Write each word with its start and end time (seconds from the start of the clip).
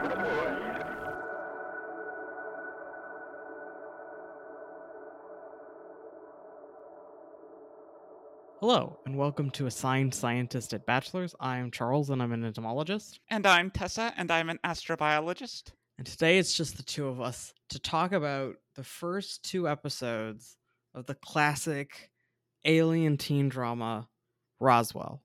Masters 0.00 0.18
welcome 0.18 0.24
aboard. 0.24 0.56
Hello, 8.60 8.98
and 9.06 9.16
welcome 9.16 9.50
to 9.52 9.66
Assigned 9.66 10.14
Scientist 10.14 10.74
at 10.74 10.84
Bachelor's. 10.86 11.34
I'm 11.40 11.70
Charles, 11.70 12.10
and 12.10 12.22
I'm 12.22 12.32
an 12.32 12.44
entomologist. 12.44 13.20
And 13.30 13.46
I'm 13.46 13.70
Tessa, 13.70 14.12
and 14.16 14.30
I'm 14.30 14.50
an 14.50 14.58
astrobiologist. 14.64 15.72
And 15.98 16.06
today 16.06 16.38
it's 16.38 16.54
just 16.54 16.76
the 16.76 16.82
two 16.82 17.06
of 17.08 17.20
us 17.20 17.52
to 17.70 17.78
talk 17.78 18.12
about 18.12 18.56
the 18.76 18.84
first 18.84 19.42
two 19.44 19.68
episodes 19.68 20.56
of 20.94 21.06
the 21.06 21.14
classic 21.14 22.10
alien 22.64 23.16
teen 23.16 23.48
drama 23.48 24.08
Roswell. 24.60 25.22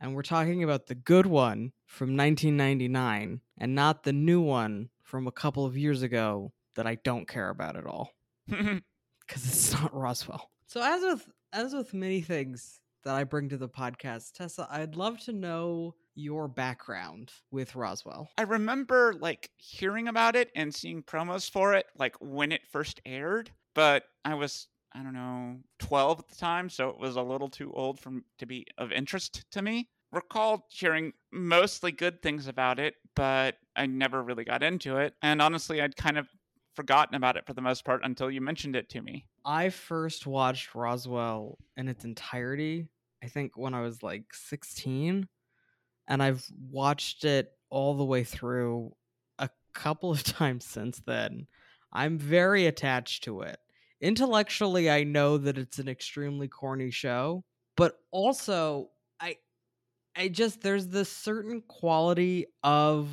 And 0.00 0.14
we're 0.14 0.22
talking 0.22 0.62
about 0.62 0.86
the 0.86 0.94
good 0.94 1.26
one 1.26 1.72
from 1.86 2.16
1999 2.16 3.40
and 3.58 3.74
not 3.74 4.02
the 4.02 4.12
new 4.12 4.40
one 4.40 4.90
from 5.02 5.26
a 5.26 5.32
couple 5.32 5.64
of 5.64 5.76
years 5.76 6.02
ago 6.02 6.52
that 6.76 6.86
I 6.86 6.96
don't 6.96 7.28
care 7.28 7.50
about 7.50 7.76
at 7.76 7.86
all 7.86 8.10
because 8.46 9.46
it's 9.46 9.72
not 9.72 9.94
Roswell. 9.94 10.50
So 10.66 10.82
as 10.82 11.02
with 11.02 11.28
as 11.52 11.74
with 11.74 11.94
many 11.94 12.20
things 12.20 12.80
that 13.04 13.14
I 13.14 13.24
bring 13.24 13.48
to 13.50 13.56
the 13.56 13.68
podcast, 13.68 14.32
Tessa, 14.32 14.66
I'd 14.70 14.96
love 14.96 15.20
to 15.20 15.32
know 15.32 15.94
your 16.14 16.48
background 16.48 17.32
with 17.50 17.74
Roswell. 17.74 18.30
I 18.38 18.42
remember 18.42 19.14
like 19.20 19.50
hearing 19.56 20.08
about 20.08 20.36
it 20.36 20.50
and 20.54 20.74
seeing 20.74 21.02
promos 21.02 21.50
for 21.50 21.74
it 21.74 21.86
like 21.98 22.16
when 22.20 22.52
it 22.52 22.66
first 22.66 23.00
aired, 23.04 23.50
but 23.74 24.04
I 24.24 24.34
was 24.34 24.68
I 24.96 25.02
don't 25.02 25.12
know, 25.12 25.56
12 25.80 26.20
at 26.20 26.28
the 26.28 26.36
time, 26.36 26.70
so 26.70 26.88
it 26.88 27.00
was 27.00 27.16
a 27.16 27.22
little 27.22 27.48
too 27.48 27.72
old 27.72 27.98
for 27.98 28.12
to 28.38 28.46
be 28.46 28.64
of 28.78 28.92
interest 28.92 29.44
to 29.50 29.60
me. 29.60 29.88
Recall 30.12 30.66
hearing 30.70 31.12
mostly 31.32 31.90
good 31.90 32.22
things 32.22 32.46
about 32.46 32.78
it, 32.78 32.94
but 33.14 33.56
I 33.76 33.86
never 33.86 34.22
really 34.22 34.44
got 34.44 34.62
into 34.62 34.98
it. 34.98 35.14
And 35.22 35.40
honestly, 35.40 35.80
I'd 35.80 35.96
kind 35.96 36.18
of 36.18 36.28
forgotten 36.74 37.14
about 37.14 37.36
it 37.36 37.46
for 37.46 37.54
the 37.54 37.60
most 37.60 37.84
part 37.84 38.00
until 38.04 38.30
you 38.30 38.40
mentioned 38.40 38.76
it 38.76 38.88
to 38.90 39.02
me. 39.02 39.26
I 39.44 39.70
first 39.70 40.26
watched 40.26 40.74
Roswell 40.74 41.58
in 41.76 41.88
its 41.88 42.04
entirety, 42.04 42.88
I 43.22 43.28
think 43.28 43.56
when 43.56 43.74
I 43.74 43.80
was 43.80 44.02
like 44.02 44.24
16, 44.32 45.28
and 46.08 46.22
I've 46.22 46.44
watched 46.70 47.24
it 47.24 47.52
all 47.70 47.96
the 47.96 48.04
way 48.04 48.24
through 48.24 48.94
a 49.38 49.48
couple 49.72 50.10
of 50.10 50.22
times 50.24 50.64
since 50.64 51.00
then. 51.06 51.46
I'm 51.92 52.18
very 52.18 52.66
attached 52.66 53.24
to 53.24 53.42
it. 53.42 53.58
Intellectually, 54.00 54.90
I 54.90 55.04
know 55.04 55.38
that 55.38 55.56
it's 55.56 55.78
an 55.78 55.88
extremely 55.88 56.48
corny 56.48 56.90
show, 56.90 57.44
but 57.76 57.98
also 58.10 58.90
I 60.16 60.28
just 60.28 60.60
there's 60.60 60.88
this 60.88 61.08
certain 61.10 61.62
quality 61.66 62.46
of 62.62 63.08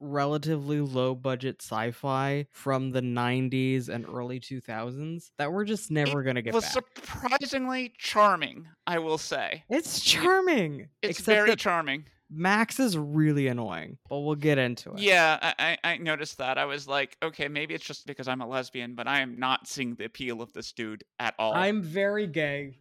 relatively 0.00 0.80
low 0.80 1.14
budget 1.14 1.62
sci-fi 1.62 2.46
from 2.52 2.90
the 2.90 3.00
90s 3.00 3.88
and 3.88 4.04
early 4.06 4.38
2000s 4.38 5.30
that 5.38 5.52
we're 5.52 5.64
just 5.64 5.90
never 5.90 6.22
going 6.22 6.36
to 6.36 6.42
get 6.42 6.52
was 6.52 6.64
back. 6.64 6.84
surprisingly 6.94 7.94
charming, 7.98 8.66
I 8.86 8.98
will 8.98 9.18
say. 9.18 9.64
it's 9.68 10.00
charming. 10.00 10.88
It's 11.02 11.20
very 11.20 11.56
charming. 11.56 12.04
Max 12.28 12.80
is 12.80 12.98
really 12.98 13.46
annoying, 13.46 13.98
but 14.08 14.18
we'll 14.18 14.34
get 14.34 14.58
into 14.58 14.92
it. 14.92 14.98
Yeah, 14.98 15.38
I, 15.40 15.78
I 15.84 15.92
I 15.92 15.96
noticed 15.98 16.38
that. 16.38 16.58
I 16.58 16.64
was 16.64 16.88
like, 16.88 17.16
okay, 17.22 17.46
maybe 17.46 17.72
it's 17.72 17.84
just 17.84 18.04
because 18.04 18.26
I'm 18.26 18.40
a 18.40 18.48
lesbian, 18.48 18.96
but 18.96 19.06
I 19.06 19.20
am 19.20 19.38
not 19.38 19.68
seeing 19.68 19.94
the 19.94 20.06
appeal 20.06 20.42
of 20.42 20.52
this 20.52 20.72
dude 20.72 21.04
at 21.20 21.34
all. 21.38 21.54
I'm 21.54 21.82
very 21.82 22.26
gay, 22.26 22.78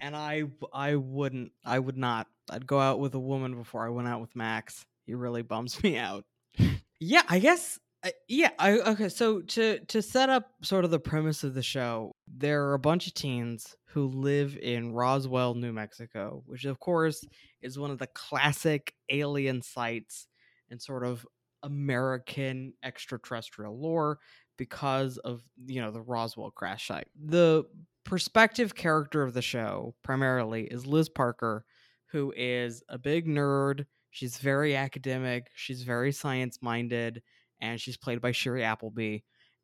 and 0.00 0.14
I 0.14 0.44
I 0.72 0.94
wouldn't 0.94 1.52
I 1.64 1.78
would 1.78 1.96
not. 1.96 2.28
I'd 2.50 2.66
go 2.66 2.80
out 2.80 3.00
with 3.00 3.14
a 3.14 3.20
woman 3.20 3.54
before 3.54 3.86
I 3.86 3.90
went 3.90 4.08
out 4.08 4.20
with 4.20 4.34
Max. 4.36 4.84
He 5.06 5.14
really 5.14 5.42
bums 5.42 5.82
me 5.82 5.96
out. 5.96 6.24
yeah, 7.00 7.22
I 7.28 7.38
guess. 7.38 7.78
Uh, 8.04 8.10
yeah, 8.28 8.50
I 8.58 8.72
okay. 8.78 9.08
So 9.08 9.40
to 9.40 9.80
to 9.86 10.02
set 10.02 10.28
up 10.28 10.52
sort 10.62 10.84
of 10.84 10.90
the 10.90 11.00
premise 11.00 11.42
of 11.42 11.54
the 11.54 11.62
show, 11.62 12.14
there 12.28 12.66
are 12.66 12.74
a 12.74 12.78
bunch 12.78 13.08
of 13.08 13.14
teens 13.14 13.74
who 13.86 14.06
live 14.06 14.56
in 14.56 14.92
Roswell, 14.92 15.54
New 15.54 15.72
Mexico, 15.72 16.42
which 16.46 16.64
of 16.64 16.78
course 16.78 17.24
is 17.60 17.78
one 17.78 17.90
of 17.90 17.98
the 17.98 18.06
classic 18.08 18.94
alien 19.08 19.62
sites 19.62 20.28
and 20.70 20.80
sort 20.80 21.04
of 21.04 21.26
American 21.64 22.72
extraterrestrial 22.84 23.76
lore 23.78 24.18
because 24.56 25.18
of 25.18 25.42
you 25.66 25.80
know 25.80 25.90
the 25.90 26.00
Roswell 26.00 26.50
crash 26.50 26.86
site. 26.86 27.08
The 27.18 27.64
perspective 28.04 28.74
character 28.74 29.22
of 29.22 29.34
the 29.34 29.42
show 29.42 29.94
primarily 30.02 30.64
is 30.64 30.86
Liz 30.86 31.08
Parker, 31.08 31.64
who 32.10 32.32
is 32.36 32.82
a 32.88 32.98
big 32.98 33.26
nerd. 33.26 33.86
She's 34.10 34.38
very 34.38 34.74
academic. 34.74 35.48
She's 35.54 35.82
very 35.82 36.12
science 36.12 36.58
minded, 36.62 37.22
and 37.60 37.80
she's 37.80 37.96
played 37.96 38.20
by 38.20 38.32
Shiri 38.32 38.62
Appleby. 38.62 39.18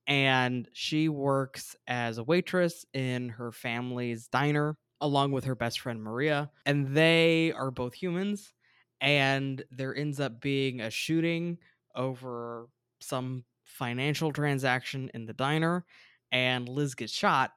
And 0.07 0.69
she 0.73 1.09
works 1.09 1.77
as 1.87 2.19
a 2.19 2.25
waitress 2.25 2.85
in 2.93 3.31
her 3.31 3.51
family's 3.51 4.29
diner 4.29 4.77
along 5.01 5.33
with 5.33 5.45
her 5.45 5.55
best 5.55 5.81
friend 5.81 6.03
Maria. 6.03 6.51
And 6.67 6.95
they 6.95 7.53
are 7.53 7.71
both 7.71 7.95
humans. 7.95 8.53
And 9.01 9.63
there 9.71 9.95
ends 9.95 10.21
up 10.21 10.41
being 10.41 10.81
a 10.81 10.91
shooting 10.91 11.59
over 11.95 12.69
some 13.01 13.45
financial 13.65 14.33
transaction 14.33 15.11
in 15.15 15.27
the 15.27 15.33
diner. 15.33 15.85
And 16.33 16.69
Liz 16.69 16.95
gets 16.95 17.13
shot. 17.13 17.53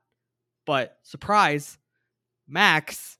But 0.65 0.97
surprise, 1.03 1.77
Max, 2.47 3.16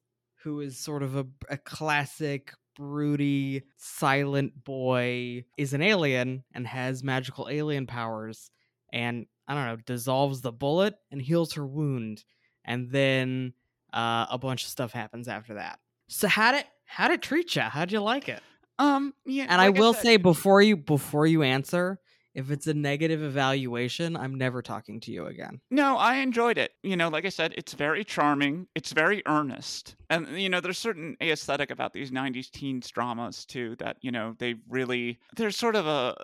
who 0.48 0.62
is 0.62 0.78
sort 0.78 1.04
of 1.04 1.18
a, 1.18 1.26
a 1.50 1.58
classic 1.58 2.54
broody, 2.74 3.64
silent 3.76 4.64
boy, 4.64 5.44
is 5.58 5.74
an 5.74 5.82
alien 5.82 6.46
and 6.54 6.66
has 6.66 7.04
magical 7.04 7.50
alien 7.50 7.86
powers. 7.86 8.50
And 8.94 9.26
I 9.46 9.54
don't 9.56 9.66
know, 9.66 9.76
dissolves 9.86 10.40
the 10.40 10.54
bullet 10.54 10.96
and 11.12 11.22
heals 11.22 11.54
her 11.56 11.66
wound. 11.68 12.24
And 12.64 12.90
then 12.90 13.52
uh, 13.94 14.28
a 14.30 14.38
bunch 14.38 14.64
of 14.64 14.70
stuff 14.70 14.94
happens 14.94 15.28
after 15.28 15.56
that. 15.56 15.80
So 16.08 16.30
how 16.30 16.54
did 16.54 16.64
how 16.86 17.10
did 17.10 17.16
it 17.16 17.22
treat 17.24 17.54
you? 17.58 17.64
How'd 17.64 17.92
you 17.92 18.00
like 18.00 18.30
it? 18.30 18.42
um, 18.80 19.14
yeah, 19.26 19.48
And 19.50 19.60
I 19.60 19.68
like 19.68 19.78
will 19.80 19.94
said- 19.94 20.04
say 20.04 20.18
before 20.18 20.62
you 20.62 20.78
before 20.78 21.28
you 21.28 21.44
answer, 21.44 22.00
if 22.38 22.52
it's 22.52 22.68
a 22.68 22.74
negative 22.74 23.24
evaluation, 23.24 24.16
I'm 24.16 24.36
never 24.36 24.62
talking 24.62 25.00
to 25.02 25.12
you 25.12 25.26
again. 25.26 25.60
No, 25.72 25.98
I 25.98 26.18
enjoyed 26.18 26.60
it. 26.60 26.72
You 26.84 26.96
know, 26.96 27.10
like 27.10 27.26
I 27.26 27.30
said, 27.30 27.56
it's 27.58 27.74
very 27.74 28.04
charming. 28.04 28.68
It's 28.76 28.92
very 28.92 29.24
earnest. 29.26 29.96
And, 30.12 30.28
you 30.40 30.48
know, 30.48 30.62
there's 30.62 30.78
certain 30.78 31.18
aesthetic 31.20 31.72
about 31.72 31.94
these 31.94 32.12
90s 32.12 32.52
teens 32.52 32.92
dramas, 32.92 33.44
too, 33.44 33.76
that, 33.80 33.98
you 34.02 34.12
know, 34.12 34.36
they 34.38 34.54
really, 34.70 35.18
there's 35.36 35.58
sort 35.58 35.76
of 35.76 35.88
a, 35.88 36.16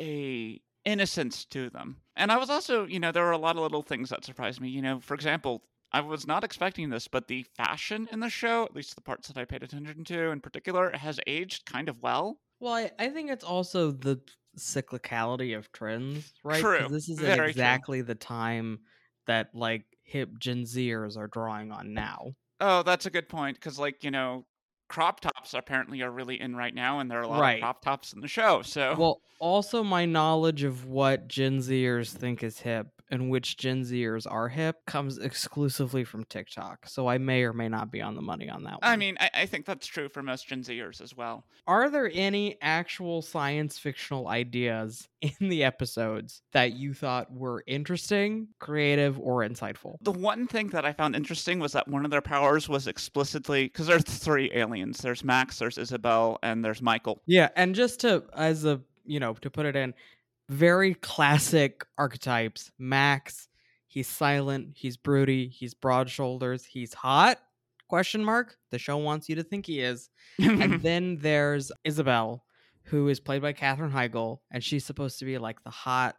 a 0.00 0.60
innocence 0.84 1.44
to 1.46 1.70
them. 1.70 1.98
And 2.16 2.32
I 2.32 2.36
was 2.36 2.50
also, 2.50 2.84
you 2.86 2.98
know, 2.98 3.12
there 3.12 3.24
were 3.24 3.30
a 3.30 3.38
lot 3.38 3.54
of 3.54 3.62
little 3.62 3.82
things 3.82 4.10
that 4.10 4.24
surprised 4.24 4.60
me. 4.60 4.68
You 4.70 4.82
know, 4.82 4.98
for 4.98 5.14
example, 5.14 5.62
I 5.92 6.00
was 6.00 6.26
not 6.26 6.42
expecting 6.42 6.90
this, 6.90 7.06
but 7.06 7.28
the 7.28 7.44
fashion 7.56 8.08
in 8.10 8.18
the 8.18 8.28
show, 8.28 8.64
at 8.64 8.74
least 8.74 8.96
the 8.96 9.02
parts 9.02 9.28
that 9.28 9.38
I 9.38 9.44
paid 9.44 9.62
attention 9.62 10.02
to 10.06 10.30
in 10.32 10.40
particular, 10.40 10.90
has 10.96 11.20
aged 11.28 11.64
kind 11.64 11.88
of 11.88 12.02
well. 12.02 12.40
Well, 12.58 12.74
I, 12.74 12.90
I 12.98 13.08
think 13.08 13.30
it's 13.30 13.44
also 13.44 13.92
the 13.92 14.20
cyclicality 14.58 15.56
of 15.56 15.70
trends, 15.72 16.32
right? 16.44 16.62
True, 16.62 16.88
This 16.90 17.08
is 17.08 17.20
very 17.20 17.38
true. 17.38 17.50
exactly 17.50 18.02
the 18.02 18.14
time 18.14 18.80
that 19.26 19.54
like 19.54 19.84
hip 20.04 20.30
Gen 20.38 20.62
Zers 20.64 21.16
are 21.16 21.28
drawing 21.28 21.72
on 21.72 21.94
now. 21.94 22.32
Oh, 22.60 22.82
that's 22.82 23.06
a 23.06 23.10
good 23.10 23.28
point. 23.28 23.56
Because, 23.56 23.78
like, 23.78 24.02
you 24.04 24.10
know, 24.10 24.46
crop 24.88 25.20
tops 25.20 25.54
apparently 25.54 26.02
are 26.02 26.10
really 26.10 26.40
in 26.40 26.56
right 26.56 26.74
now, 26.74 26.98
and 26.98 27.10
there 27.10 27.18
are 27.20 27.22
a 27.22 27.28
lot 27.28 27.40
Right. 27.40 27.56
of 27.56 27.60
crop 27.60 27.82
tops 27.82 28.12
in 28.12 28.20
the 28.20 28.28
show. 28.28 28.62
So, 28.62 28.96
Well, 28.96 29.22
also 29.38 29.82
my 29.84 30.04
knowledge 30.04 30.62
of 30.62 30.86
what 30.86 31.28
Gen 31.28 31.58
Zers 31.58 32.12
think 32.12 32.42
is 32.42 32.60
hip 32.60 32.97
and 33.10 33.30
which 33.30 33.56
Gen 33.56 33.82
Zers 33.82 34.26
are 34.30 34.48
hip 34.48 34.84
comes 34.86 35.18
exclusively 35.18 36.04
from 36.04 36.24
TikTok. 36.24 36.86
So 36.86 37.06
I 37.06 37.18
may 37.18 37.42
or 37.42 37.52
may 37.52 37.68
not 37.68 37.90
be 37.90 38.02
on 38.02 38.14
the 38.14 38.22
money 38.22 38.48
on 38.48 38.64
that 38.64 38.72
one. 38.72 38.80
I 38.82 38.96
mean, 38.96 39.16
I, 39.20 39.30
I 39.34 39.46
think 39.46 39.66
that's 39.66 39.86
true 39.86 40.08
for 40.08 40.22
most 40.22 40.48
Gen 40.48 40.62
Zers 40.62 41.00
as 41.00 41.16
well. 41.16 41.44
are 41.66 41.90
there 41.90 42.10
any 42.12 42.56
actual 42.60 43.22
science 43.22 43.78
fictional 43.78 44.28
ideas 44.28 45.08
in 45.20 45.48
the 45.48 45.64
episodes 45.64 46.42
that 46.52 46.72
you 46.72 46.94
thought 46.94 47.32
were 47.32 47.64
interesting, 47.66 48.48
creative, 48.58 49.18
or 49.18 49.40
insightful? 49.40 49.96
The 50.02 50.12
one 50.12 50.46
thing 50.46 50.68
that 50.68 50.84
I 50.84 50.92
found 50.92 51.16
interesting 51.16 51.58
was 51.58 51.72
that 51.72 51.88
one 51.88 52.04
of 52.04 52.10
their 52.10 52.22
powers 52.22 52.68
was 52.68 52.86
explicitly 52.86 53.64
because 53.64 53.86
there's 53.86 54.04
three 54.04 54.50
aliens. 54.54 54.98
There's 54.98 55.24
Max, 55.24 55.58
there's 55.58 55.78
Isabel, 55.78 56.38
and 56.42 56.64
there's 56.64 56.82
Michael. 56.82 57.22
Yeah, 57.26 57.48
and 57.56 57.74
just 57.74 58.00
to 58.00 58.24
as 58.34 58.64
a 58.64 58.80
you 59.04 59.20
know 59.20 59.34
to 59.34 59.50
put 59.50 59.66
it 59.66 59.74
in, 59.74 59.94
very 60.48 60.94
classic 60.94 61.84
archetypes. 61.96 62.70
Max, 62.78 63.48
he's 63.86 64.08
silent, 64.08 64.70
he's 64.74 64.96
broody, 64.96 65.48
he's 65.48 65.74
broad 65.74 66.08
shoulders, 66.08 66.64
he's 66.64 66.94
hot. 66.94 67.38
Question 67.88 68.24
mark. 68.24 68.56
The 68.70 68.78
show 68.78 68.98
wants 68.98 69.28
you 69.28 69.36
to 69.36 69.42
think 69.42 69.66
he 69.66 69.80
is. 69.80 70.10
and 70.38 70.82
then 70.82 71.18
there's 71.20 71.72
Isabel, 71.84 72.44
who 72.84 73.08
is 73.08 73.20
played 73.20 73.42
by 73.42 73.52
Katherine 73.52 73.92
Heigl, 73.92 74.40
and 74.50 74.62
she's 74.62 74.84
supposed 74.84 75.18
to 75.18 75.24
be 75.24 75.38
like 75.38 75.62
the 75.64 75.70
hot, 75.70 76.16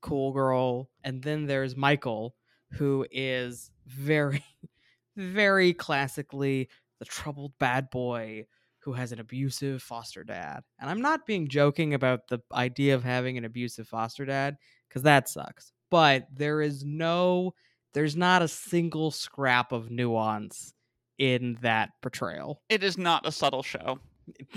cool 0.00 0.32
girl. 0.32 0.90
And 1.04 1.22
then 1.22 1.46
there's 1.46 1.76
Michael, 1.76 2.34
who 2.72 3.06
is 3.10 3.70
very, 3.86 4.44
very 5.16 5.72
classically 5.72 6.68
the 6.98 7.04
troubled 7.04 7.52
bad 7.58 7.90
boy 7.90 8.46
who 8.84 8.92
has 8.92 9.12
an 9.12 9.20
abusive 9.20 9.82
foster 9.82 10.24
dad. 10.24 10.60
And 10.78 10.90
I'm 10.90 11.00
not 11.00 11.26
being 11.26 11.48
joking 11.48 11.94
about 11.94 12.28
the 12.28 12.40
idea 12.52 12.94
of 12.94 13.02
having 13.02 13.38
an 13.38 13.44
abusive 13.44 13.88
foster 13.88 14.24
dad 14.24 14.56
cuz 14.90 15.02
that 15.02 15.28
sucks. 15.28 15.72
But 15.90 16.26
there 16.32 16.60
is 16.60 16.84
no 16.84 17.54
there's 17.94 18.16
not 18.16 18.42
a 18.42 18.48
single 18.48 19.10
scrap 19.10 19.72
of 19.72 19.90
nuance 19.90 20.74
in 21.18 21.58
that 21.62 21.90
portrayal. 22.02 22.60
It 22.68 22.82
is 22.82 22.98
not 22.98 23.26
a 23.26 23.32
subtle 23.32 23.62
show. 23.62 24.00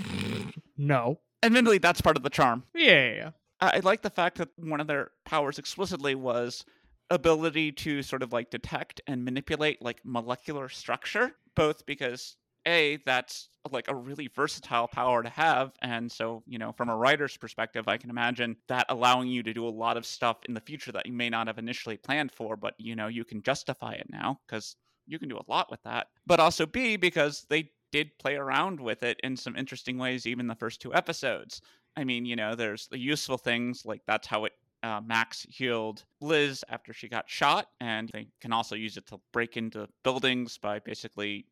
no. 0.76 1.20
Admittedly, 1.42 1.78
that's 1.78 2.00
part 2.00 2.16
of 2.16 2.24
the 2.24 2.30
charm. 2.30 2.64
Yeah, 2.74 3.10
yeah, 3.10 3.14
yeah. 3.14 3.30
I 3.60 3.76
I 3.76 3.80
like 3.80 4.02
the 4.02 4.10
fact 4.10 4.38
that 4.38 4.50
one 4.56 4.80
of 4.80 4.86
their 4.88 5.12
powers 5.24 5.58
explicitly 5.58 6.14
was 6.14 6.64
ability 7.10 7.72
to 7.72 8.02
sort 8.02 8.22
of 8.22 8.32
like 8.32 8.50
detect 8.50 9.00
and 9.06 9.24
manipulate 9.24 9.80
like 9.80 10.00
molecular 10.04 10.68
structure, 10.68 11.32
both 11.54 11.86
because 11.86 12.36
a 12.68 12.98
that's 13.04 13.48
like 13.70 13.88
a 13.88 13.94
really 13.94 14.28
versatile 14.34 14.88
power 14.88 15.22
to 15.22 15.28
have 15.28 15.72
and 15.82 16.10
so 16.10 16.42
you 16.46 16.58
know 16.58 16.72
from 16.72 16.88
a 16.88 16.96
writer's 16.96 17.36
perspective 17.36 17.86
i 17.86 17.96
can 17.96 18.08
imagine 18.08 18.56
that 18.68 18.86
allowing 18.88 19.28
you 19.28 19.42
to 19.42 19.52
do 19.52 19.66
a 19.66 19.68
lot 19.68 19.96
of 19.96 20.06
stuff 20.06 20.38
in 20.48 20.54
the 20.54 20.60
future 20.60 20.92
that 20.92 21.04
you 21.06 21.12
may 21.12 21.28
not 21.28 21.46
have 21.46 21.58
initially 21.58 21.96
planned 21.96 22.32
for 22.32 22.56
but 22.56 22.74
you 22.78 22.94
know 22.94 23.08
you 23.08 23.24
can 23.24 23.42
justify 23.42 23.92
it 23.92 24.06
now 24.10 24.38
because 24.46 24.76
you 25.08 25.18
can 25.18 25.28
do 25.28 25.38
a 25.38 25.50
lot 25.50 25.70
with 25.70 25.82
that. 25.82 26.08
But 26.26 26.40
also 26.40 26.66
b 26.66 26.96
because 26.96 27.46
they 27.48 27.70
did 27.90 28.18
play 28.18 28.36
around 28.36 28.78
with 28.78 29.02
it 29.02 29.18
in 29.24 29.36
some 29.36 29.56
interesting 29.56 29.96
ways 29.98 30.26
even 30.26 30.46
the 30.46 30.54
first 30.54 30.80
two 30.80 30.94
episodes. 30.94 31.60
I 31.96 32.04
mean 32.04 32.24
you 32.24 32.36
know 32.36 32.54
there's 32.54 32.86
the 32.88 32.98
useful 32.98 33.38
things 33.38 33.82
like 33.84 34.02
that's 34.06 34.26
how 34.26 34.44
it 34.44 34.52
uh, 34.84 35.00
Max 35.04 35.44
healed 35.50 36.04
Liz 36.20 36.64
after 36.68 36.92
she 36.92 37.08
got 37.08 37.28
shot, 37.28 37.66
and 37.80 38.08
they 38.12 38.28
can 38.40 38.52
also 38.52 38.76
use 38.76 38.96
it 38.96 39.08
to 39.08 39.18
break 39.32 39.56
into 39.56 39.88
buildings 40.04 40.56
by 40.56 40.78
basically 40.78 41.46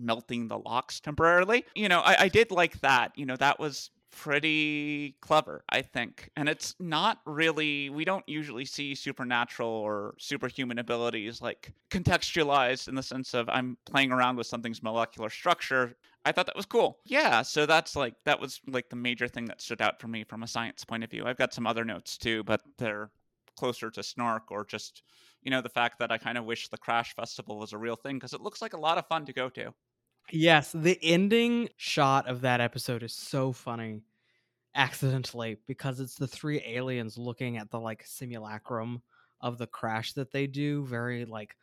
melting 0.00 0.48
the 0.48 0.58
locks 0.58 1.00
temporarily. 1.00 1.64
You 1.74 1.88
know, 1.88 2.00
I, 2.00 2.22
I 2.22 2.28
did 2.28 2.50
like 2.50 2.80
that. 2.80 3.12
You 3.16 3.26
know, 3.26 3.36
that 3.36 3.60
was 3.60 3.90
pretty 4.12 5.14
clever, 5.20 5.62
I 5.68 5.82
think. 5.82 6.30
And 6.36 6.48
it's 6.48 6.74
not 6.80 7.20
really, 7.26 7.90
we 7.90 8.04
don't 8.04 8.28
usually 8.28 8.64
see 8.64 8.94
supernatural 8.94 9.68
or 9.68 10.14
superhuman 10.18 10.80
abilities 10.80 11.40
like 11.40 11.72
contextualized 11.90 12.88
in 12.88 12.96
the 12.96 13.04
sense 13.04 13.34
of 13.34 13.48
I'm 13.48 13.78
playing 13.86 14.10
around 14.10 14.36
with 14.36 14.48
something's 14.48 14.82
molecular 14.82 15.30
structure. 15.30 15.94
I 16.24 16.32
thought 16.32 16.46
that 16.46 16.56
was 16.56 16.66
cool. 16.66 16.98
Yeah, 17.06 17.42
so 17.42 17.66
that's 17.66 17.94
like, 17.94 18.14
that 18.24 18.40
was 18.40 18.60
like 18.66 18.88
the 18.88 18.96
major 18.96 19.28
thing 19.28 19.44
that 19.44 19.62
stood 19.62 19.80
out 19.80 20.00
for 20.00 20.08
me 20.08 20.24
from 20.24 20.42
a 20.42 20.48
science 20.48 20.84
point 20.84 21.04
of 21.04 21.10
view. 21.10 21.24
I've 21.24 21.38
got 21.38 21.54
some 21.54 21.66
other 21.66 21.84
notes 21.84 22.18
too, 22.18 22.42
but 22.42 22.62
they're 22.78 23.12
closer 23.56 23.90
to 23.90 24.02
snark 24.02 24.50
or 24.50 24.64
just, 24.64 25.02
you 25.42 25.50
know, 25.50 25.60
the 25.60 25.68
fact 25.68 25.98
that 26.00 26.10
I 26.10 26.18
kind 26.18 26.36
of 26.36 26.44
wish 26.44 26.68
the 26.68 26.78
Crash 26.78 27.14
Festival 27.14 27.58
was 27.58 27.72
a 27.72 27.78
real 27.78 27.96
thing 27.96 28.16
because 28.16 28.32
it 28.32 28.40
looks 28.40 28.60
like 28.60 28.72
a 28.72 28.80
lot 28.80 28.98
of 28.98 29.06
fun 29.06 29.24
to 29.26 29.32
go 29.32 29.48
to. 29.50 29.72
Yes, 30.32 30.72
the 30.72 30.98
ending 31.02 31.68
shot 31.76 32.28
of 32.28 32.42
that 32.42 32.60
episode 32.60 33.02
is 33.02 33.12
so 33.12 33.52
funny 33.52 34.02
accidentally 34.74 35.56
because 35.66 35.98
it's 35.98 36.14
the 36.14 36.28
three 36.28 36.62
aliens 36.66 37.18
looking 37.18 37.56
at 37.56 37.70
the 37.70 37.80
like 37.80 38.04
simulacrum 38.06 39.02
of 39.40 39.58
the 39.58 39.66
crash 39.66 40.12
that 40.12 40.30
they 40.30 40.46
do 40.46 40.84
very 40.86 41.24
like 41.24 41.56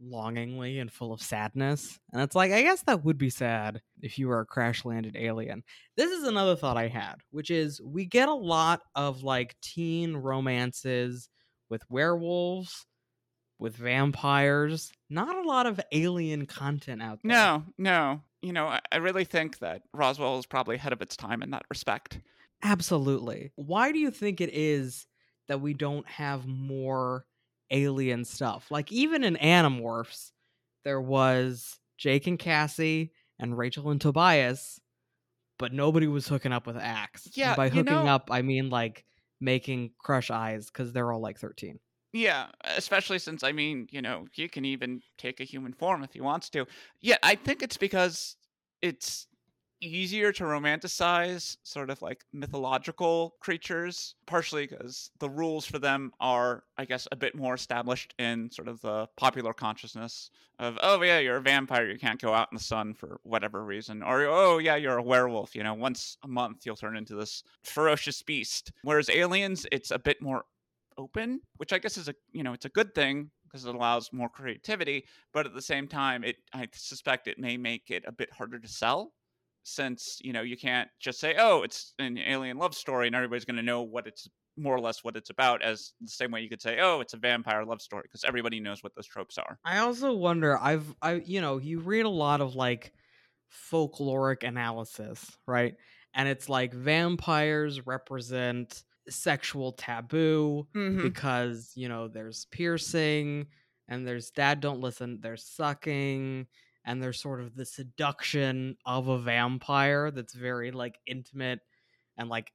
longingly 0.00 0.78
and 0.78 0.92
full 0.92 1.12
of 1.12 1.22
sadness. 1.22 1.98
And 2.12 2.22
it's 2.22 2.36
like 2.36 2.52
I 2.52 2.62
guess 2.62 2.82
that 2.82 3.04
would 3.04 3.18
be 3.18 3.30
sad 3.30 3.80
if 4.02 4.18
you 4.18 4.28
were 4.28 4.40
a 4.40 4.46
crash 4.46 4.84
landed 4.84 5.16
alien. 5.16 5.64
This 5.96 6.12
is 6.12 6.24
another 6.24 6.54
thought 6.54 6.76
I 6.76 6.88
had, 6.88 7.16
which 7.30 7.50
is 7.50 7.80
we 7.82 8.04
get 8.04 8.28
a 8.28 8.34
lot 8.34 8.82
of 8.94 9.22
like 9.22 9.56
teen 9.60 10.16
romances 10.16 11.28
with 11.68 11.82
werewolves 11.90 12.86
with 13.58 13.76
vampires. 13.76 14.92
Not 15.10 15.36
a 15.36 15.48
lot 15.48 15.66
of 15.66 15.80
alien 15.92 16.46
content 16.46 17.02
out 17.02 17.20
there. 17.22 17.30
No, 17.32 17.62
no. 17.78 18.20
You 18.42 18.52
know, 18.52 18.66
I, 18.66 18.80
I 18.92 18.96
really 18.96 19.24
think 19.24 19.58
that 19.60 19.82
Roswell 19.92 20.38
is 20.38 20.46
probably 20.46 20.76
ahead 20.76 20.92
of 20.92 21.00
its 21.02 21.16
time 21.16 21.42
in 21.42 21.50
that 21.52 21.64
respect. 21.70 22.20
Absolutely. 22.62 23.52
Why 23.56 23.92
do 23.92 23.98
you 23.98 24.10
think 24.10 24.40
it 24.40 24.50
is 24.52 25.06
that 25.48 25.60
we 25.60 25.74
don't 25.74 26.06
have 26.08 26.46
more 26.46 27.24
alien 27.70 28.24
stuff? 28.24 28.66
Like 28.70 28.90
even 28.92 29.24
in 29.24 29.36
Animorphs, 29.36 30.30
there 30.84 31.00
was 31.00 31.78
Jake 31.98 32.26
and 32.26 32.38
Cassie 32.38 33.12
and 33.38 33.56
Rachel 33.56 33.90
and 33.90 34.00
Tobias, 34.00 34.80
but 35.58 35.72
nobody 35.72 36.06
was 36.06 36.26
hooking 36.28 36.52
up 36.52 36.66
with 36.66 36.76
Ax. 36.76 37.26
And 37.26 37.36
Yeah, 37.36 37.54
by 37.54 37.66
you 37.66 37.70
hooking 37.72 37.84
know- 37.94 38.06
up, 38.06 38.28
I 38.30 38.42
mean 38.42 38.68
like 38.70 39.04
making 39.40 39.90
crush 39.98 40.30
eyes 40.30 40.66
because 40.66 40.92
they're 40.92 41.12
all 41.12 41.20
like 41.20 41.38
13. 41.38 41.78
Yeah, 42.14 42.46
especially 42.64 43.18
since 43.18 43.42
I 43.42 43.50
mean, 43.50 43.88
you 43.90 44.00
know, 44.00 44.26
he 44.30 44.48
can 44.48 44.64
even 44.64 45.02
take 45.18 45.40
a 45.40 45.44
human 45.44 45.72
form 45.72 46.04
if 46.04 46.12
he 46.12 46.20
wants 46.20 46.48
to. 46.50 46.64
Yeah, 47.00 47.16
I 47.24 47.34
think 47.34 47.60
it's 47.60 47.76
because 47.76 48.36
it's 48.80 49.26
easier 49.80 50.32
to 50.32 50.44
romanticize 50.44 51.56
sort 51.64 51.90
of 51.90 52.00
like 52.02 52.24
mythological 52.32 53.34
creatures, 53.40 54.14
partially 54.26 54.68
because 54.68 55.10
the 55.18 55.28
rules 55.28 55.66
for 55.66 55.80
them 55.80 56.12
are, 56.20 56.62
I 56.78 56.84
guess, 56.84 57.08
a 57.10 57.16
bit 57.16 57.34
more 57.34 57.54
established 57.54 58.14
in 58.20 58.48
sort 58.52 58.68
of 58.68 58.80
the 58.80 59.08
popular 59.16 59.52
consciousness 59.52 60.30
of, 60.60 60.78
oh, 60.82 61.02
yeah, 61.02 61.18
you're 61.18 61.38
a 61.38 61.42
vampire, 61.42 61.90
you 61.90 61.98
can't 61.98 62.22
go 62.22 62.32
out 62.32 62.48
in 62.52 62.56
the 62.56 62.62
sun 62.62 62.94
for 62.94 63.18
whatever 63.24 63.64
reason. 63.64 64.04
Or, 64.04 64.22
oh, 64.22 64.58
yeah, 64.58 64.76
you're 64.76 64.98
a 64.98 65.02
werewolf, 65.02 65.56
you 65.56 65.64
know, 65.64 65.74
once 65.74 66.16
a 66.22 66.28
month 66.28 66.64
you'll 66.64 66.76
turn 66.76 66.96
into 66.96 67.16
this 67.16 67.42
ferocious 67.64 68.22
beast. 68.22 68.70
Whereas 68.82 69.10
aliens, 69.10 69.66
it's 69.72 69.90
a 69.90 69.98
bit 69.98 70.22
more 70.22 70.44
open, 70.98 71.40
which 71.56 71.72
I 71.72 71.78
guess 71.78 71.96
is 71.96 72.08
a 72.08 72.14
you 72.32 72.42
know 72.42 72.52
it's 72.52 72.64
a 72.64 72.70
good 72.70 72.94
thing 72.94 73.30
because 73.44 73.64
it 73.64 73.74
allows 73.74 74.12
more 74.12 74.28
creativity. 74.28 75.04
But 75.32 75.46
at 75.46 75.54
the 75.54 75.62
same 75.62 75.88
time, 75.88 76.24
it 76.24 76.36
I 76.52 76.68
suspect 76.72 77.28
it 77.28 77.38
may 77.38 77.56
make 77.56 77.90
it 77.90 78.04
a 78.06 78.12
bit 78.12 78.32
harder 78.32 78.58
to 78.58 78.68
sell, 78.68 79.12
since 79.64 80.18
you 80.22 80.32
know 80.32 80.42
you 80.42 80.56
can't 80.56 80.88
just 81.00 81.18
say 81.18 81.34
oh 81.38 81.62
it's 81.62 81.94
an 81.98 82.18
alien 82.18 82.58
love 82.58 82.74
story 82.74 83.06
and 83.06 83.16
everybody's 83.16 83.46
going 83.46 83.56
to 83.56 83.62
know 83.62 83.82
what 83.82 84.06
it's 84.06 84.28
more 84.56 84.76
or 84.76 84.80
less 84.80 85.02
what 85.02 85.16
it's 85.16 85.30
about 85.30 85.62
as 85.62 85.94
the 86.00 86.08
same 86.08 86.30
way 86.30 86.40
you 86.40 86.48
could 86.48 86.62
say 86.62 86.78
oh 86.80 87.00
it's 87.00 87.14
a 87.14 87.16
vampire 87.16 87.64
love 87.64 87.80
story 87.80 88.02
because 88.04 88.24
everybody 88.24 88.60
knows 88.60 88.82
what 88.82 88.94
those 88.94 89.06
tropes 89.06 89.38
are. 89.38 89.58
I 89.64 89.78
also 89.78 90.12
wonder, 90.12 90.56
I've 90.58 90.94
I 91.02 91.14
you 91.14 91.40
know, 91.40 91.58
you 91.58 91.80
read 91.80 92.04
a 92.04 92.10
lot 92.10 92.40
of 92.40 92.54
like 92.54 92.92
folkloric 93.72 94.46
analysis, 94.46 95.36
right? 95.46 95.74
And 96.14 96.28
it's 96.28 96.48
like 96.48 96.72
vampires 96.72 97.86
represent 97.86 98.84
sexual 99.08 99.72
taboo 99.72 100.66
Mm-hmm. 100.74 101.02
because, 101.02 101.72
you 101.74 101.88
know, 101.88 102.08
there's 102.08 102.46
piercing 102.50 103.46
and 103.88 104.06
there's 104.06 104.30
dad 104.30 104.60
don't 104.60 104.80
listen, 104.80 105.18
there's 105.20 105.44
sucking 105.44 106.46
and 106.86 107.02
there's 107.02 107.20
sort 107.20 107.40
of 107.40 107.54
the 107.54 107.64
seduction 107.66 108.76
of 108.86 109.08
a 109.08 109.18
vampire 109.18 110.10
that's 110.10 110.34
very 110.34 110.70
like 110.70 110.98
intimate 111.06 111.60
and 112.18 112.28
like 112.28 112.52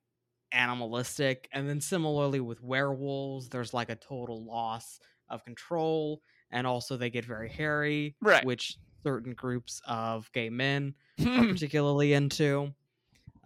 animalistic. 0.51 1.47
And 1.51 1.67
then 1.69 1.81
similarly 1.81 2.39
with 2.39 2.61
werewolves, 2.61 3.49
there's 3.49 3.73
like 3.73 3.89
a 3.89 3.95
total 3.95 4.43
loss 4.45 4.99
of 5.29 5.43
control 5.43 6.21
and 6.51 6.65
also 6.65 6.97
they 6.97 7.09
get 7.09 7.25
very 7.25 7.49
hairy, 7.49 8.15
Right. 8.21 8.43
which 8.43 8.77
certain 9.03 9.33
groups 9.33 9.81
of 9.87 10.31
gay 10.33 10.49
men 10.49 10.95
are 11.25 11.45
particularly 11.47 12.13
into. 12.13 12.73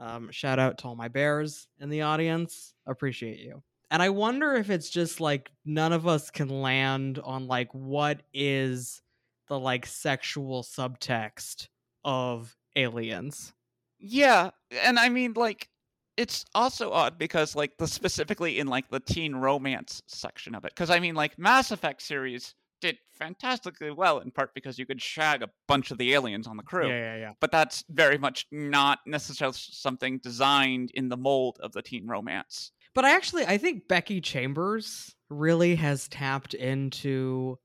Um, 0.04 0.30
shout 0.32 0.60
out 0.60 0.80
to 0.80 0.88
all 0.88 0.96
my 0.96 1.08
bears 1.08 1.68
in 1.80 1.90
the 1.90 2.02
audience. 2.02 2.74
Appreciate 2.86 3.40
you. 3.40 3.64
And 3.90 4.02
I 4.02 4.10
wonder 4.10 4.54
if 4.54 4.70
it's 4.70 4.90
just 4.90 5.22
like 5.22 5.52
none 5.64 5.94
of 5.94 6.08
us 6.08 6.30
can 6.30 6.50
land 6.50 7.20
on 7.24 7.48
like 7.48 7.70
what 7.74 8.22
is 8.34 9.02
the 9.48 9.58
like 9.58 9.86
sexual 9.86 10.62
subtext 10.62 11.68
of 12.04 12.54
aliens. 12.76 13.54
Yeah, 13.98 14.50
and 14.72 15.00
I 15.00 15.08
mean 15.08 15.34
like 15.38 15.70
it's 16.18 16.44
also 16.54 16.92
odd 16.92 17.18
because 17.18 17.56
like 17.56 17.78
the 17.78 17.88
specifically 17.88 18.60
in 18.60 18.68
like 18.68 18.90
the 18.90 19.00
teen 19.00 19.36
romance 19.36 20.02
section 20.08 20.54
of 20.54 20.66
it 20.66 20.76
cuz 20.76 20.90
I 20.90 21.00
mean 21.00 21.16
like 21.16 21.40
Mass 21.40 21.72
Effect 21.72 22.02
series 22.02 22.56
did 22.84 22.98
fantastically 23.18 23.90
well 23.92 24.20
in 24.20 24.30
part 24.32 24.54
because 24.54 24.78
you 24.78 24.86
could 24.86 25.02
shag 25.02 25.42
a 25.42 25.50
bunch 25.68 25.90
of 25.92 25.98
the 25.98 26.14
aliens 26.14 26.46
on 26.48 26.58
the 26.58 26.64
crew. 26.64 26.88
yeah, 26.90 27.00
yeah. 27.00 27.18
Yeah. 27.18 27.32
But 27.40 27.52
that's 27.52 27.84
very 27.90 28.18
much 28.18 28.46
not 28.52 29.00
necessarily 29.08 29.56
something 29.58 30.20
designed 30.20 30.92
in 30.94 31.10
the 31.10 31.18
mold 31.18 31.58
of 31.64 31.72
the 31.72 31.82
teen 31.82 32.06
romance. 32.08 32.72
But 32.96 33.06
I 33.06 33.16
actually 33.16 33.46
I 33.46 33.58
think 33.58 33.88
Becky 33.88 34.22
Chambers 34.22 35.16
really 35.30 35.76
has 35.76 36.08
tapped 36.08 36.54
into 36.54 37.58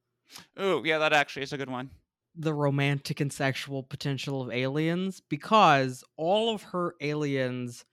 Oh, 0.56 0.82
yeah, 0.84 0.98
that 0.98 1.12
actually 1.12 1.42
is 1.42 1.52
a 1.52 1.58
good 1.58 1.70
one. 1.70 1.90
the 2.36 2.54
romantic 2.54 3.20
and 3.20 3.32
sexual 3.32 3.82
potential 3.82 4.40
of 4.42 4.50
aliens 4.52 5.20
because 5.28 6.04
all 6.16 6.54
of 6.54 6.62
her 6.62 6.94
aliens 7.00 7.84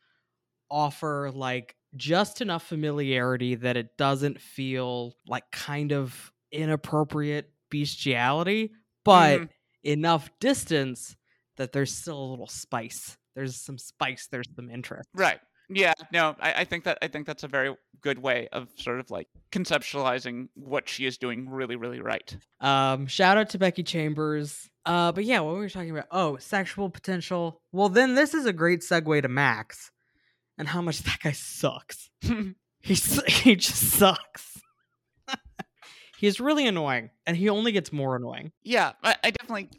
offer 0.69 1.31
like 1.33 1.75
just 1.95 2.41
enough 2.41 2.63
familiarity 2.67 3.55
that 3.55 3.77
it 3.77 3.97
doesn't 3.97 4.39
feel 4.41 5.13
like 5.27 5.43
kind 5.51 5.91
of 5.93 6.31
inappropriate 6.55 7.51
bestiality, 7.69 8.71
but 9.03 9.41
Mhm. 9.41 9.49
enough 9.83 10.29
distance 10.39 11.15
that 11.57 11.71
there's 11.71 11.93
still 11.93 12.17
a 12.19 12.29
little 12.31 12.47
spice. 12.47 13.17
There's 13.35 13.55
some 13.61 13.77
spice, 13.77 14.27
there's 14.31 14.47
some 14.55 14.69
interest. 14.69 15.09
Right. 15.13 15.39
Yeah, 15.67 15.93
no, 16.11 16.35
I, 16.39 16.61
I 16.61 16.63
think 16.65 16.83
that 16.83 16.99
I 17.01 17.07
think 17.07 17.25
that's 17.25 17.43
a 17.43 17.47
very 17.47 17.75
good 18.01 18.19
way 18.19 18.47
of 18.51 18.69
sort 18.77 18.99
of 18.99 19.09
like 19.09 19.27
conceptualizing 19.51 20.49
what 20.53 20.87
she 20.87 21.05
is 21.07 21.17
doing 21.17 21.49
really, 21.49 21.75
really 21.75 21.99
right. 22.01 22.37
Um, 22.59 23.07
shout 23.07 23.37
out 23.37 23.49
to 23.49 23.57
Becky 23.57 23.81
Chambers. 23.81 24.69
Uh, 24.85 25.11
but 25.11 25.25
yeah, 25.25 25.39
what 25.39 25.55
were 25.55 25.61
we 25.61 25.69
talking 25.69 25.89
about? 25.89 26.05
Oh, 26.11 26.37
sexual 26.37 26.89
potential. 26.91 27.61
Well, 27.71 27.89
then 27.89 28.13
this 28.13 28.35
is 28.35 28.45
a 28.45 28.53
great 28.53 28.81
segue 28.81 29.23
to 29.23 29.27
Max 29.27 29.89
and 30.57 30.67
how 30.67 30.81
much 30.81 30.99
that 31.03 31.19
guy 31.23 31.31
sucks. 31.31 32.09
He's 32.81 33.23
he 33.41 33.55
just 33.55 33.91
sucks. 33.97 34.61
He's 36.17 36.39
really 36.39 36.67
annoying, 36.67 37.09
and 37.25 37.35
he 37.37 37.49
only 37.49 37.71
gets 37.71 37.91
more 37.91 38.15
annoying. 38.15 38.51
yeah, 38.63 38.93
I, 39.03 39.15
I 39.23 39.31
definitely 39.31 39.69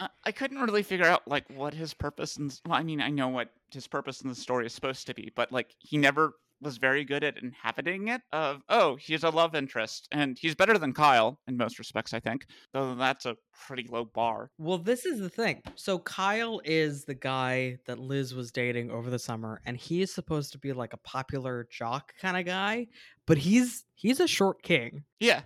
I, 0.00 0.08
I 0.24 0.32
couldn't 0.32 0.60
really 0.60 0.82
figure 0.82 1.06
out 1.06 1.26
like 1.28 1.44
what 1.54 1.74
his 1.74 1.94
purpose 1.94 2.36
and 2.36 2.58
well, 2.66 2.78
I 2.78 2.82
mean 2.82 3.00
I 3.00 3.10
know 3.10 3.28
what 3.28 3.50
his 3.72 3.86
purpose 3.86 4.20
in 4.22 4.28
the 4.28 4.34
story 4.34 4.66
is 4.66 4.72
supposed 4.72 5.06
to 5.06 5.14
be, 5.14 5.32
but 5.34 5.52
like 5.52 5.74
he 5.78 5.98
never 5.98 6.32
was 6.60 6.78
very 6.78 7.04
good 7.04 7.22
at 7.24 7.36
inhabiting 7.42 8.08
it 8.08 8.22
of 8.32 8.62
oh 8.70 8.96
he's 8.96 9.22
a 9.24 9.28
love 9.28 9.54
interest 9.54 10.08
and 10.12 10.38
he's 10.40 10.54
better 10.54 10.78
than 10.78 10.94
kyle 10.94 11.38
in 11.46 11.58
most 11.58 11.78
respects 11.78 12.14
i 12.14 12.20
think 12.20 12.46
though 12.72 12.94
that's 12.94 13.26
a 13.26 13.36
pretty 13.66 13.86
low 13.90 14.04
bar 14.04 14.50
Well, 14.56 14.78
this 14.78 15.04
is 15.04 15.18
the 15.18 15.28
thing. 15.28 15.60
So 15.74 15.98
Kyle 15.98 16.60
is 16.64 17.04
the 17.04 17.14
guy 17.14 17.78
that 17.86 17.98
Liz 17.98 18.34
was 18.34 18.50
dating 18.50 18.90
over 18.90 19.10
the 19.10 19.18
summer, 19.18 19.60
and 19.66 19.76
he 19.76 20.00
is 20.00 20.12
supposed 20.14 20.52
to 20.52 20.58
be 20.58 20.72
like 20.72 20.92
a 20.92 20.96
popular 20.98 21.66
jock 21.70 22.14
kind 22.20 22.36
of 22.36 22.46
guy, 22.46 22.86
but 23.26 23.38
he's 23.38 23.84
he's 23.94 24.20
a 24.20 24.26
short 24.26 24.62
king. 24.62 25.04
yeah 25.20 25.42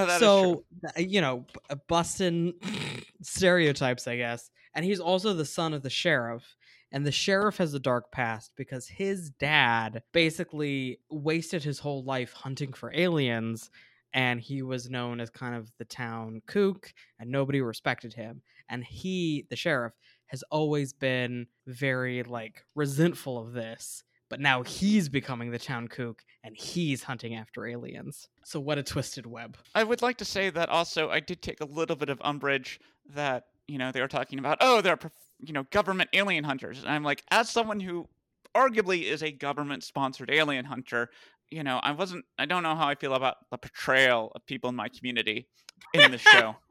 is 0.00 0.18
true. 0.18 0.18
so 0.18 0.64
you 0.96 1.20
know, 1.20 1.46
uh, 1.70 1.76
busting 1.88 2.54
stereotypes, 3.22 4.06
I 4.06 4.16
guess. 4.16 4.50
And 4.74 4.84
he's 4.84 5.00
also 5.00 5.32
the 5.32 5.44
son 5.44 5.74
of 5.74 5.82
the 5.82 5.90
sheriff. 5.90 6.56
And 6.90 7.04
the 7.04 7.12
sheriff 7.12 7.58
has 7.58 7.74
a 7.74 7.80
dark 7.80 8.10
past 8.12 8.52
because 8.56 8.88
his 8.88 9.30
dad 9.30 10.02
basically 10.12 11.00
wasted 11.10 11.62
his 11.62 11.78
whole 11.78 12.02
life 12.02 12.32
hunting 12.32 12.72
for 12.72 12.92
aliens. 12.94 13.70
And 14.14 14.40
he 14.40 14.62
was 14.62 14.88
known 14.88 15.20
as 15.20 15.28
kind 15.28 15.54
of 15.54 15.70
the 15.78 15.84
town 15.84 16.40
kook, 16.46 16.94
and 17.18 17.30
nobody 17.30 17.60
respected 17.60 18.14
him. 18.14 18.40
And 18.70 18.82
he, 18.82 19.46
the 19.50 19.56
sheriff, 19.56 19.92
has 20.28 20.42
always 20.50 20.92
been 20.92 21.46
very 21.66 22.22
like 22.22 22.64
resentful 22.74 23.38
of 23.38 23.52
this. 23.52 24.04
But 24.28 24.40
now 24.40 24.62
he's 24.62 25.08
becoming 25.08 25.50
the 25.50 25.58
town 25.58 25.88
kook 25.88 26.22
and 26.44 26.56
he's 26.56 27.02
hunting 27.02 27.34
after 27.34 27.66
aliens. 27.66 28.28
So 28.44 28.60
what 28.60 28.78
a 28.78 28.82
twisted 28.82 29.26
web. 29.26 29.56
I 29.74 29.84
would 29.84 30.02
like 30.02 30.18
to 30.18 30.24
say 30.24 30.50
that 30.50 30.68
also 30.68 31.10
I 31.10 31.20
did 31.20 31.40
take 31.40 31.60
a 31.60 31.64
little 31.64 31.96
bit 31.96 32.10
of 32.10 32.20
umbrage 32.22 32.78
that 33.14 33.46
you 33.66 33.78
know 33.78 33.90
they 33.90 34.00
were 34.00 34.08
talking 34.08 34.38
about 34.38 34.58
oh 34.60 34.80
they're 34.80 34.98
you 35.40 35.52
know 35.52 35.64
government 35.70 36.10
alien 36.12 36.44
hunters 36.44 36.78
and 36.78 36.88
I'm 36.88 37.04
like 37.04 37.22
as 37.30 37.50
someone 37.50 37.80
who 37.80 38.06
arguably 38.54 39.04
is 39.04 39.22
a 39.22 39.30
government 39.30 39.82
sponsored 39.82 40.30
alien 40.30 40.64
hunter 40.64 41.10
you 41.50 41.62
know 41.62 41.78
I 41.82 41.92
wasn't 41.92 42.24
I 42.38 42.46
don't 42.46 42.62
know 42.62 42.74
how 42.74 42.88
I 42.88 42.94
feel 42.94 43.14
about 43.14 43.36
the 43.50 43.58
portrayal 43.58 44.32
of 44.34 44.44
people 44.46 44.70
in 44.70 44.76
my 44.76 44.88
community 44.88 45.48
in 45.94 46.10
the 46.10 46.18
show 46.18 46.56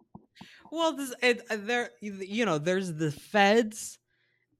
Well, 0.71 0.93
this 0.93 1.13
it, 1.21 1.41
uh, 1.49 1.57
there 1.59 1.91
you 2.01 2.45
know, 2.45 2.57
there's 2.57 2.93
the 2.93 3.11
feds 3.11 3.99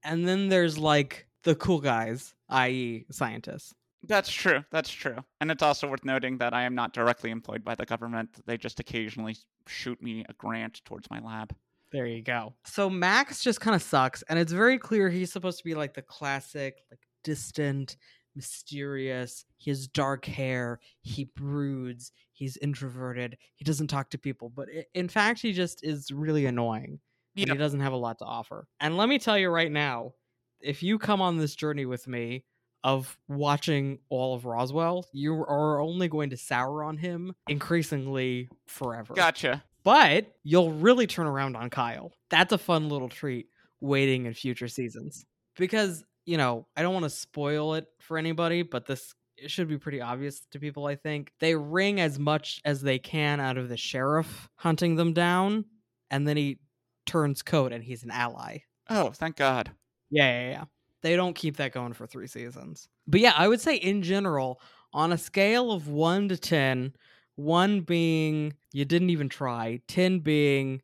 and 0.04 0.28
then 0.28 0.50
there's 0.50 0.78
like 0.78 1.28
the 1.44 1.56
cool 1.56 1.80
guys, 1.80 2.34
i.e. 2.50 3.06
scientists. 3.12 3.74
that's 4.04 4.32
true 4.32 4.64
that's 4.72 4.90
true 4.92 5.18
and 5.42 5.50
it's 5.52 5.64
also 5.64 5.88
worth 5.88 6.06
noting 6.06 6.38
that 6.38 6.54
I 6.54 6.64
am 6.64 6.76
not 6.76 6.94
directly 6.94 7.30
employed 7.32 7.64
by 7.64 7.76
the 7.76 7.86
government 7.86 8.30
they 8.46 8.58
just 8.58 8.80
occasionally 8.80 9.36
shoot 9.68 10.02
me 10.02 10.24
a 10.30 10.34
grant 10.34 10.82
towards 10.86 11.10
my 11.10 11.20
lab 11.20 11.54
There 11.92 12.06
you 12.06 12.22
go. 12.22 12.54
So 12.66 12.90
Max 12.90 13.42
just 13.44 13.60
kind 13.62 13.76
of 13.76 13.82
sucks 13.82 14.24
and 14.30 14.38
it's 14.40 14.52
very 14.52 14.78
clear 14.78 15.10
he's 15.10 15.32
supposed 15.32 15.58
to 15.58 15.64
be 15.64 15.74
like 15.76 15.94
the 15.94 16.02
classic 16.04 16.84
like 16.92 17.00
distant 17.24 17.98
mysterious 18.36 19.46
he 19.58 19.70
has 19.72 19.88
dark 19.88 20.24
hair 20.26 20.80
he 21.02 21.26
broods 21.36 22.12
he's 22.34 22.56
introverted 22.58 23.36
he 23.56 23.66
doesn't 23.66 23.88
talk 23.88 24.10
to 24.12 24.18
people 24.18 24.50
but 24.50 24.68
in 24.94 25.08
fact 25.10 25.40
he 25.42 25.52
just 25.54 25.84
is 25.84 26.12
really 26.12 26.46
annoying 26.46 27.00
and 27.36 27.48
Yeah. 27.48 27.54
he 27.54 27.58
doesn't 27.58 27.80
have 27.82 27.94
a 27.94 27.98
lot 27.98 28.18
to 28.20 28.26
offer. 28.26 28.68
And 28.80 28.98
let 28.98 29.10
me 29.10 29.20
tell 29.20 29.38
you 29.38 29.50
right 29.50 29.72
now, 29.72 30.14
if 30.62 30.84
you 30.84 30.98
come 31.00 31.22
on 31.22 31.38
this 31.38 31.56
journey 31.56 31.86
with 31.86 32.08
me 32.08 32.44
of 32.84 33.18
watching 33.28 34.00
all 34.10 34.36
of 34.36 34.46
Roswell, 34.46 35.06
you 35.12 35.34
are 35.34 35.80
only 35.80 36.08
going 36.08 36.30
to 36.30 36.38
sour 36.38 36.84
on 36.84 36.98
him 36.98 37.34
increasingly 37.48 38.50
forever. 38.68 39.14
gotcha 39.14 39.64
But 39.84 40.32
you'll 40.44 40.72
really 40.72 41.08
turn 41.08 41.28
around 41.28 41.56
on 41.56 41.70
Kyle. 41.70 42.12
That's 42.30 42.54
a 42.54 42.58
fun 42.58 42.90
little 42.90 43.10
treat 43.10 43.48
waiting 43.82 44.26
in 44.26 44.34
future 44.34 44.68
seasons. 44.68 45.26
Because, 45.58 46.04
you 46.26 46.38
know, 46.38 46.68
I 46.76 46.82
don't 46.82 46.94
want 46.94 47.06
to 47.06 47.10
spoil 47.10 47.74
it 47.74 47.88
for 48.00 48.18
anybody, 48.18 48.62
but 48.62 48.86
this 48.86 49.14
it 49.38 49.52
should 49.52 49.68
be 49.68 49.78
pretty 49.78 50.02
obvious 50.02 50.42
to 50.52 50.60
people, 50.60 50.88
I 50.88 50.96
think. 50.96 51.32
They 51.40 51.56
wring 51.56 52.00
as 52.00 52.18
much 52.18 52.60
as 52.66 52.82
they 52.82 53.00
can 53.00 53.40
out 53.40 53.58
of 53.58 53.70
the 53.70 53.78
sheriff 53.78 54.50
hunting 54.56 54.96
them 54.96 55.14
down, 55.14 55.66
and 56.10 56.28
then 56.28 56.38
he 56.38 56.60
turns 57.06 57.42
coat 57.42 57.72
and 57.72 57.84
he's 57.84 58.04
an 58.04 58.12
ally. 58.12 58.60
oh 58.90 59.12
thank 59.12 59.36
god 59.38 59.72
Yeah, 60.10 60.42
yeah, 60.42 60.50
yeah. 60.52 60.64
They 61.02 61.16
don't 61.16 61.36
keep 61.36 61.58
that 61.58 61.74
going 61.74 61.94
for 61.94 62.08
three 62.08 62.28
seasons. 62.28 62.88
But 63.08 63.20
yeah, 63.22 63.34
I 63.36 63.48
would 63.48 63.62
say 63.62 63.76
in 63.76 64.02
general, 64.02 64.60
on 64.94 65.12
a 65.12 65.18
scale 65.18 65.72
of 65.72 65.88
one 65.88 66.30
to 66.30 66.38
ten, 66.38 66.94
one 67.36 67.82
being 67.82 68.54
you 68.74 68.86
didn't 68.86 69.10
even 69.12 69.30
try, 69.30 69.82
10 69.88 70.20
being 70.20 70.82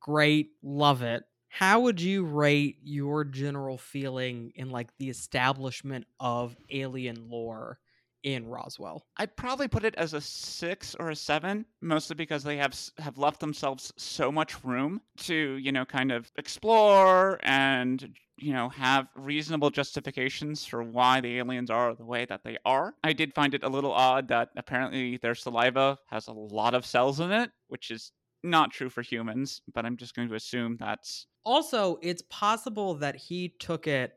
great, 0.00 0.50
love 0.62 1.02
it. 1.02 1.24
How 1.48 1.80
would 1.80 2.00
you 2.00 2.24
rate 2.24 2.78
your 2.82 3.24
general 3.24 3.78
feeling 3.78 4.52
in 4.56 4.70
like 4.70 4.90
the 4.98 5.10
establishment 5.10 6.06
of 6.20 6.56
alien 6.70 7.28
lore 7.30 7.78
in 8.22 8.46
Roswell? 8.46 9.04
I'd 9.16 9.36
probably 9.36 9.68
put 9.68 9.84
it 9.84 9.94
as 9.96 10.14
a 10.14 10.20
six 10.20 10.94
or 10.98 11.10
a 11.10 11.16
seven, 11.16 11.66
mostly 11.80 12.14
because 12.14 12.44
they 12.44 12.56
have 12.56 12.78
have 12.98 13.18
left 13.18 13.40
themselves 13.40 13.92
so 13.96 14.30
much 14.32 14.64
room 14.64 15.00
to 15.18 15.34
you 15.34 15.72
know 15.72 15.84
kind 15.84 16.12
of 16.12 16.30
explore 16.36 17.38
and 17.42 18.14
you 18.38 18.52
know 18.52 18.68
have 18.68 19.08
reasonable 19.16 19.70
justifications 19.70 20.64
for 20.64 20.82
why 20.82 21.20
the 21.20 21.38
aliens 21.38 21.70
are 21.70 21.94
the 21.94 22.04
way 22.04 22.24
that 22.24 22.44
they 22.44 22.58
are. 22.64 22.94
I 23.04 23.12
did 23.12 23.34
find 23.34 23.54
it 23.54 23.64
a 23.64 23.68
little 23.68 23.92
odd 23.92 24.28
that 24.28 24.50
apparently 24.56 25.18
their 25.18 25.34
saliva 25.34 25.98
has 26.08 26.28
a 26.28 26.32
lot 26.32 26.74
of 26.74 26.86
cells 26.86 27.20
in 27.20 27.32
it, 27.32 27.50
which 27.68 27.90
is 27.90 28.12
not 28.44 28.70
true 28.70 28.88
for 28.88 29.02
humans, 29.02 29.60
but 29.74 29.84
I'm 29.84 29.96
just 29.96 30.14
going 30.14 30.28
to 30.28 30.34
assume 30.34 30.76
that's 30.78 31.26
Also, 31.44 31.98
it's 32.02 32.22
possible 32.30 32.94
that 32.94 33.16
he 33.16 33.54
took 33.58 33.86
it 33.86 34.12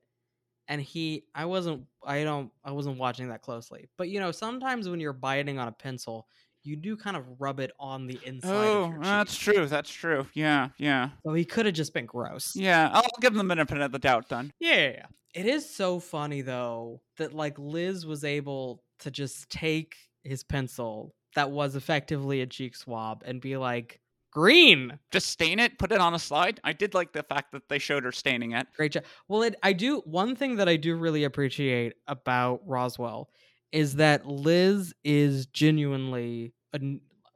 and 0.67 0.81
he 0.81 1.25
I 1.36 1.46
wasn't 1.46 1.86
I 2.05 2.24
don't 2.24 2.51
I 2.63 2.72
wasn't 2.72 2.98
watching 2.98 3.29
that 3.29 3.41
closely. 3.41 3.89
But 3.98 4.10
you 4.10 4.20
know, 4.20 4.31
sometimes 4.31 4.89
when 4.89 5.00
you're 5.00 5.13
biting 5.13 5.60
on 5.60 5.67
a 5.67 5.72
pencil, 5.72 6.27
you 6.63 6.75
do 6.75 6.96
kind 6.96 7.17
of 7.17 7.25
rub 7.39 7.60
it 7.60 7.72
on 7.79 8.08
the 8.08 8.20
inside 8.25 8.50
oh, 8.51 8.89
your 8.89 9.00
ah, 9.00 9.24
that's 9.24 9.36
true. 9.36 9.65
That's 9.65 9.89
true. 9.89 10.27
Yeah, 10.34 10.70
yeah, 10.77 11.10
So 11.25 11.34
he 11.34 11.46
could 11.46 11.65
have 11.65 11.75
just 11.75 11.93
been 11.93 12.05
gross. 12.05 12.55
yeah. 12.55 12.89
I'll 12.93 13.03
give 13.20 13.34
him 13.34 13.39
the 13.39 13.43
benefit 13.43 13.79
of 13.81 13.91
the 13.91 14.00
doubt 14.00 14.29
then. 14.29 14.53
Yeah, 14.60 14.91
yeah. 14.91 15.05
It 15.34 15.46
is 15.46 15.70
so 15.70 16.00
funny 16.00 16.41
though 16.41 17.01
that 17.17 17.34
like 17.34 17.58
Liz 17.58 18.05
was 18.05 18.24
able 18.24 18.84
to 19.00 19.12
just 19.12 19.50
take 19.50 19.96
his 20.24 20.43
pencil 20.43 21.15
that 21.36 21.50
was 21.50 21.75
effectively 21.75 22.41
a 22.41 22.46
cheek 22.46 22.75
swab 22.75 23.24
and 23.25 23.39
be 23.39 23.55
like 23.55 24.00
green. 24.31 24.97
Just 25.11 25.27
stain 25.27 25.59
it, 25.59 25.77
put 25.77 25.91
it 25.91 26.00
on 26.00 26.13
a 26.13 26.19
slide. 26.19 26.59
I 26.63 26.73
did 26.73 26.93
like 26.93 27.13
the 27.13 27.23
fact 27.23 27.51
that 27.51 27.69
they 27.69 27.79
showed 27.79 28.03
her 28.03 28.11
staining 28.11 28.53
it. 28.53 28.67
Great 28.75 28.93
job. 28.93 29.03
Well, 29.27 29.43
it, 29.43 29.55
I 29.61 29.73
do 29.73 30.00
one 30.05 30.35
thing 30.35 30.55
that 30.57 30.69
I 30.69 30.77
do 30.77 30.95
really 30.95 31.23
appreciate 31.25 31.93
about 32.07 32.61
Roswell 32.65 33.29
is 33.71 33.95
that 33.95 34.25
Liz 34.25 34.93
is 35.03 35.45
genuinely 35.47 36.53
a, 36.73 36.79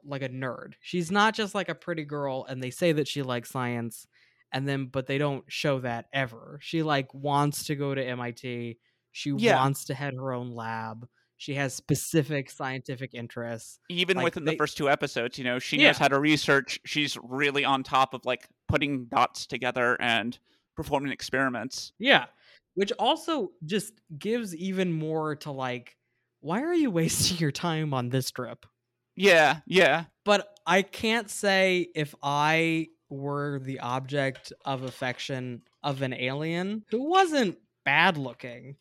like 0.04 0.22
a 0.22 0.28
nerd. 0.28 0.74
She's 0.80 1.10
not 1.10 1.34
just 1.34 1.54
like 1.54 1.68
a 1.68 1.74
pretty 1.74 2.04
girl, 2.04 2.46
and 2.48 2.62
they 2.62 2.70
say 2.70 2.92
that 2.92 3.08
she 3.08 3.22
likes 3.22 3.50
science, 3.50 4.06
and 4.52 4.68
then 4.68 4.86
but 4.86 5.06
they 5.06 5.18
don't 5.18 5.44
show 5.48 5.80
that 5.80 6.06
ever. 6.12 6.58
She 6.62 6.82
like 6.82 7.12
wants 7.14 7.64
to 7.66 7.74
go 7.74 7.94
to 7.94 8.04
MIT. 8.04 8.78
She 9.12 9.30
Yeah. 9.30 9.56
wants 9.56 9.86
to 9.86 9.94
head 9.94 10.14
her 10.14 10.32
own 10.32 10.50
lab. 10.54 11.08
She 11.38 11.54
has 11.54 11.74
specific 11.74 12.50
scientific 12.50 13.12
interests. 13.14 13.78
Even 13.90 14.16
Like, 14.16 14.24
within 14.24 14.44
they- 14.44 14.52
the 14.52 14.56
first 14.56 14.76
two 14.76 14.88
episodes, 14.88 15.36
you 15.38 15.44
know, 15.44 15.58
she 15.58 15.76
Yeah. 15.76 15.88
knows 15.88 15.98
how 15.98 16.08
to 16.08 16.18
research. 16.18 16.80
She's 16.86 17.16
really 17.22 17.64
on 17.64 17.82
top 17.82 18.14
of 18.14 18.24
like 18.24 18.48
putting 18.68 19.06
dots 19.06 19.46
together 19.46 19.96
and 20.00 20.38
performing 20.76 21.12
experiments. 21.12 21.92
Yeah. 21.98 22.26
Which 22.74 22.92
also 22.98 23.52
just 23.64 23.94
gives 24.18 24.54
even 24.56 24.92
more 24.92 25.36
to 25.36 25.50
like, 25.50 25.96
why 26.40 26.62
are 26.62 26.74
you 26.74 26.90
wasting 27.00 27.38
your 27.38 27.52
time 27.52 27.92
on 27.94 28.08
this 28.08 28.30
trip? 28.30 28.64
Yeah, 29.14 29.60
yeah. 29.66 30.04
But 30.24 30.58
I 30.66 30.82
can't 30.82 31.30
say 31.30 31.88
if 31.94 32.14
I 32.22 32.88
were 33.08 33.60
the 33.60 33.80
object 33.80 34.52
of 34.64 34.82
affection 34.82 35.62
of 35.82 36.02
an 36.02 36.12
alien 36.12 36.84
who 36.90 37.08
wasn't 37.08 37.58
bad 37.84 38.18
looking 38.18 38.76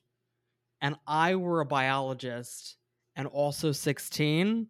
and 0.82 0.96
I 1.08 1.36
were 1.36 1.62
a 1.62 1.65
biologist 1.65 2.77
and 3.15 3.27
also 3.27 3.72
16, 3.72 4.67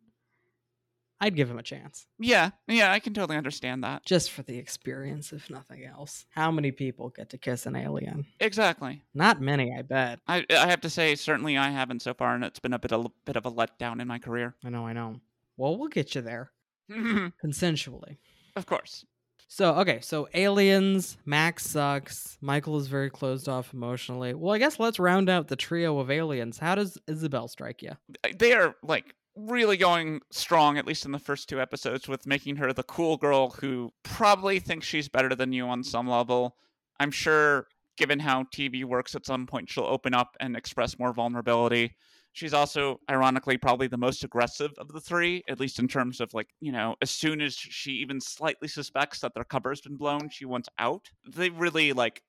I'd 1.21 1.35
give 1.35 1.49
him 1.49 1.57
a 1.57 1.63
chance. 1.63 2.05
Yeah, 2.19 2.51
yeah, 2.67 2.91
I 2.91 2.99
can 2.99 3.13
totally 3.13 3.37
understand 3.37 3.83
that. 3.83 4.05
Just 4.05 4.31
for 4.31 4.43
the 4.43 4.57
experience, 4.57 5.31
if 5.31 5.49
nothing 5.49 5.85
else. 5.85 6.25
How 6.31 6.51
many 6.51 6.71
people 6.71 7.09
get 7.09 7.29
to 7.29 7.37
kiss 7.37 7.65
an 7.65 7.75
alien? 7.75 8.25
Exactly. 8.39 9.01
Not 9.13 9.39
many, 9.41 9.73
I 9.73 9.81
bet. 9.81 10.19
I 10.27 10.45
I 10.49 10.67
have 10.67 10.81
to 10.81 10.89
say, 10.89 11.15
certainly 11.15 11.57
I 11.57 11.69
haven't 11.69 12.01
so 12.01 12.13
far, 12.13 12.35
and 12.35 12.43
it's 12.43 12.59
been 12.59 12.73
a 12.73 12.79
bit 12.79 12.91
a 12.91 13.05
bit 13.25 13.37
of 13.37 13.45
a 13.45 13.51
letdown 13.51 14.01
in 14.01 14.07
my 14.07 14.19
career. 14.19 14.55
I 14.63 14.69
know, 14.69 14.85
I 14.85 14.93
know. 14.93 15.21
Well, 15.57 15.77
we'll 15.77 15.87
get 15.87 16.15
you 16.15 16.21
there 16.21 16.51
consensually. 16.91 18.17
of 18.57 18.65
course. 18.65 19.05
So, 19.47 19.75
okay, 19.75 19.99
so 20.01 20.27
aliens, 20.33 21.17
Max 21.25 21.65
sucks, 21.65 22.37
Michael 22.41 22.77
is 22.77 22.87
very 22.87 23.09
closed 23.09 23.47
off 23.47 23.73
emotionally. 23.73 24.33
Well, 24.33 24.53
I 24.53 24.57
guess 24.57 24.79
let's 24.79 24.99
round 24.99 25.29
out 25.29 25.47
the 25.47 25.55
trio 25.55 25.99
of 25.99 26.09
aliens. 26.09 26.57
How 26.57 26.75
does 26.75 26.97
Isabel 27.07 27.47
strike 27.47 27.81
you? 27.81 27.91
They 28.37 28.53
are 28.53 28.75
like 28.81 29.13
really 29.35 29.77
going 29.77 30.21
strong, 30.31 30.77
at 30.77 30.87
least 30.87 31.05
in 31.05 31.11
the 31.11 31.19
first 31.19 31.47
two 31.47 31.61
episodes, 31.61 32.07
with 32.07 32.25
making 32.25 32.55
her 32.55 32.73
the 32.73 32.83
cool 32.83 33.17
girl 33.17 33.51
who 33.51 33.91
probably 34.03 34.59
thinks 34.59 34.87
she's 34.87 35.09
better 35.09 35.35
than 35.35 35.53
you 35.53 35.67
on 35.67 35.83
some 35.83 36.09
level. 36.09 36.55
I'm 36.99 37.11
sure, 37.11 37.67
given 37.97 38.19
how 38.19 38.43
TV 38.45 38.83
works, 38.83 39.13
at 39.15 39.25
some 39.25 39.45
point 39.45 39.69
she'll 39.69 39.83
open 39.83 40.13
up 40.13 40.35
and 40.39 40.55
express 40.55 40.97
more 40.97 41.13
vulnerability. 41.13 41.95
She's 42.35 42.53
also, 42.53 42.99
ironically, 43.09 43.57
probably 43.57 43.87
the 43.87 43.97
most 43.97 44.25
aggressive 44.25 44.73
of 44.77 44.89
the 44.89 44.99
three, 44.99 45.41
at 45.47 45.57
least 45.57 45.79
in 45.79 45.87
terms 45.87 46.19
of 46.19 46.33
like, 46.33 46.49
you 46.59 46.69
know, 46.69 46.97
as 47.01 47.09
soon 47.09 47.39
as 47.39 47.55
she 47.55 47.91
even 47.91 48.19
slightly 48.19 48.67
suspects 48.67 49.21
that 49.21 49.33
their 49.33 49.45
cover's 49.45 49.79
been 49.79 49.95
blown, 49.95 50.27
she 50.27 50.43
wants 50.43 50.67
out. 50.77 51.07
They 51.25 51.49
really 51.49 51.93
like 51.93 52.23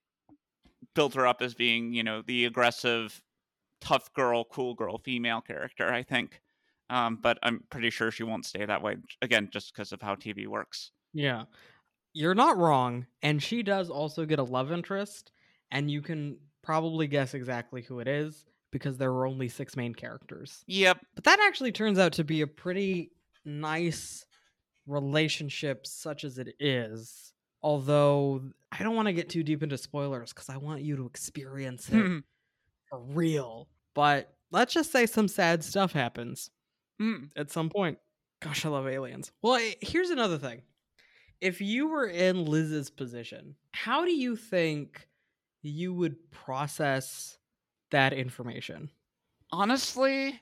built 0.94 1.14
her 1.14 1.26
up 1.26 1.42
as 1.42 1.54
being, 1.54 1.92
you 1.92 2.04
know, 2.04 2.22
the 2.22 2.44
aggressive, 2.44 3.20
tough 3.80 4.14
girl, 4.14 4.44
cool 4.44 4.74
girl, 4.74 4.98
female 4.98 5.40
character, 5.40 5.92
I 5.92 6.04
think. 6.04 6.40
Um, 6.88 7.18
but 7.20 7.40
I'm 7.42 7.64
pretty 7.68 7.90
sure 7.90 8.12
she 8.12 8.22
won't 8.22 8.46
stay 8.46 8.64
that 8.64 8.82
way 8.82 8.98
again, 9.22 9.48
just 9.52 9.74
because 9.74 9.90
of 9.90 10.00
how 10.02 10.14
TV 10.14 10.46
works. 10.46 10.92
Yeah. 11.14 11.46
You're 12.12 12.36
not 12.36 12.58
wrong. 12.58 13.08
And 13.22 13.42
she 13.42 13.64
does 13.64 13.90
also 13.90 14.24
get 14.24 14.38
a 14.38 14.44
love 14.44 14.70
interest, 14.70 15.32
and 15.72 15.90
you 15.90 16.00
can 16.00 16.38
probably 16.62 17.08
guess 17.08 17.34
exactly 17.34 17.82
who 17.82 17.98
it 17.98 18.06
is 18.06 18.44
because 18.76 18.98
there 18.98 19.12
were 19.12 19.26
only 19.26 19.48
six 19.48 19.76
main 19.76 19.94
characters. 19.94 20.64
Yep. 20.66 20.98
But 21.14 21.24
that 21.24 21.40
actually 21.40 21.72
turns 21.72 21.98
out 21.98 22.12
to 22.14 22.24
be 22.24 22.40
a 22.42 22.46
pretty 22.46 23.10
nice 23.44 24.24
relationship, 24.86 25.86
such 25.86 26.24
as 26.24 26.38
it 26.38 26.54
is. 26.60 27.32
Although 27.62 28.42
I 28.70 28.82
don't 28.82 28.94
want 28.94 29.06
to 29.06 29.12
get 29.12 29.28
too 29.28 29.42
deep 29.42 29.62
into 29.62 29.78
spoilers 29.78 30.32
because 30.32 30.48
I 30.48 30.56
want 30.58 30.82
you 30.82 30.96
to 30.96 31.06
experience 31.06 31.88
it 31.90 32.22
for 32.88 33.00
real. 33.00 33.68
But 33.94 34.32
let's 34.52 34.72
just 34.74 34.92
say 34.92 35.06
some 35.06 35.28
sad 35.28 35.64
stuff 35.64 35.92
happens 35.92 36.50
Mm. 37.00 37.30
at 37.36 37.50
some 37.50 37.68
point. 37.68 37.98
Gosh, 38.40 38.64
I 38.64 38.68
love 38.68 38.86
aliens. 38.86 39.32
Well, 39.42 39.60
here's 39.80 40.10
another 40.10 40.38
thing. 40.38 40.62
If 41.40 41.60
you 41.60 41.88
were 41.88 42.06
in 42.06 42.44
Liz's 42.44 42.88
position, 42.90 43.56
how 43.72 44.04
do 44.04 44.12
you 44.12 44.36
think 44.36 45.08
you 45.62 45.92
would 45.92 46.30
process 46.30 47.38
that 47.90 48.12
information? 48.12 48.90
Honestly, 49.52 50.40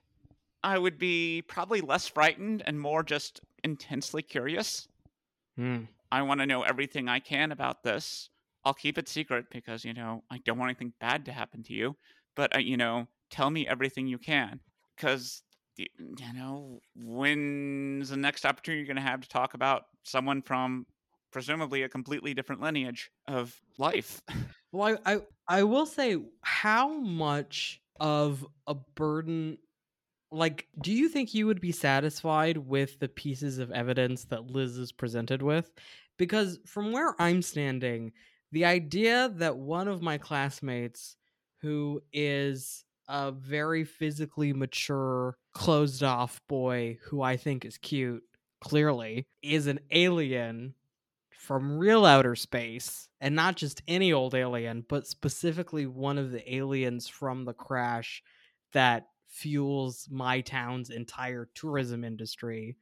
I 0.63 0.79
would 0.79 0.99
be 0.99 1.43
probably 1.43 1.81
less 1.81 2.09
frightened 2.09 2.63
and 2.67 2.81
more 2.81 3.03
just 3.03 3.41
intensely 3.63 4.23
curious. 4.23 4.89
Hmm. 5.57 5.83
I 6.11 6.23
want 6.23 6.41
to 6.41 6.47
know 6.47 6.63
everything 6.63 7.09
I 7.09 7.21
can 7.21 7.53
about 7.53 7.83
this. 7.83 8.31
I'll 8.65 8.75
keep 8.75 8.99
it 8.99 9.09
secret 9.09 9.47
because, 9.51 9.85
you 9.85 9.93
know, 9.93 10.25
I 10.31 10.39
don't 10.39 10.59
want 10.59 10.71
anything 10.71 10.93
bad 11.01 11.27
to 11.27 11.33
happen 11.33 11.63
to 11.65 11.73
you. 11.75 11.97
But, 12.35 12.57
uh, 12.57 12.61
you 12.61 12.77
know, 12.77 13.09
tell 13.31 13.51
me 13.51 13.67
everything 13.67 14.07
you 14.07 14.19
can. 14.19 14.61
Because, 14.97 15.43
you 15.77 15.87
know, 16.35 16.81
when's 16.97 18.09
the 18.09 18.17
next 18.17 18.47
opportunity 18.47 18.79
you're 18.79 18.95
going 18.95 19.05
to 19.05 19.11
have 19.11 19.21
to 19.21 19.29
talk 19.29 19.55
about 19.55 19.83
someone 20.03 20.41
from 20.41 20.87
presumably 21.31 21.83
a 21.83 21.89
completely 21.89 22.33
different 22.33 22.63
lineage 22.63 23.11
of 23.27 23.61
life? 23.77 24.23
Well, 24.75 24.99
I, 25.04 25.14
I 25.14 25.21
I 25.47 25.62
will 25.62 25.87
say 25.87 26.16
how 26.43 26.88
much 26.88 27.81
of 28.00 28.45
a 28.66 28.75
burden 28.75 29.59
like 30.33 30.66
do 30.81 30.93
you 30.93 31.09
think 31.09 31.32
you 31.32 31.47
would 31.47 31.60
be 31.60 31.71
satisfied 31.71 32.56
with 32.56 32.99
the 32.99 33.08
pieces 33.08 33.58
of 33.58 33.71
evidence 33.71 34.25
that 34.26 34.50
Liz 34.50 34.76
is 34.76 34.91
presented 34.91 35.43
with? 35.43 35.71
Because 36.19 36.58
from 36.67 36.91
where 36.91 37.15
I'm 37.23 37.41
standing, 37.41 38.13
the 38.50 38.65
idea 38.65 39.32
that 39.37 39.56
one 39.56 39.87
of 39.87 40.02
my 40.02 40.19
classmates 40.19 41.17
who 41.60 42.02
is 42.13 42.84
a 43.08 43.30
very 43.30 43.84
physically 43.84 44.52
mature, 44.52 45.37
closed 45.52 46.02
off 46.02 46.41
boy 46.49 46.99
who 47.04 47.23
I 47.23 47.37
think 47.37 47.65
is 47.65 47.78
cute, 47.78 48.25
clearly, 48.60 49.28
is 49.41 49.69
an 49.69 49.78
alien 49.93 50.75
from 51.45 51.78
real 51.78 52.04
outer 52.04 52.35
space 52.35 53.09
and 53.21 53.35
not 53.37 53.57
just 53.57 53.83
any 53.87 54.13
old 54.13 54.35
alien 54.35 54.85
but 54.89 55.07
specifically 55.07 55.87
one 55.87 56.19
of 56.19 56.30
the 56.30 56.54
aliens 56.54 57.07
from 57.07 57.45
the 57.45 57.52
crash 57.52 58.23
that 58.73 59.09
fuels 59.28 60.09
my 60.11 60.41
town's 60.41 60.91
entire 60.91 61.49
tourism 61.54 62.04
industry 62.04 62.76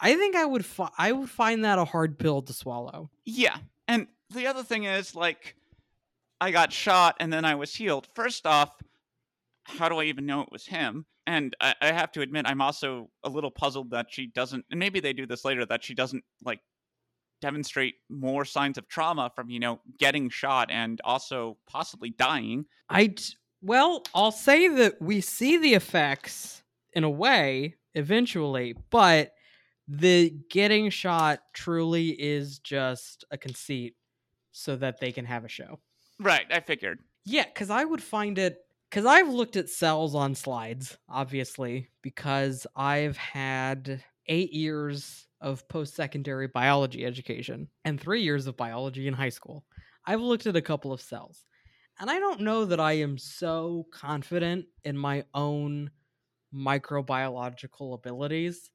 i 0.00 0.14
think 0.16 0.34
i 0.34 0.44
would 0.44 0.64
fi- 0.64 0.90
i 0.98 1.12
would 1.12 1.30
find 1.30 1.64
that 1.64 1.78
a 1.78 1.84
hard 1.84 2.18
pill 2.18 2.42
to 2.42 2.52
swallow 2.52 3.10
Yeah. 3.24 3.56
And 3.86 4.06
the 4.30 4.46
other 4.46 4.62
thing 4.62 4.84
is, 4.84 5.14
like, 5.14 5.56
I 6.40 6.50
got 6.52 6.72
shot 6.72 7.16
and 7.20 7.30
then 7.30 7.44
I 7.44 7.54
was 7.54 7.74
healed. 7.74 8.08
First 8.14 8.46
off, 8.46 8.74
how 9.64 9.90
do 9.90 9.98
I 9.98 10.04
even 10.04 10.24
know 10.24 10.40
it 10.40 10.50
was 10.50 10.66
him? 10.66 11.04
And 11.26 11.54
I, 11.60 11.74
I 11.82 11.92
have 11.92 12.10
to 12.12 12.22
admit, 12.22 12.46
I'm 12.46 12.62
also 12.62 13.10
a 13.22 13.28
little 13.28 13.50
puzzled 13.50 13.90
that 13.90 14.06
she 14.08 14.26
doesn't, 14.26 14.64
and 14.70 14.80
maybe 14.80 15.00
they 15.00 15.12
do 15.12 15.26
this 15.26 15.44
later, 15.44 15.66
that 15.66 15.84
she 15.84 15.94
doesn't, 15.94 16.24
like, 16.42 16.60
demonstrate 17.44 17.96
more 18.08 18.44
signs 18.44 18.78
of 18.78 18.88
trauma 18.88 19.30
from, 19.34 19.50
you 19.50 19.60
know, 19.60 19.80
getting 19.98 20.30
shot 20.30 20.70
and 20.70 21.00
also 21.04 21.56
possibly 21.66 22.10
dying. 22.10 22.64
i 22.88 23.14
well 23.62 24.02
i'll 24.14 24.32
say 24.32 24.68
that 24.68 25.00
we 25.00 25.20
see 25.20 25.56
the 25.56 25.74
effects 25.74 26.62
in 26.92 27.04
a 27.04 27.10
way 27.10 27.74
eventually 27.94 28.74
but 28.90 29.32
the 29.88 30.34
getting 30.50 30.90
shot 30.90 31.40
truly 31.52 32.08
is 32.10 32.58
just 32.58 33.24
a 33.30 33.38
conceit 33.38 33.94
so 34.52 34.76
that 34.76 35.00
they 35.00 35.12
can 35.12 35.24
have 35.24 35.44
a 35.44 35.48
show 35.48 35.78
Right, 36.20 36.46
I 36.50 36.60
figured. 36.60 37.00
Yeah, 37.24 37.44
because 37.44 37.70
I 37.70 37.84
would 37.84 38.02
find 38.02 38.38
it 38.38 38.58
because 38.88 39.06
I've 39.06 39.28
looked 39.28 39.56
at 39.56 39.68
cells 39.68 40.14
on 40.14 40.34
slides, 40.34 40.96
obviously, 41.08 41.88
because 42.02 42.66
I've 42.76 43.16
had 43.16 44.04
eight 44.28 44.52
years 44.52 45.26
of 45.44 45.68
post 45.68 45.94
secondary 45.94 46.48
biology 46.48 47.04
education 47.04 47.68
and 47.84 48.00
three 48.00 48.22
years 48.22 48.46
of 48.46 48.56
biology 48.56 49.06
in 49.06 49.14
high 49.14 49.28
school. 49.28 49.64
I've 50.06 50.22
looked 50.22 50.46
at 50.46 50.56
a 50.56 50.62
couple 50.62 50.92
of 50.92 51.02
cells, 51.02 51.44
and 52.00 52.10
I 52.10 52.18
don't 52.18 52.40
know 52.40 52.64
that 52.64 52.80
I 52.80 52.92
am 52.92 53.18
so 53.18 53.86
confident 53.92 54.64
in 54.84 54.96
my 54.96 55.24
own 55.34 55.90
microbiological 56.52 57.94
abilities 57.94 58.70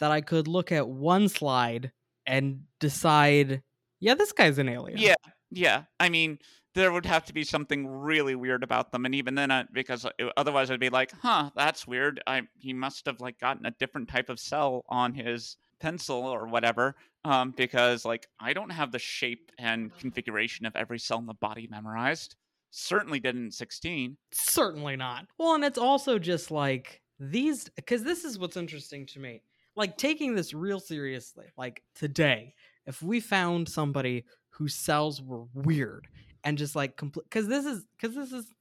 that 0.00 0.10
I 0.10 0.20
could 0.20 0.48
look 0.48 0.72
at 0.72 0.88
one 0.88 1.28
slide 1.28 1.92
and 2.26 2.62
decide, 2.80 3.62
yeah, 4.00 4.14
this 4.14 4.32
guy's 4.32 4.58
an 4.58 4.68
alien. 4.68 4.98
Yeah, 4.98 5.14
yeah. 5.50 5.84
I 6.00 6.08
mean, 6.08 6.38
there 6.78 6.92
would 6.92 7.06
have 7.06 7.24
to 7.24 7.34
be 7.34 7.42
something 7.42 7.88
really 7.88 8.36
weird 8.36 8.62
about 8.62 8.92
them, 8.92 9.04
and 9.04 9.12
even 9.12 9.34
then, 9.34 9.68
because 9.72 10.04
uh, 10.04 10.10
otherwise, 10.36 10.70
I'd 10.70 10.78
be 10.78 10.90
like, 10.90 11.10
"Huh, 11.20 11.50
that's 11.56 11.88
weird. 11.88 12.22
I 12.24 12.42
he 12.56 12.72
must 12.72 13.04
have 13.06 13.20
like 13.20 13.40
gotten 13.40 13.66
a 13.66 13.72
different 13.72 14.08
type 14.08 14.28
of 14.28 14.38
cell 14.38 14.84
on 14.88 15.12
his 15.12 15.56
pencil 15.80 16.18
or 16.18 16.46
whatever." 16.46 16.94
Um, 17.24 17.52
because 17.56 18.04
like 18.04 18.28
I 18.38 18.52
don't 18.52 18.70
have 18.70 18.92
the 18.92 19.00
shape 19.00 19.50
and 19.58 19.94
configuration 19.98 20.66
of 20.66 20.76
every 20.76 21.00
cell 21.00 21.18
in 21.18 21.26
the 21.26 21.34
body 21.34 21.66
memorized. 21.68 22.36
Certainly 22.70 23.20
didn't 23.20 23.46
in 23.46 23.50
sixteen. 23.50 24.16
Certainly 24.32 24.96
not. 24.96 25.26
Well, 25.36 25.54
and 25.54 25.64
it's 25.64 25.78
also 25.78 26.20
just 26.20 26.52
like 26.52 27.02
these 27.18 27.68
because 27.70 28.04
this 28.04 28.24
is 28.24 28.38
what's 28.38 28.56
interesting 28.56 29.04
to 29.06 29.18
me. 29.18 29.42
Like 29.74 29.98
taking 29.98 30.36
this 30.36 30.54
real 30.54 30.78
seriously. 30.78 31.46
Like 31.56 31.82
today, 31.96 32.54
if 32.86 33.02
we 33.02 33.18
found 33.18 33.68
somebody 33.68 34.26
whose 34.50 34.76
cells 34.76 35.20
were 35.20 35.44
weird 35.54 36.06
and 36.44 36.58
just 36.58 36.76
like 36.76 36.96
complete 36.96 37.24
because 37.24 37.48
this 37.48 37.64
is 37.66 37.86
because 37.98 38.14
this 38.16 38.32
is 38.32 38.52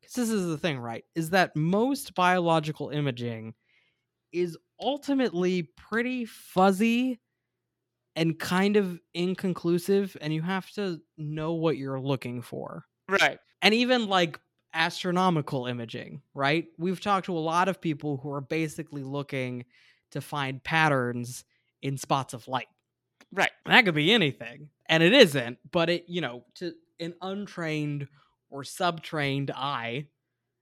because 0.00 0.14
this 0.14 0.30
is 0.30 0.46
the 0.46 0.58
thing, 0.58 0.78
right? 0.78 1.04
Is 1.14 1.30
that 1.30 1.56
most 1.56 2.14
biological 2.14 2.90
imaging 2.90 3.54
is 4.32 4.58
ultimately 4.80 5.64
pretty 5.76 6.24
fuzzy 6.24 7.20
and 8.14 8.38
kind 8.38 8.76
of 8.76 9.00
inconclusive, 9.14 10.16
and 10.20 10.34
you 10.34 10.42
have 10.42 10.70
to 10.72 11.00
know 11.16 11.54
what 11.54 11.78
you're 11.78 12.00
looking 12.00 12.42
for 12.42 12.84
Right. 13.08 13.38
and 13.62 13.74
even 13.74 14.08
like 14.08 14.40
astronomical 14.74 15.66
imaging, 15.66 16.22
right? 16.34 16.68
We've 16.78 17.00
talked 17.00 17.26
to 17.26 17.36
a 17.36 17.40
lot 17.40 17.68
of 17.68 17.80
people 17.80 18.18
who 18.18 18.32
are 18.32 18.40
basically 18.40 19.02
looking 19.02 19.66
to 20.12 20.20
find 20.20 20.62
patterns 20.62 21.44
in 21.82 21.98
spots 21.98 22.34
of 22.34 22.48
light. 22.48 22.68
Right. 23.32 23.52
That 23.66 23.84
could 23.84 23.94
be 23.94 24.12
anything, 24.12 24.70
and 24.86 25.02
it 25.02 25.12
isn't, 25.12 25.58
but 25.70 25.88
it, 25.88 26.04
you 26.08 26.20
know, 26.20 26.44
to 26.56 26.74
an 27.02 27.14
untrained 27.20 28.08
or 28.50 28.64
subtrained 28.64 29.50
eye, 29.50 30.06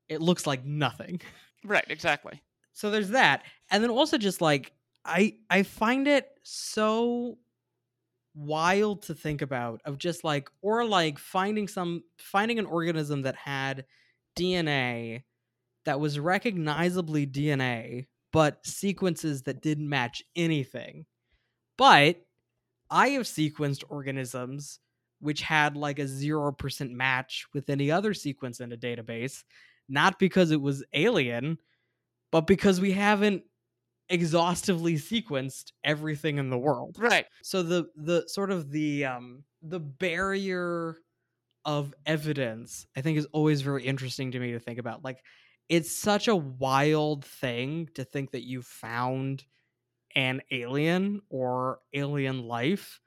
it 0.09 0.21
looks 0.21 0.47
like 0.47 0.65
nothing. 0.65 1.21
Right. 1.63 1.85
Exactly. 1.91 2.43
So 2.73 2.91
there's 2.91 3.11
that. 3.11 3.43
And 3.71 3.83
then 3.83 3.91
also 3.91 4.17
just 4.17 4.41
like 4.41 4.73
I 5.05 5.35
I 5.51 5.63
find 5.63 6.09
it 6.09 6.27
so 6.43 7.37
wild 8.35 9.03
to 9.03 9.15
think 9.15 9.43
about 9.43 9.83
of 9.85 9.99
just 9.99 10.25
like 10.25 10.49
or 10.63 10.87
like 10.87 11.19
finding 11.19 11.69
some 11.69 12.03
finding 12.19 12.59
an 12.59 12.65
organism 12.65 13.21
that 13.23 13.37
had 13.37 13.85
DNA 14.39 15.25
that 15.85 16.01
was 16.01 16.19
recognizably 16.19 17.27
DNA 17.27 18.07
but 18.33 18.65
sequences 18.65 19.43
that 19.43 19.61
didn't 19.61 19.89
match 19.89 20.23
anything. 20.37 21.05
But 21.77 22.23
I 22.91 23.09
have 23.11 23.25
sequenced 23.25 23.85
organisms 23.89 24.79
which 25.21 25.43
had 25.43 25.77
like 25.77 25.99
a 25.99 26.05
0% 26.05 26.91
match 26.91 27.47
with 27.55 27.71
any 27.71 27.91
other 27.91 28.15
sequence 28.15 28.61
in 28.61 28.73
a 28.73 28.77
database, 28.77 29.45
not 29.89 30.19
because 30.19 30.51
it 30.51 30.61
was 30.61 30.85
alien, 30.93 31.59
but 32.33 32.43
because 32.43 32.81
we 32.81 32.93
haven't 32.93 33.45
exhaustively 34.09 34.95
sequenced 34.95 35.73
everything 35.85 36.39
in 36.39 36.51
the 36.51 36.59
world. 36.59 36.97
Right. 36.99 37.27
So 37.43 37.63
the 37.63 37.91
the 37.95 38.29
sort 38.29 38.51
of 38.51 38.71
the 38.71 39.05
um 39.05 39.45
the 39.63 39.81
barrier 39.81 40.97
of 41.65 41.95
evidence 42.07 42.87
I 42.97 43.03
think 43.03 43.19
is 43.19 43.27
always 43.27 43.63
very 43.63 43.85
interesting 43.85 44.33
to 44.33 44.41
me 44.41 44.53
to 44.53 44.59
think 44.59 44.79
about. 44.79 45.05
Like 45.05 45.25
it's 45.69 45.97
such 45.97 46.27
a 46.27 46.35
wild 46.35 47.25
thing 47.25 47.89
to 47.95 48.05
think 48.05 48.33
that 48.33 48.45
you 48.45 48.63
found 48.63 49.45
an 50.17 50.41
alien 50.51 51.23
or 51.31 51.79
alien 51.93 52.43
life 52.49 53.01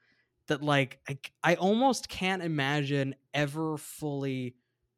that 0.47 0.61
like 0.61 0.99
I, 1.07 1.17
I 1.43 1.55
almost 1.55 2.09
can't 2.09 2.43
imagine 2.43 3.15
ever 3.33 3.77
fully 3.77 4.55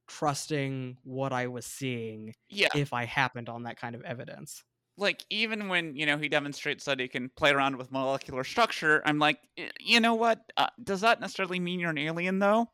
trusting 0.07 0.97
what 1.03 1.33
I 1.33 1.47
was 1.47 1.65
seeing 1.65 2.33
Yeah. 2.49 2.67
if 2.75 2.93
I 2.93 3.05
happened 3.05 3.49
on 3.49 3.63
that 3.63 3.77
kind 3.77 3.95
of 3.95 4.01
evidence. 4.03 4.63
like 4.97 5.25
even 5.29 5.67
when 5.67 5.95
you 5.95 6.05
know 6.05 6.17
he 6.17 6.29
demonstrates 6.29 6.85
that 6.85 6.99
he 6.99 7.07
can 7.07 7.29
play 7.35 7.51
around 7.51 7.75
with 7.75 7.91
molecular 7.91 8.45
structure 8.45 9.01
i'm 9.05 9.19
like 9.19 9.39
you 9.79 9.99
know 9.99 10.13
what 10.15 10.39
uh, 10.55 10.67
does 10.83 11.01
that 11.01 11.19
necessarily 11.19 11.59
mean 11.59 11.81
you're 11.81 11.89
an 11.89 11.97
alien 11.97 12.39
though 12.39 12.65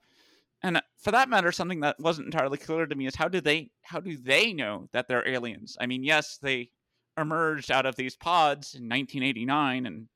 and 0.63 0.77
uh, 0.77 0.81
for 0.99 1.11
that 1.11 1.29
matter 1.29 1.51
something 1.51 1.79
that 1.81 1.99
wasn't 1.99 2.25
entirely 2.27 2.57
clear 2.59 2.85
to 2.85 2.95
me 2.95 3.07
is 3.07 3.15
how 3.15 3.27
do 3.27 3.41
they 3.41 3.71
how 3.81 3.99
do 3.99 4.15
they 4.17 4.53
know 4.53 4.87
that 4.93 5.07
they're 5.07 5.27
aliens 5.27 5.77
i 5.81 5.87
mean 5.87 6.03
yes 6.03 6.37
they 6.41 6.69
emerged 7.17 7.71
out 7.71 7.85
of 7.87 7.95
these 7.95 8.15
pods 8.15 8.75
in 8.75 8.87
1989 8.89 9.85
and 9.87 10.07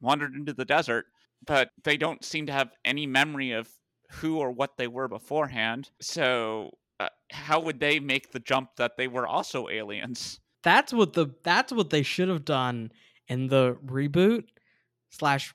wandered 0.00 0.34
into 0.34 0.52
the 0.52 0.64
desert 0.64 1.06
but 1.46 1.70
they 1.84 1.96
don't 1.96 2.24
seem 2.24 2.46
to 2.46 2.52
have 2.52 2.70
any 2.84 3.06
memory 3.06 3.52
of 3.52 3.68
who 4.10 4.38
or 4.38 4.50
what 4.50 4.76
they 4.76 4.86
were 4.86 5.08
beforehand 5.08 5.90
so 6.00 6.70
uh, 7.00 7.08
how 7.30 7.60
would 7.60 7.80
they 7.80 7.98
make 7.98 8.32
the 8.32 8.40
jump 8.40 8.70
that 8.76 8.96
they 8.96 9.08
were 9.08 9.26
also 9.26 9.68
aliens 9.68 10.40
That's 10.62 10.92
what 10.92 11.12
the 11.12 11.28
that's 11.44 11.72
what 11.72 11.90
they 11.90 12.02
should 12.02 12.28
have 12.28 12.44
done 12.44 12.90
in 13.28 13.46
the 13.46 13.76
reboot 13.86 14.44
slash 15.10 15.54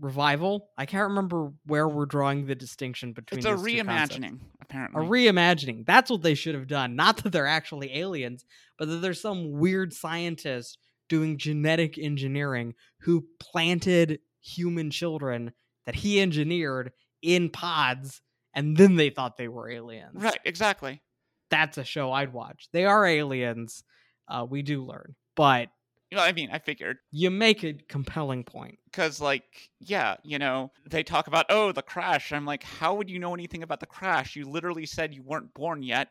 revival. 0.00 0.70
I 0.76 0.84
can't 0.84 1.08
remember 1.10 1.52
where 1.64 1.86
we're 1.88 2.06
drawing 2.06 2.46
the 2.46 2.56
distinction 2.56 3.12
between 3.12 3.38
it's 3.38 3.46
a 3.46 3.54
these 3.54 3.78
two 3.78 3.84
concepts. 3.84 4.18
reimagining 4.18 4.40
a 4.40 4.62
apparently 4.62 5.06
reimagining. 5.06 5.86
That's 5.86 6.10
what 6.10 6.22
they 6.22 6.34
should 6.34 6.56
have 6.56 6.66
done. 6.66 6.96
Not 6.96 7.18
that 7.18 7.30
they're 7.30 7.46
actually 7.46 7.96
aliens, 7.98 8.44
but 8.78 8.88
that 8.88 8.96
there's 8.96 9.20
some 9.20 9.52
weird 9.52 9.92
scientist 9.92 10.78
doing 11.08 11.38
genetic 11.38 11.96
engineering 11.96 12.74
who 13.02 13.24
planted 13.38 14.18
human 14.40 14.90
children 14.90 15.52
that 15.86 15.94
he 15.96 16.20
engineered 16.20 16.92
in 17.22 17.50
pods, 17.50 18.20
and 18.54 18.76
then 18.76 18.96
they 18.96 19.10
thought 19.10 19.36
they 19.36 19.48
were 19.48 19.70
aliens. 19.70 20.14
Right, 20.14 20.38
exactly. 20.44 21.02
That's 21.50 21.78
a 21.78 21.84
show 21.84 22.12
I'd 22.12 22.32
watch. 22.32 22.68
They 22.72 22.84
are 22.84 23.06
aliens. 23.06 23.82
Uh, 24.28 24.46
we 24.48 24.62
do 24.62 24.84
learn, 24.84 25.14
but 25.34 25.68
You 26.10 26.16
know, 26.18 26.22
I 26.22 26.32
mean, 26.32 26.50
I 26.52 26.58
figured 26.58 26.98
you 27.10 27.30
make 27.30 27.64
a 27.64 27.72
compelling 27.88 28.44
point. 28.44 28.78
because, 28.90 29.20
like, 29.20 29.70
yeah, 29.80 30.16
you 30.22 30.38
know, 30.38 30.70
they 30.88 31.02
talk 31.02 31.26
about 31.26 31.46
oh 31.48 31.72
the 31.72 31.82
crash. 31.82 32.32
I'm 32.32 32.44
like, 32.44 32.62
how 32.62 32.94
would 32.94 33.08
you 33.08 33.18
know 33.18 33.32
anything 33.34 33.62
about 33.62 33.80
the 33.80 33.86
crash? 33.86 34.36
You 34.36 34.44
literally 34.48 34.84
said 34.86 35.14
you 35.14 35.22
weren't 35.22 35.54
born 35.54 35.82
yet. 35.82 36.08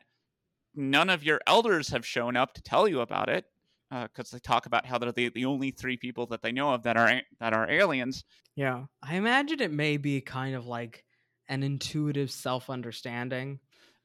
None 0.74 1.10
of 1.10 1.22
your 1.24 1.40
elders 1.46 1.88
have 1.90 2.04
shown 2.06 2.36
up 2.36 2.54
to 2.54 2.62
tell 2.62 2.86
you 2.88 3.00
about 3.00 3.28
it 3.28 3.44
because 3.90 4.30
they 4.30 4.38
talk 4.38 4.66
about 4.66 4.86
how 4.86 4.98
they're 4.98 5.12
the, 5.12 5.28
the 5.30 5.44
only 5.44 5.70
three 5.70 5.96
people 5.96 6.26
that 6.26 6.42
they 6.42 6.52
know 6.52 6.74
of 6.74 6.82
that 6.82 6.96
are 6.96 7.22
that 7.40 7.52
are 7.52 7.70
aliens. 7.70 8.24
Yeah. 8.56 8.86
I 9.02 9.16
imagine 9.16 9.60
it 9.60 9.70
may 9.72 9.96
be 9.96 10.20
kind 10.20 10.54
of 10.54 10.66
like 10.66 11.04
an 11.48 11.62
intuitive 11.62 12.30
self 12.30 12.70
understanding. 12.70 13.60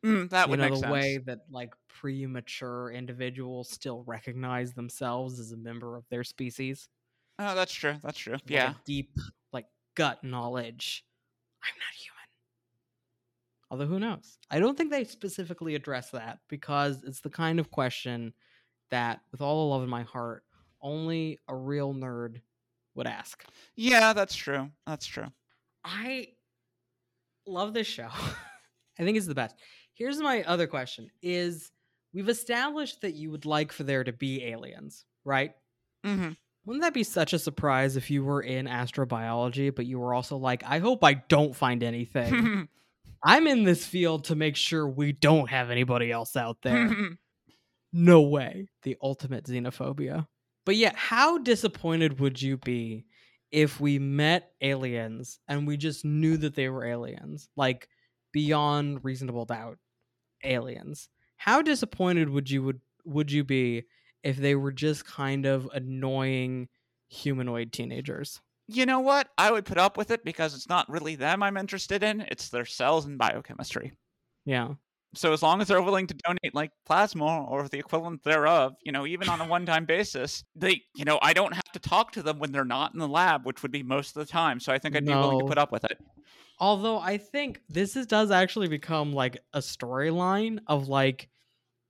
Mm, 0.05 0.29
that 0.31 0.49
you 0.49 0.51
would 0.51 0.59
know, 0.59 0.65
make 0.65 0.75
the 0.75 0.79
sense. 0.79 0.91
way 0.91 1.17
that 1.25 1.39
like 1.49 1.73
premature 1.87 2.91
individuals 2.91 3.69
still 3.71 4.03
recognize 4.03 4.73
themselves 4.73 5.39
as 5.39 5.53
a 5.53 5.57
member 5.57 5.95
of 5.95 6.05
their 6.09 6.25
species. 6.25 6.89
Oh, 7.39 7.55
that's 7.55 7.73
true. 7.73 7.97
That's 8.03 8.17
true. 8.17 8.37
Like 8.49 8.53
Yeah. 8.53 8.73
deep, 8.85 9.17
like 9.51 9.67
gut 9.95 10.23
knowledge. 10.23 11.05
I'm 11.63 11.75
not 11.79 11.93
human. 11.95 12.19
Although 13.69 13.87
who 13.87 13.99
knows? 13.99 14.37
I 14.49 14.59
don't 14.59 14.77
think 14.77 14.91
they 14.91 15.03
specifically 15.03 15.75
address 15.75 16.11
that 16.11 16.39
because 16.47 17.03
it's 17.03 17.21
the 17.21 17.29
kind 17.29 17.59
of 17.59 17.71
question 17.71 18.33
that, 18.93 19.21
with 19.32 19.41
all 19.41 19.67
the 19.67 19.73
love 19.73 19.84
in 19.84 19.89
my 19.89 20.03
heart, 20.03 20.43
only 20.82 21.39
a 21.47 21.56
real 21.56 21.93
nerd 21.93 22.41
would 22.95 23.08
ask. 23.08 23.43
Yeah, 23.75 24.13
that's 24.13 24.36
true. 24.36 24.69
That's 24.86 25.06
true. 25.06 25.27
I 25.84 26.29
love 27.47 27.73
this 27.73 27.88
show. 27.88 28.08
I 28.99 29.03
think 29.03 29.17
it's 29.17 29.27
the 29.27 29.36
best. 29.36 29.56
Here's 29.95 30.19
my 30.19 30.43
other 30.43 30.67
question 30.67 31.10
is 31.21 31.71
we've 32.13 32.29
established 32.29 33.01
that 33.01 33.13
you 33.15 33.32
would 33.32 33.45
like 33.45 33.71
for 33.71 33.84
there 33.84 34.03
to 34.03 34.13
be 34.13 34.45
aliens, 34.45 35.06
right? 35.25 35.53
hmm 36.03 36.29
Wouldn't 36.65 36.84
that 36.84 36.93
be 36.93 37.03
such 37.03 37.34
a 37.34 37.39
surprise 37.39 37.97
if 37.97 38.12
you 38.12 38.23
were 38.23 38.41
in 38.41 38.67
astrobiology, 38.67 39.73
but 39.75 39.86
you 39.86 39.99
were 39.99 40.13
also 40.13 40.38
like, 40.38 40.63
I 40.63 40.79
hope 40.79 41.03
I 41.03 41.13
don't 41.15 41.56
find 41.56 41.84
anything. 41.84 42.67
I'm 43.23 43.47
in 43.47 43.63
this 43.63 43.86
field 43.86 44.25
to 44.25 44.36
make 44.36 44.56
sure 44.58 44.88
we 44.88 45.13
don't 45.13 45.49
have 45.49 45.69
anybody 45.71 46.12
else 46.12 46.36
out 46.36 46.58
there. 46.62 46.91
no 47.93 48.21
way. 48.21 48.67
The 48.84 48.97
ultimate 49.01 49.45
xenophobia. 49.45 50.27
But 50.65 50.75
yeah, 50.75 50.93
how 50.95 51.38
disappointed 51.38 52.19
would 52.19 52.41
you 52.41 52.58
be 52.58 53.06
if 53.51 53.79
we 53.79 53.99
met 53.99 54.51
aliens 54.62 55.39
and 55.47 55.67
we 55.67 55.77
just 55.77 56.03
knew 56.03 56.38
that 56.38 56.56
they 56.56 56.69
were 56.69 56.86
aliens? 56.86 57.47
Like 57.56 57.88
beyond 58.32 59.03
reasonable 59.03 59.45
doubt 59.45 59.77
aliens. 60.43 61.10
How 61.38 61.62
disappointed 61.62 62.29
would 62.29 62.49
you 62.49 62.63
would 62.63 62.82
would 63.06 63.32
you 63.32 63.43
be 63.43 63.84
if 64.23 64.38
they 64.38 64.56
were 64.56 64.71
just 64.71 65.06
kind 65.06 65.45
of 65.45 65.69
annoying 65.73 66.69
humanoid 67.10 67.71
teenagers? 67.71 68.41
you 68.67 68.86
know 68.86 68.99
what? 68.99 69.29
I 69.38 69.51
would 69.51 69.65
put 69.65 69.77
up 69.77 69.97
with 69.97 70.12
it 70.12 70.23
because 70.23 70.56
it's 70.56 70.69
not 70.69 70.89
really 70.89 71.15
them 71.15 71.43
I'm 71.43 71.58
interested 71.58 72.03
in. 72.03 72.21
It's 72.21 72.49
their 72.49 72.65
cells 72.65 73.06
and 73.06 73.17
biochemistry. 73.17 73.93
Yeah. 74.45 74.69
So 75.15 75.32
as 75.32 75.43
long 75.43 75.62
as 75.62 75.67
they're 75.67 75.82
willing 75.82 76.08
to 76.08 76.15
donate 76.26 76.56
like 76.56 76.71
plasma 76.86 77.45
or 77.45 77.67
the 77.67 77.80
equivalent 77.80 78.23
thereof, 78.23 78.73
you 78.84 78.91
know, 78.91 79.06
even 79.06 79.30
on 79.30 79.41
a 79.41 79.47
one-time 79.47 79.86
basis, 79.86 80.43
they, 80.56 80.82
you 80.95 81.06
know, 81.06 81.19
I 81.21 81.34
don't 81.34 81.54
have 81.54 81.71
to 81.73 81.80
talk 81.80 82.13
to 82.13 82.23
them 82.23 82.39
when 82.39 82.52
they're 82.52 82.65
not 82.65 82.93
in 82.93 82.99
the 82.99 83.08
lab, 83.08 83.45
which 83.45 83.62
would 83.62 83.71
be 83.71 83.84
most 83.84 84.15
of 84.15 84.26
the 84.26 84.32
time. 84.32 84.60
So 84.60 84.73
I 84.73 84.80
think 84.80 84.95
I'd 84.95 85.06
be 85.06 85.13
willing 85.13 85.39
to 85.39 85.45
put 85.45 85.58
up 85.58 85.71
with 85.71 85.84
it. 85.84 85.97
Although 86.60 86.97
I 86.97 87.17
think 87.17 87.62
this 87.69 87.95
is, 87.95 88.08
does 88.08 88.32
actually 88.32 88.67
become 88.67 89.12
like 89.12 89.38
a 89.54 89.60
storyline 89.60 90.60
of 90.67 90.88
like 90.88 91.30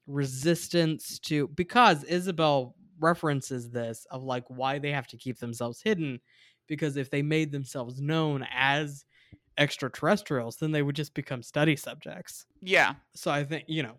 resistance 0.08 1.20
to 1.20 1.48
because 1.50 2.04
Isabel 2.04 2.76
references 3.00 3.70
this 3.70 4.06
of 4.12 4.24
like 4.24 4.44
why 4.48 4.80
they 4.80 4.92
have 4.92 5.08
to 5.08 5.18
keep 5.18 5.40
themselves 5.40 5.82
hidden 5.82 6.20
because 6.68 6.98
if 6.98 7.10
they 7.10 7.22
made 7.22 7.52
themselves 7.52 8.02
known 8.02 8.46
as 8.54 9.06
extraterrestrials 9.58 10.58
then 10.58 10.72
they 10.72 10.82
would 10.82 10.96
just 10.96 11.14
become 11.14 11.44
study 11.44 11.76
subjects. 11.76 12.46
Yeah. 12.62 12.96
So 13.16 13.32
I 13.32 13.44
think, 13.44 13.66
you 13.68 13.84
know, 13.84 13.98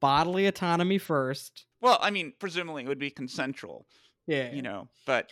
bodily 0.00 0.46
autonomy 0.46 0.98
first. 0.98 1.66
Well, 1.80 1.98
I 2.00 2.10
mean, 2.10 2.32
presumably 2.38 2.84
it 2.84 2.88
would 2.88 2.98
be 2.98 3.10
consensual, 3.10 3.86
Yeah. 4.26 4.52
you 4.52 4.62
know, 4.62 4.88
but 5.06 5.30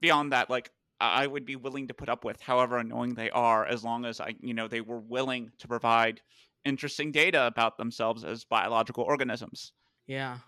beyond 0.00 0.32
that, 0.32 0.50
like 0.50 0.70
I 1.00 1.26
would 1.26 1.44
be 1.46 1.56
willing 1.56 1.88
to 1.88 1.94
put 1.94 2.08
up 2.08 2.24
with 2.24 2.40
however 2.40 2.78
annoying 2.78 3.14
they 3.14 3.30
are 3.30 3.66
as 3.66 3.82
long 3.82 4.04
as 4.04 4.20
I, 4.20 4.34
you 4.40 4.54
know, 4.54 4.68
they 4.68 4.80
were 4.80 5.00
willing 5.00 5.50
to 5.58 5.68
provide 5.68 6.20
interesting 6.64 7.10
data 7.10 7.46
about 7.46 7.76
themselves 7.76 8.22
as 8.24 8.44
biological 8.44 9.02
organisms. 9.04 9.72
Yeah. 10.06 10.38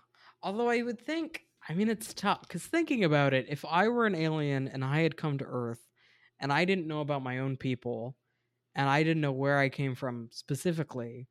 Although 0.41 0.69
I 0.69 0.81
would 0.81 0.99
think, 1.05 1.41
I 1.67 1.73
mean, 1.73 1.89
it's 1.89 2.13
tough 2.13 2.41
because 2.41 2.63
thinking 2.65 3.03
about 3.03 3.33
it, 3.33 3.47
if 3.49 3.65
I 3.65 3.87
were 3.87 4.05
an 4.05 4.15
alien 4.15 4.67
and 4.67 4.83
I 4.83 5.01
had 5.01 5.17
come 5.17 5.37
to 5.39 5.45
Earth 5.45 5.81
and 6.39 6.53
I 6.53 6.63
didn't 6.65 6.87
know 6.87 7.01
about 7.01 7.23
my 7.23 7.39
own 7.39 7.57
people 7.57 8.15
and 8.75 8.89
I 8.89 9.03
didn't 9.03 9.21
know 9.21 9.31
where 9.31 9.57
I 9.57 9.69
came 9.69 9.95
from 9.95 10.29
specifically, 10.31 11.27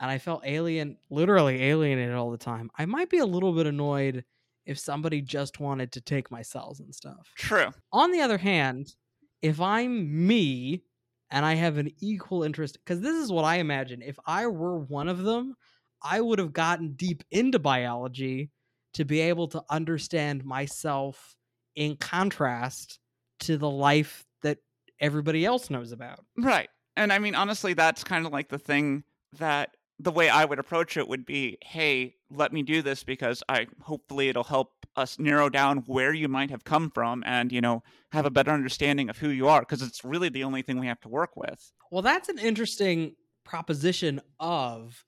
and 0.00 0.10
I 0.10 0.18
felt 0.18 0.42
alien, 0.44 0.98
literally 1.10 1.62
alienated 1.62 2.14
all 2.14 2.30
the 2.30 2.38
time, 2.38 2.70
I 2.76 2.86
might 2.86 3.10
be 3.10 3.18
a 3.18 3.26
little 3.26 3.52
bit 3.52 3.66
annoyed 3.66 4.24
if 4.66 4.78
somebody 4.78 5.20
just 5.20 5.60
wanted 5.60 5.92
to 5.92 6.00
take 6.00 6.30
my 6.30 6.42
cells 6.42 6.80
and 6.80 6.94
stuff. 6.94 7.32
True. 7.36 7.72
On 7.92 8.10
the 8.12 8.20
other 8.20 8.38
hand, 8.38 8.94
if 9.42 9.60
I'm 9.60 10.26
me 10.26 10.84
and 11.30 11.44
I 11.44 11.54
have 11.54 11.78
an 11.78 11.90
equal 12.00 12.42
interest, 12.42 12.78
because 12.84 13.00
this 13.00 13.16
is 13.16 13.32
what 13.32 13.44
I 13.44 13.56
imagine. 13.56 14.02
If 14.02 14.18
I 14.26 14.46
were 14.46 14.78
one 14.78 15.08
of 15.08 15.22
them, 15.22 15.54
I 16.02 16.20
would 16.20 16.38
have 16.38 16.52
gotten 16.52 16.92
deep 16.92 17.24
into 17.30 17.58
biology 17.58 18.50
to 18.94 19.04
be 19.04 19.20
able 19.20 19.48
to 19.48 19.62
understand 19.70 20.44
myself 20.44 21.36
in 21.74 21.96
contrast 21.96 22.98
to 23.40 23.56
the 23.56 23.70
life 23.70 24.24
that 24.42 24.58
everybody 25.02 25.44
else 25.44 25.68
knows 25.68 25.92
about. 25.92 26.24
Right. 26.38 26.70
And 26.96 27.12
I 27.12 27.18
mean, 27.18 27.34
honestly, 27.34 27.74
that's 27.74 28.04
kind 28.04 28.24
of 28.24 28.32
like 28.32 28.48
the 28.48 28.58
thing 28.58 29.04
that 29.38 29.70
the 29.98 30.10
way 30.10 30.28
I 30.28 30.44
would 30.44 30.58
approach 30.58 30.96
it 30.96 31.08
would 31.08 31.26
be, 31.26 31.58
hey, 31.62 32.14
let 32.30 32.52
me 32.52 32.62
do 32.62 32.82
this 32.82 33.04
because 33.04 33.42
I 33.48 33.66
hopefully 33.82 34.28
it'll 34.28 34.44
help 34.44 34.70
us 34.96 35.18
narrow 35.18 35.48
down 35.48 35.78
where 35.86 36.12
you 36.12 36.28
might 36.28 36.50
have 36.50 36.64
come 36.64 36.90
from 36.90 37.22
and, 37.26 37.52
you 37.52 37.60
know, 37.60 37.82
have 38.12 38.26
a 38.26 38.30
better 38.30 38.50
understanding 38.50 39.10
of 39.10 39.18
who 39.18 39.28
you 39.28 39.48
are 39.48 39.60
because 39.60 39.82
it's 39.82 40.04
really 40.04 40.28
the 40.28 40.44
only 40.44 40.62
thing 40.62 40.78
we 40.78 40.86
have 40.86 41.00
to 41.00 41.08
work 41.08 41.36
with. 41.36 41.72
Well, 41.90 42.02
that's 42.02 42.28
an 42.28 42.38
interesting 42.38 43.14
proposition 43.44 44.20
of 44.40 45.04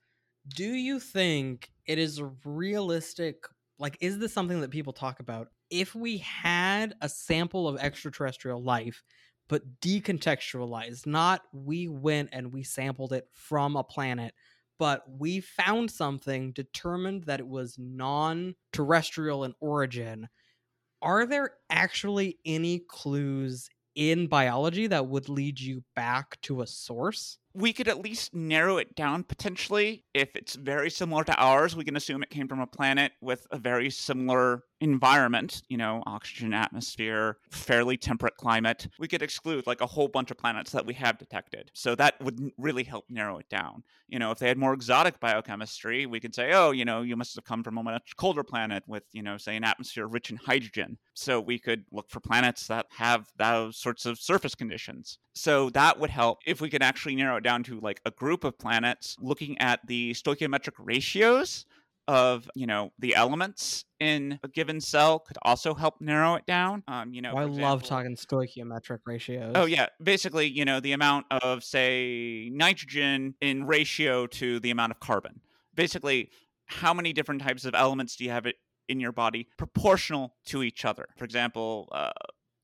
do 0.48 0.64
you 0.74 1.00
think 1.00 1.70
it 1.86 1.98
is 1.98 2.20
realistic 2.44 3.36
like 3.78 3.96
is 4.00 4.18
this 4.18 4.32
something 4.32 4.60
that 4.60 4.70
people 4.70 4.92
talk 4.92 5.20
about 5.20 5.48
if 5.70 5.94
we 5.94 6.18
had 6.18 6.94
a 7.00 7.08
sample 7.08 7.66
of 7.66 7.78
extraterrestrial 7.78 8.62
life 8.62 9.02
but 9.48 9.80
decontextualized 9.80 11.06
not 11.06 11.42
we 11.52 11.88
went 11.88 12.28
and 12.32 12.52
we 12.52 12.62
sampled 12.62 13.12
it 13.12 13.28
from 13.32 13.76
a 13.76 13.84
planet 13.84 14.34
but 14.78 15.04
we 15.18 15.40
found 15.40 15.90
something 15.90 16.50
determined 16.52 17.24
that 17.24 17.40
it 17.40 17.46
was 17.46 17.76
non-terrestrial 17.78 19.44
in 19.44 19.54
origin 19.60 20.28
are 21.02 21.26
there 21.26 21.52
actually 21.70 22.38
any 22.44 22.80
clues 22.88 23.68
in 23.94 24.26
biology 24.26 24.86
that 24.86 25.06
would 25.06 25.28
lead 25.28 25.60
you 25.60 25.82
back 25.94 26.40
to 26.40 26.62
a 26.62 26.66
source 26.66 27.38
we 27.54 27.72
could 27.72 27.86
at 27.86 28.00
least 28.00 28.34
narrow 28.34 28.78
it 28.78 28.94
down 28.96 29.22
potentially. 29.22 30.04
If 30.12 30.34
it's 30.34 30.56
very 30.56 30.90
similar 30.90 31.22
to 31.24 31.36
ours, 31.36 31.76
we 31.76 31.84
can 31.84 31.96
assume 31.96 32.22
it 32.22 32.30
came 32.30 32.48
from 32.48 32.60
a 32.60 32.66
planet 32.66 33.12
with 33.20 33.46
a 33.52 33.58
very 33.58 33.90
similar 33.90 34.64
environment, 34.84 35.62
you 35.68 35.76
know, 35.76 36.02
oxygen 36.06 36.52
atmosphere, 36.52 37.38
fairly 37.50 37.96
temperate 37.96 38.36
climate. 38.36 38.86
We 38.98 39.08
could 39.08 39.22
exclude 39.22 39.66
like 39.66 39.80
a 39.80 39.86
whole 39.86 40.08
bunch 40.08 40.30
of 40.30 40.36
planets 40.36 40.70
that 40.72 40.86
we 40.86 40.94
have 40.94 41.18
detected. 41.18 41.70
So 41.72 41.94
that 41.96 42.20
would 42.22 42.52
really 42.58 42.84
help 42.84 43.06
narrow 43.08 43.38
it 43.38 43.48
down. 43.48 43.82
You 44.08 44.18
know, 44.18 44.30
if 44.30 44.38
they 44.38 44.46
had 44.46 44.58
more 44.58 44.74
exotic 44.74 45.18
biochemistry, 45.18 46.04
we 46.04 46.20
could 46.20 46.34
say, 46.34 46.52
oh, 46.52 46.70
you 46.70 46.84
know, 46.84 47.00
you 47.00 47.16
must 47.16 47.34
have 47.34 47.44
come 47.44 47.64
from 47.64 47.78
a 47.78 47.82
much 47.82 48.14
colder 48.16 48.44
planet 48.44 48.84
with, 48.86 49.04
you 49.12 49.22
know, 49.22 49.38
say 49.38 49.56
an 49.56 49.64
atmosphere 49.64 50.06
rich 50.06 50.30
in 50.30 50.36
hydrogen. 50.36 50.98
So 51.14 51.40
we 51.40 51.58
could 51.58 51.84
look 51.90 52.10
for 52.10 52.20
planets 52.20 52.66
that 52.66 52.86
have 52.90 53.32
those 53.38 53.78
sorts 53.78 54.04
of 54.04 54.18
surface 54.18 54.54
conditions. 54.54 55.18
So 55.34 55.70
that 55.70 55.98
would 55.98 56.10
help 56.10 56.40
if 56.46 56.60
we 56.60 56.68
could 56.68 56.82
actually 56.82 57.16
narrow 57.16 57.36
it 57.36 57.44
down 57.44 57.62
to 57.64 57.80
like 57.80 58.00
a 58.04 58.10
group 58.10 58.44
of 58.44 58.58
planets 58.58 59.16
looking 59.20 59.58
at 59.58 59.80
the 59.86 60.12
stoichiometric 60.12 60.74
ratios 60.78 61.64
of 62.06 62.48
you 62.54 62.66
know 62.66 62.92
the 62.98 63.14
elements 63.14 63.84
in 64.00 64.38
a 64.42 64.48
given 64.48 64.80
cell 64.80 65.18
could 65.18 65.38
also 65.42 65.74
help 65.74 66.00
narrow 66.00 66.34
it 66.34 66.46
down. 66.46 66.82
Um 66.88 67.14
you 67.14 67.22
know 67.22 67.32
oh, 67.34 67.38
i 67.38 67.44
love 67.44 67.82
talking 67.82 68.16
stoichiometric 68.16 69.00
ratios. 69.06 69.52
Oh 69.54 69.64
yeah. 69.64 69.86
Basically 70.02 70.46
you 70.46 70.64
know 70.64 70.80
the 70.80 70.92
amount 70.92 71.26
of 71.30 71.64
say 71.64 72.50
nitrogen 72.52 73.34
in 73.40 73.66
ratio 73.66 74.26
to 74.26 74.60
the 74.60 74.70
amount 74.70 74.92
of 74.92 75.00
carbon. 75.00 75.40
Basically 75.74 76.30
how 76.66 76.94
many 76.94 77.12
different 77.12 77.42
types 77.42 77.64
of 77.64 77.74
elements 77.74 78.16
do 78.16 78.24
you 78.24 78.30
have 78.30 78.46
in 78.88 79.00
your 79.00 79.12
body 79.12 79.48
proportional 79.56 80.34
to 80.46 80.62
each 80.62 80.84
other? 80.84 81.06
For 81.16 81.24
example 81.24 81.88
uh, 81.92 82.10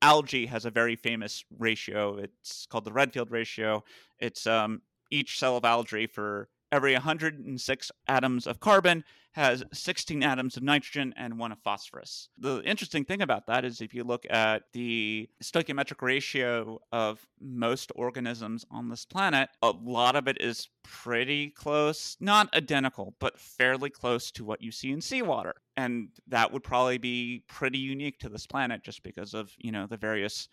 algae 0.02 0.46
has 0.46 0.64
a 0.64 0.70
very 0.70 0.96
famous 0.96 1.44
ratio. 1.58 2.16
It's 2.16 2.66
called 2.66 2.84
the 2.84 2.92
Redfield 2.92 3.30
ratio. 3.30 3.84
It's 4.18 4.46
um, 4.46 4.82
each 5.10 5.38
cell 5.38 5.56
of 5.56 5.64
algae 5.64 6.06
for 6.06 6.48
every 6.72 6.92
106 6.94 7.92
atoms 8.08 8.46
of 8.46 8.60
carbon 8.60 9.04
has 9.32 9.62
16 9.72 10.22
atoms 10.24 10.56
of 10.56 10.62
nitrogen 10.62 11.14
and 11.16 11.38
one 11.38 11.52
of 11.52 11.58
phosphorus. 11.60 12.28
The 12.38 12.62
interesting 12.64 13.04
thing 13.04 13.22
about 13.22 13.46
that 13.46 13.64
is 13.64 13.80
if 13.80 13.94
you 13.94 14.02
look 14.02 14.26
at 14.28 14.62
the 14.72 15.28
stoichiometric 15.42 16.02
ratio 16.02 16.80
of 16.90 17.24
most 17.40 17.92
organisms 17.94 18.64
on 18.70 18.88
this 18.88 19.04
planet, 19.04 19.48
a 19.62 19.70
lot 19.70 20.16
of 20.16 20.26
it 20.26 20.38
is 20.40 20.68
pretty 20.82 21.50
close, 21.50 22.16
not 22.18 22.52
identical, 22.54 23.14
but 23.20 23.38
fairly 23.38 23.90
close 23.90 24.32
to 24.32 24.44
what 24.44 24.62
you 24.62 24.72
see 24.72 24.90
in 24.90 25.00
seawater. 25.00 25.54
And 25.76 26.08
that 26.26 26.52
would 26.52 26.64
probably 26.64 26.98
be 26.98 27.44
pretty 27.46 27.78
unique 27.78 28.18
to 28.20 28.28
this 28.28 28.46
planet 28.46 28.82
just 28.82 29.04
because 29.04 29.32
of, 29.32 29.52
you 29.58 29.70
know, 29.70 29.86
the 29.86 29.96
various 29.96 30.48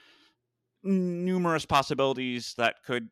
numerous 0.83 1.65
possibilities 1.65 2.53
that 2.57 2.75
could 2.85 3.09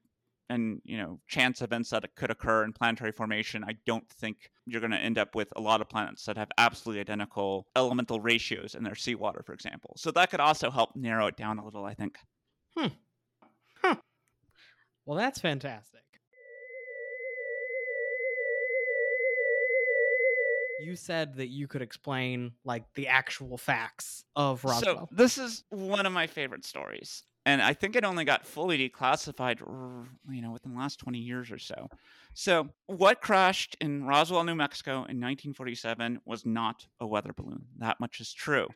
and 0.50 0.82
you 0.84 0.98
know 0.98 1.20
chance 1.28 1.62
events 1.62 1.90
that 1.90 2.04
could 2.16 2.30
occur 2.30 2.64
in 2.64 2.72
planetary 2.72 3.12
formation 3.12 3.64
i 3.64 3.74
don't 3.86 4.08
think 4.10 4.50
you're 4.66 4.82
going 4.82 4.92
to 4.92 4.98
end 4.98 5.18
up 5.18 5.36
with 5.36 5.48
a 5.56 5.62
lot 5.62 5.82
of 5.82 5.90
planets 5.90 6.26
that 6.26 6.38
have 6.38 6.50
absolutely 6.58 7.00
identical 7.00 7.68
elemental 7.76 8.20
ratios 8.20 8.76
in 8.76 8.84
their 8.84 8.96
seawater 8.96 9.44
for 9.44 9.54
example. 9.54 9.94
So 9.98 10.12
that 10.12 10.30
could 10.30 10.40
also 10.40 10.72
help 10.72 10.96
narrow 10.96 11.28
it 11.28 11.38
down 11.38 11.60
a 11.60 11.66
little 11.66 11.86
i 11.86 11.94
think. 11.94 12.18
Hmm. 12.76 12.88
Huh. 13.82 13.96
Well 15.06 15.18
that's 15.18 15.40
fantastic. 15.40 16.02
You 20.82 20.96
said 20.96 21.38
that 21.38 21.48
you 21.48 21.68
could 21.68 21.82
explain 21.82 22.52
like 22.64 22.84
the 22.96 23.08
actual 23.08 23.58
facts 23.58 24.26
of 24.36 24.64
Roswell. 24.66 25.08
So 25.08 25.16
this 25.16 25.38
is 25.38 25.64
one 25.70 26.06
of 26.06 26.12
my 26.12 26.28
favorite 26.28 26.66
stories 26.66 27.24
and 27.46 27.62
I 27.62 27.74
think 27.74 27.96
it 27.96 28.04
only 28.04 28.26
got 28.26 28.46
fully 28.46 28.90
declassified, 28.90 29.60
you 30.30 30.42
know, 30.42 30.52
within 30.52 30.74
the 30.74 30.80
last 30.80 31.00
20 31.00 31.20
years 31.20 31.52
or 31.52 31.60
so. 31.60 31.90
So, 32.34 32.70
what 32.88 33.22
crashed 33.22 33.78
in 33.80 34.04
Roswell, 34.04 34.44
New 34.44 34.56
Mexico 34.56 34.94
in 34.94 35.22
1947 35.22 36.22
was 36.26 36.46
not 36.46 36.88
a 37.00 37.08
weather 37.08 37.34
balloon. 37.34 37.66
That 37.78 38.00
much 38.00 38.20
is 38.20 38.34
true. 38.34 38.68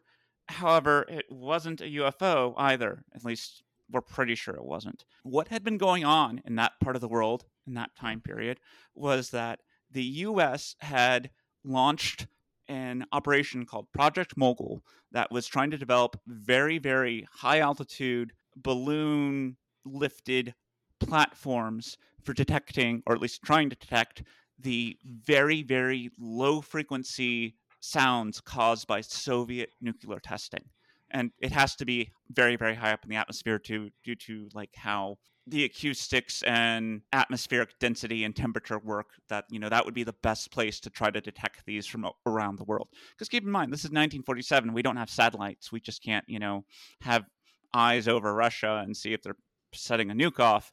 However, 0.48 1.06
it 1.10 1.26
wasn't 1.30 1.82
a 1.82 1.86
UFO 1.86 2.54
either. 2.58 3.04
At 3.14 3.26
least 3.26 3.64
we're 3.92 4.02
pretty 4.02 4.36
sure 4.36 4.56
it 4.56 4.66
wasn't. 4.66 5.04
What 5.24 5.48
had 5.48 5.64
been 5.64 5.78
going 5.78 6.06
on 6.06 6.42
in 6.46 6.56
that 6.56 6.80
part 6.80 6.96
of 6.96 7.02
the 7.02 7.08
world 7.08 7.46
in 7.68 7.74
that 7.74 7.96
time 7.96 8.22
period 8.22 8.60
was 8.94 9.32
that 9.32 9.60
the 9.92 10.04
US 10.04 10.76
had 10.80 11.32
launched 11.64 12.28
an 12.68 13.06
operation 13.12 13.66
called 13.66 13.92
Project 13.92 14.38
Mogul 14.38 14.84
that 15.12 15.32
was 15.32 15.48
trying 15.48 15.72
to 15.72 15.78
develop 15.78 16.20
very, 16.28 16.78
very 16.78 17.28
high 17.32 17.60
altitude 17.60 18.34
balloon 18.56 19.58
lifted 19.86 20.54
platforms 21.00 21.98
for 22.24 22.34
detecting, 22.34 23.02
or 23.06 23.16
at 23.16 23.22
least 23.22 23.42
trying 23.44 23.70
to 23.70 23.76
detect, 23.76 24.24
the 24.60 24.98
very, 25.06 25.64
very 25.64 26.10
low 26.20 26.62
frequency 26.62 27.56
sounds 27.80 28.42
caused 28.42 28.88
by 28.88 29.02
Soviet 29.02 29.72
nuclear 29.82 30.20
testing. 30.20 30.64
And 31.12 31.32
it 31.40 31.52
has 31.52 31.76
to 31.78 31.86
be 31.86 32.12
very, 32.30 32.56
very 32.56 32.76
high 32.76 32.92
up 32.92 33.04
in 33.04 33.10
the 33.10 33.16
atmosphere 33.16 33.58
to, 33.60 33.90
due 34.04 34.16
to 34.16 34.50
like 34.54 34.72
how 34.76 35.18
the 35.48 35.64
acoustics 35.64 36.44
and 36.44 37.02
atmospheric 37.14 37.78
density 37.80 38.24
and 38.24 38.36
temperature 38.36 38.78
work 38.80 39.08
that 39.30 39.46
you 39.50 39.60
know 39.60 39.70
that 39.70 39.84
would 39.84 39.94
be 39.94 40.04
the 40.04 40.14
best 40.22 40.52
place 40.52 40.80
to 40.80 40.90
try 40.90 41.10
to 41.10 41.22
detect 41.22 41.66
these 41.66 41.88
from 41.88 42.08
around 42.26 42.58
the 42.58 42.64
world. 42.64 42.88
Because 43.12 43.30
keep 43.30 43.44
in 43.44 43.52
mind 43.52 43.74
this 43.74 43.80
is 43.80 43.86
1947 43.86 44.74
we 44.74 44.82
don't 44.82 44.98
have 44.98 45.10
satellites. 45.10 45.72
We 45.72 45.80
just 45.80 46.04
can't 46.04 46.26
you 46.28 46.40
know 46.40 46.66
have 47.02 47.26
eyes 47.74 48.08
over 48.08 48.34
Russia 48.34 48.82
and 48.84 48.96
see 48.96 49.14
if 49.14 49.22
they're 49.22 49.36
setting 49.74 50.10
a 50.10 50.14
nuke 50.14 50.40
off. 50.40 50.72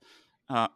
Uh, 0.48 0.68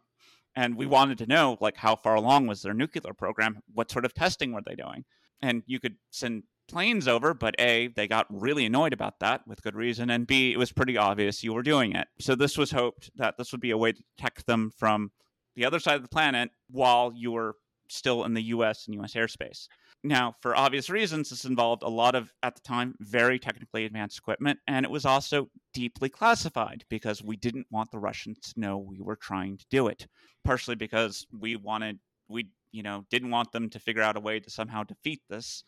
and 0.55 0.75
we 0.75 0.85
wanted 0.85 1.17
to 1.19 1.25
know 1.25 1.57
like 1.61 1.77
how 1.77 1.95
far 1.95 2.15
along 2.15 2.47
was 2.47 2.61
their 2.61 2.73
nuclear 2.73 3.13
program, 3.13 3.61
what 3.73 3.91
sort 3.91 4.05
of 4.05 4.13
testing 4.13 4.51
were 4.51 4.61
they 4.65 4.75
doing, 4.75 5.05
and 5.41 5.63
you 5.65 5.79
could 5.79 5.95
send 6.11 6.43
planes 6.67 7.07
over, 7.07 7.33
but 7.33 7.55
A, 7.59 7.87
they 7.87 8.07
got 8.07 8.27
really 8.29 8.65
annoyed 8.65 8.93
about 8.93 9.19
that 9.19 9.47
with 9.47 9.61
good 9.61 9.75
reason, 9.75 10.09
and 10.09 10.27
B, 10.27 10.51
it 10.51 10.57
was 10.57 10.71
pretty 10.71 10.97
obvious 10.97 11.43
you 11.43 11.53
were 11.53 11.63
doing 11.63 11.95
it. 11.95 12.07
So 12.19 12.35
this 12.35 12.57
was 12.57 12.71
hoped 12.71 13.11
that 13.15 13.37
this 13.37 13.51
would 13.51 13.61
be 13.61 13.71
a 13.71 13.77
way 13.77 13.91
to 13.93 14.03
detect 14.17 14.45
them 14.45 14.71
from 14.77 15.11
the 15.55 15.65
other 15.65 15.79
side 15.79 15.95
of 15.95 16.01
the 16.01 16.07
planet 16.09 16.49
while 16.69 17.11
you 17.13 17.31
were 17.31 17.55
still 17.89 18.23
in 18.23 18.33
the 18.33 18.43
US 18.43 18.87
and 18.87 18.95
US 19.01 19.13
airspace. 19.13 19.67
Now, 20.03 20.35
for 20.39 20.55
obvious 20.55 20.89
reasons, 20.89 21.29
this 21.29 21.45
involved 21.45 21.83
a 21.83 21.87
lot 21.87 22.15
of, 22.15 22.33
at 22.41 22.55
the 22.55 22.61
time, 22.61 22.95
very 22.99 23.37
technically 23.37 23.85
advanced 23.85 24.17
equipment, 24.17 24.59
and 24.67 24.83
it 24.83 24.89
was 24.89 25.05
also 25.05 25.49
deeply 25.75 26.09
classified 26.09 26.83
because 26.89 27.23
we 27.23 27.37
didn't 27.37 27.67
want 27.69 27.91
the 27.91 27.99
Russians 27.99 28.39
to 28.39 28.59
know 28.59 28.79
we 28.79 28.99
were 28.99 29.15
trying 29.15 29.57
to 29.57 29.65
do 29.69 29.87
it. 29.87 30.07
Partially 30.43 30.75
because 30.75 31.27
we 31.31 31.55
wanted, 31.55 31.99
we, 32.27 32.49
you 32.71 32.81
know, 32.81 33.05
didn't 33.11 33.29
want 33.29 33.51
them 33.51 33.69
to 33.69 33.79
figure 33.79 34.01
out 34.01 34.17
a 34.17 34.19
way 34.19 34.39
to 34.39 34.49
somehow 34.49 34.83
defeat 34.83 35.21
this 35.29 35.63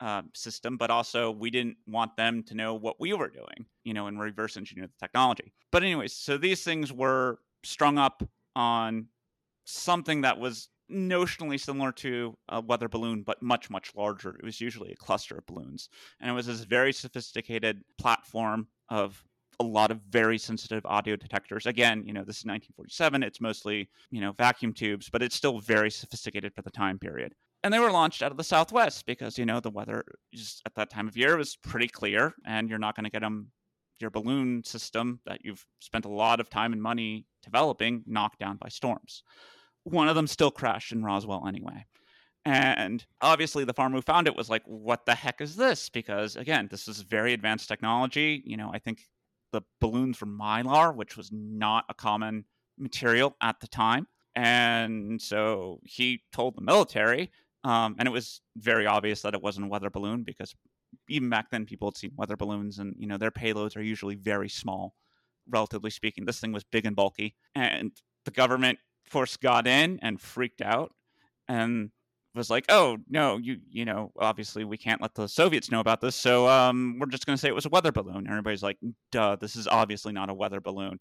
uh, 0.00 0.22
system, 0.34 0.76
but 0.76 0.90
also 0.90 1.30
we 1.30 1.50
didn't 1.50 1.78
want 1.86 2.14
them 2.16 2.42
to 2.42 2.54
know 2.54 2.74
what 2.74 3.00
we 3.00 3.14
were 3.14 3.30
doing, 3.30 3.66
you 3.84 3.94
know, 3.94 4.06
and 4.06 4.20
reverse 4.20 4.58
engineer 4.58 4.86
the 4.86 4.92
technology. 5.00 5.54
But, 5.72 5.82
anyways, 5.82 6.12
so 6.12 6.36
these 6.36 6.62
things 6.62 6.92
were 6.92 7.38
strung 7.64 7.96
up 7.96 8.22
on 8.54 9.06
something 9.64 10.20
that 10.20 10.38
was 10.38 10.68
notionally 10.90 11.60
similar 11.60 11.92
to 11.92 12.36
a 12.48 12.60
weather 12.60 12.88
balloon, 12.88 13.22
but 13.22 13.42
much, 13.42 13.70
much 13.70 13.94
larger. 13.94 14.30
It 14.30 14.44
was 14.44 14.60
usually 14.60 14.92
a 14.92 14.96
cluster 14.96 15.36
of 15.36 15.46
balloons. 15.46 15.88
And 16.20 16.30
it 16.30 16.34
was 16.34 16.46
this 16.46 16.64
very 16.64 16.92
sophisticated 16.92 17.82
platform 17.98 18.68
of 18.88 19.22
a 19.60 19.64
lot 19.64 19.90
of 19.90 20.00
very 20.08 20.38
sensitive 20.38 20.86
audio 20.86 21.16
detectors. 21.16 21.66
Again, 21.66 22.04
you 22.06 22.12
know, 22.12 22.24
this 22.24 22.38
is 22.38 22.44
1947. 22.44 23.22
It's 23.22 23.40
mostly, 23.40 23.88
you 24.10 24.20
know, 24.20 24.32
vacuum 24.32 24.72
tubes, 24.72 25.10
but 25.10 25.22
it's 25.22 25.34
still 25.34 25.58
very 25.58 25.90
sophisticated 25.90 26.54
for 26.54 26.62
the 26.62 26.70
time 26.70 26.98
period. 26.98 27.34
And 27.64 27.74
they 27.74 27.80
were 27.80 27.90
launched 27.90 28.22
out 28.22 28.30
of 28.30 28.36
the 28.36 28.44
Southwest 28.44 29.04
because, 29.04 29.36
you 29.36 29.44
know, 29.44 29.58
the 29.58 29.70
weather 29.70 30.04
just 30.32 30.62
at 30.64 30.76
that 30.76 30.90
time 30.90 31.08
of 31.08 31.16
year 31.16 31.36
was 31.36 31.56
pretty 31.56 31.88
clear 31.88 32.34
and 32.46 32.70
you're 32.70 32.78
not 32.78 32.94
going 32.94 33.04
to 33.04 33.10
get 33.10 33.22
them 33.22 33.50
your 34.00 34.10
balloon 34.10 34.62
system 34.64 35.18
that 35.26 35.40
you've 35.44 35.66
spent 35.80 36.04
a 36.04 36.08
lot 36.08 36.38
of 36.38 36.48
time 36.48 36.72
and 36.72 36.80
money 36.80 37.26
developing 37.42 38.04
knocked 38.06 38.38
down 38.38 38.56
by 38.56 38.68
storms. 38.68 39.24
One 39.84 40.08
of 40.08 40.16
them 40.16 40.26
still 40.26 40.50
crashed 40.50 40.92
in 40.92 41.04
Roswell 41.04 41.46
anyway. 41.46 41.86
And 42.44 43.04
obviously, 43.20 43.64
the 43.64 43.74
farmer 43.74 43.96
who 43.96 44.02
found 44.02 44.26
it 44.26 44.36
was 44.36 44.48
like, 44.48 44.62
what 44.64 45.04
the 45.06 45.14
heck 45.14 45.40
is 45.40 45.56
this? 45.56 45.88
Because 45.88 46.36
again, 46.36 46.68
this 46.70 46.88
is 46.88 47.02
very 47.02 47.32
advanced 47.32 47.68
technology. 47.68 48.42
You 48.44 48.56
know, 48.56 48.70
I 48.72 48.78
think 48.78 49.00
the 49.52 49.62
balloons 49.80 50.20
were 50.20 50.26
mylar, 50.26 50.94
which 50.94 51.16
was 51.16 51.30
not 51.32 51.84
a 51.88 51.94
common 51.94 52.44
material 52.78 53.36
at 53.42 53.60
the 53.60 53.66
time. 53.68 54.06
And 54.34 55.20
so 55.20 55.80
he 55.84 56.22
told 56.32 56.56
the 56.56 56.62
military, 56.62 57.30
um, 57.64 57.96
and 57.98 58.06
it 58.06 58.12
was 58.12 58.40
very 58.56 58.86
obvious 58.86 59.22
that 59.22 59.34
it 59.34 59.42
wasn't 59.42 59.66
a 59.66 59.68
weather 59.68 59.90
balloon 59.90 60.22
because 60.22 60.54
even 61.08 61.28
back 61.28 61.50
then 61.50 61.66
people 61.66 61.88
had 61.88 61.96
seen 61.96 62.12
weather 62.16 62.36
balloons 62.36 62.78
and 62.78 62.94
you 62.98 63.06
know 63.06 63.18
their 63.18 63.30
payloads 63.30 63.76
are 63.76 63.82
usually 63.82 64.14
very 64.14 64.48
small 64.48 64.94
relatively 65.50 65.90
speaking 65.90 66.24
this 66.24 66.40
thing 66.40 66.52
was 66.52 66.64
big 66.64 66.86
and 66.86 66.96
bulky 66.96 67.34
and 67.54 67.92
the 68.24 68.30
government 68.30 68.78
force 69.08 69.36
got 69.36 69.66
in 69.66 69.98
and 70.02 70.20
freaked 70.20 70.62
out 70.62 70.92
and 71.48 71.90
was 72.34 72.50
like 72.50 72.64
oh 72.68 72.96
no 73.08 73.36
you 73.36 73.56
you 73.68 73.84
know 73.84 74.12
obviously 74.18 74.64
we 74.64 74.76
can't 74.76 75.02
let 75.02 75.14
the 75.14 75.26
soviets 75.26 75.72
know 75.72 75.80
about 75.80 76.00
this 76.00 76.14
so 76.14 76.46
um, 76.46 76.96
we're 77.00 77.06
just 77.06 77.26
going 77.26 77.36
to 77.36 77.40
say 77.40 77.48
it 77.48 77.54
was 77.54 77.66
a 77.66 77.70
weather 77.70 77.90
balloon 77.90 78.18
and 78.18 78.28
everybody's 78.28 78.62
like 78.62 78.78
duh 79.10 79.34
this 79.36 79.56
is 79.56 79.66
obviously 79.66 80.12
not 80.12 80.30
a 80.30 80.34
weather 80.34 80.60
balloon 80.60 81.00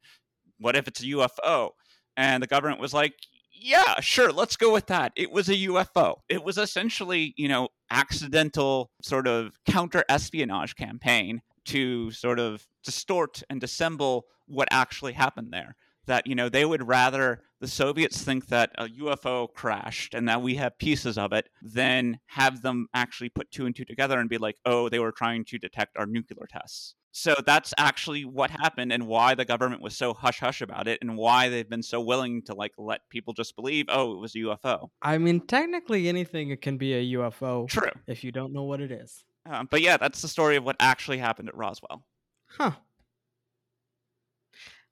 what 0.60 0.76
if 0.76 0.88
it's 0.88 1.02
a 1.02 1.06
ufo 1.06 1.70
and 2.16 2.42
the 2.42 2.48
government 2.48 2.82
was 2.82 2.94
like 2.94 3.14
yeah, 3.60 4.00
sure, 4.02 4.32
let's 4.32 4.56
go 4.56 4.72
with 4.72 4.88
that. 4.88 5.14
It 5.16 5.32
was 5.32 5.50
a 5.50 5.56
UFO. 5.56 6.18
It 6.30 6.44
was 6.44 6.58
essentially, 6.58 7.34
you 7.38 7.48
know, 7.48 7.70
accidental 7.90 8.92
sort 9.02 9.28
of 9.28 9.58
counter 9.66 10.04
espionage 10.10 10.76
campaign 10.76 11.42
to 11.66 12.12
sort 12.12 12.40
of 12.40 12.68
distort 12.84 13.42
and 13.50 13.60
dissemble 13.60 14.24
what 14.46 14.68
actually 14.72 15.14
happened 15.14 15.52
there. 15.52 15.76
That, 16.08 16.28
you 16.28 16.36
know, 16.36 16.50
they 16.50 16.66
would 16.66 16.88
rather 16.88 17.42
the 17.60 17.68
Soviets 17.68 18.22
think 18.22 18.48
that 18.48 18.72
a 18.78 18.88
UFO 18.88 19.52
crashed 19.54 20.14
and 20.14 20.28
that 20.30 20.42
we 20.42 20.56
have 20.56 20.78
pieces 20.78 21.18
of 21.18 21.34
it 21.34 21.50
than 21.62 22.20
have 22.28 22.62
them 22.62 22.88
actually 22.94 23.30
put 23.30 23.50
two 23.52 23.66
and 23.66 23.76
two 23.76 23.86
together 23.86 24.20
and 24.20 24.30
be 24.30 24.38
like, 24.38 24.58
oh, 24.66 24.90
they 24.90 25.00
were 25.00 25.12
trying 25.12 25.46
to 25.46 25.58
detect 25.58 25.98
our 25.98 26.06
nuclear 26.06 26.48
tests. 26.50 26.96
So 27.12 27.34
that's 27.48 27.74
actually 27.80 28.26
what 28.26 28.52
happened 28.52 28.94
and 28.94 29.08
why 29.08 29.34
the 29.34 29.44
government 29.44 29.82
was 29.82 29.98
so 29.98 30.14
hush 30.14 30.40
hush 30.40 30.62
about 30.62 30.88
it 30.88 31.00
and 31.02 31.18
why 31.18 31.50
they've 31.50 31.68
been 31.68 31.82
so 31.82 32.00
willing 32.00 32.44
to 32.44 32.54
like 32.54 32.74
let 32.78 33.02
people 33.10 33.34
just 33.34 33.56
believe, 33.56 33.86
oh, 33.90 34.14
it 34.14 34.20
was 34.20 34.36
a 34.36 34.40
UFO. 34.40 34.90
I 35.02 35.18
mean, 35.18 35.40
technically 35.48 36.08
anything 36.10 36.52
it 36.52 36.62
can 36.62 36.78
be 36.78 36.94
a 36.94 37.18
UFO. 37.18 37.68
True. 37.68 37.90
If 38.06 38.24
you 38.24 38.32
don't 38.32 38.54
know 38.54 38.64
what 38.64 38.82
it 38.82 38.92
is. 38.92 39.24
Um, 39.48 39.68
but 39.72 39.82
yeah, 39.82 39.98
that's 39.98 40.22
the 40.22 40.28
story 40.28 40.58
of 40.58 40.64
what 40.64 40.76
actually 40.80 41.18
happened 41.18 41.50
at 41.50 41.56
Roswell. 41.56 42.04
Huh. 42.50 42.74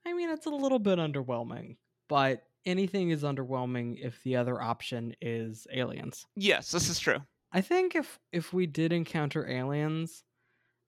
I 0.05 0.13
mean, 0.13 0.29
it's 0.29 0.45
a 0.45 0.51
little 0.51 0.79
bit 0.79 0.99
underwhelming, 0.99 1.77
but 2.07 2.43
anything 2.65 3.09
is 3.09 3.23
underwhelming 3.23 3.97
if 3.99 4.21
the 4.23 4.35
other 4.35 4.61
option 4.61 5.15
is 5.21 5.67
aliens. 5.71 6.25
Yes, 6.35 6.71
this 6.71 6.89
is 6.89 6.99
true. 6.99 7.19
I 7.51 7.61
think 7.61 7.95
if 7.95 8.19
if 8.31 8.53
we 8.53 8.67
did 8.67 8.91
encounter 8.91 9.47
aliens, 9.47 10.23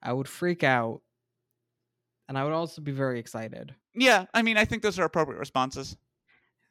I 0.02 0.14
would 0.14 0.28
freak 0.28 0.64
out 0.64 1.02
and 2.28 2.38
I 2.38 2.44
would 2.44 2.54
also 2.54 2.82
be 2.82 2.92
very 2.92 3.20
excited. 3.20 3.74
Yeah, 3.94 4.26
I 4.34 4.42
mean, 4.42 4.58
I 4.58 4.66
think 4.66 4.84
those 4.84 5.00
are 5.00 5.06
appropriate 5.06 5.40
responses. 5.40 5.96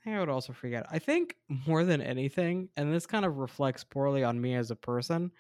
I 0.01 0.05
think 0.05 0.17
I 0.17 0.21
would 0.21 0.29
also 0.29 0.53
freak 0.53 0.75
out. 0.75 0.87
I 0.91 0.99
think 0.99 1.37
more 1.67 1.85
than 1.85 2.01
anything, 2.01 2.69
and 2.77 2.93
this 2.93 3.07
kind 3.07 3.25
of 3.25 3.39
reflects 3.39 3.83
poorly 3.83 4.23
on 4.23 4.41
me 4.41 4.55
as 4.55 4.71
a 4.71 4.77
person, 4.77 5.33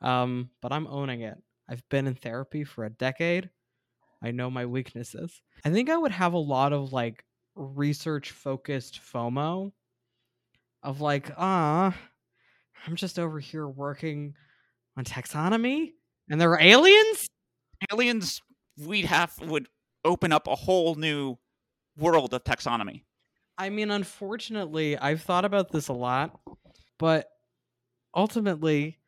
um, 0.00 0.50
but 0.60 0.72
I'm 0.72 0.86
owning 0.86 1.22
it. 1.22 1.38
I've 1.68 1.88
been 1.88 2.06
in 2.06 2.14
therapy 2.14 2.64
for 2.64 2.84
a 2.84 2.90
decade. 2.90 3.50
I 4.22 4.30
know 4.30 4.50
my 4.50 4.66
weaknesses. 4.66 5.42
I 5.64 5.70
think 5.70 5.90
I 5.90 5.96
would 5.96 6.12
have 6.12 6.32
a 6.32 6.38
lot 6.38 6.72
of 6.72 6.92
like 6.92 7.24
research 7.54 8.30
focused 8.30 9.00
FOMO 9.12 9.72
of 10.82 11.00
like, 11.00 11.30
ah, 11.36 11.96
I'm 12.86 12.96
just 12.96 13.18
over 13.18 13.38
here 13.38 13.66
working 13.66 14.34
on 14.96 15.04
taxonomy 15.04 15.92
and 16.28 16.40
there 16.40 16.50
are 16.50 16.60
aliens? 16.60 17.26
Aliens 17.92 18.40
we'd 18.78 19.04
have 19.04 19.34
would 19.40 19.68
open 20.04 20.32
up 20.32 20.46
a 20.46 20.54
whole 20.54 20.94
new 20.94 21.36
world 21.96 22.32
of 22.34 22.44
taxonomy. 22.44 23.02
I 23.58 23.70
mean, 23.70 23.90
unfortunately, 23.90 24.96
I've 24.96 25.22
thought 25.22 25.44
about 25.44 25.70
this 25.70 25.88
a 25.88 25.92
lot, 25.92 26.40
but 26.98 27.28
ultimately, 28.14 28.98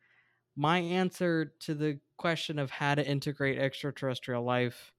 my 0.55 0.79
answer 0.79 1.53
to 1.61 1.73
the 1.73 1.99
question 2.17 2.59
of 2.59 2.69
how 2.69 2.95
to 2.95 3.05
integrate 3.05 3.57
extraterrestrial 3.57 4.43
life 4.43 4.93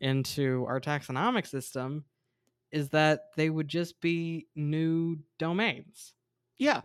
into 0.00 0.64
our 0.68 0.80
taxonomic 0.80 1.46
system 1.46 2.04
is 2.72 2.90
that 2.90 3.30
they 3.36 3.48
would 3.48 3.68
just 3.68 4.00
be 4.00 4.46
new 4.54 5.18
domains. 5.38 6.12
Yeah. 6.58 6.82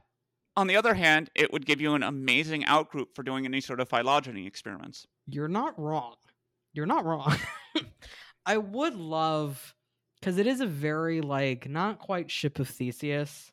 On 0.56 0.68
the 0.68 0.76
other 0.76 0.94
hand, 0.94 1.30
it 1.36 1.52
would 1.54 1.66
give 1.66 1.82
you 1.82 1.96
an 1.96 2.04
amazing 2.04 2.64
outgroup 2.64 3.16
for 3.16 3.24
doing 3.24 3.46
any 3.46 3.62
sort 3.62 3.80
of 3.80 3.90
phylogeny 3.90 4.46
experiments. 4.46 5.08
You're 5.28 5.48
not 5.48 5.80
wrong 5.80 6.16
you're 6.74 6.86
not 6.86 7.06
wrong. 7.06 7.36
I 8.46 8.58
would 8.58 8.96
love 8.96 9.76
because 10.20 10.38
it 10.38 10.48
is 10.48 10.62
a 10.62 10.68
very 10.68 11.22
like 11.22 11.70
not 11.70 12.00
quite 12.00 12.32
ship 12.32 12.60
of 12.60 12.70
Theseus, 12.70 13.52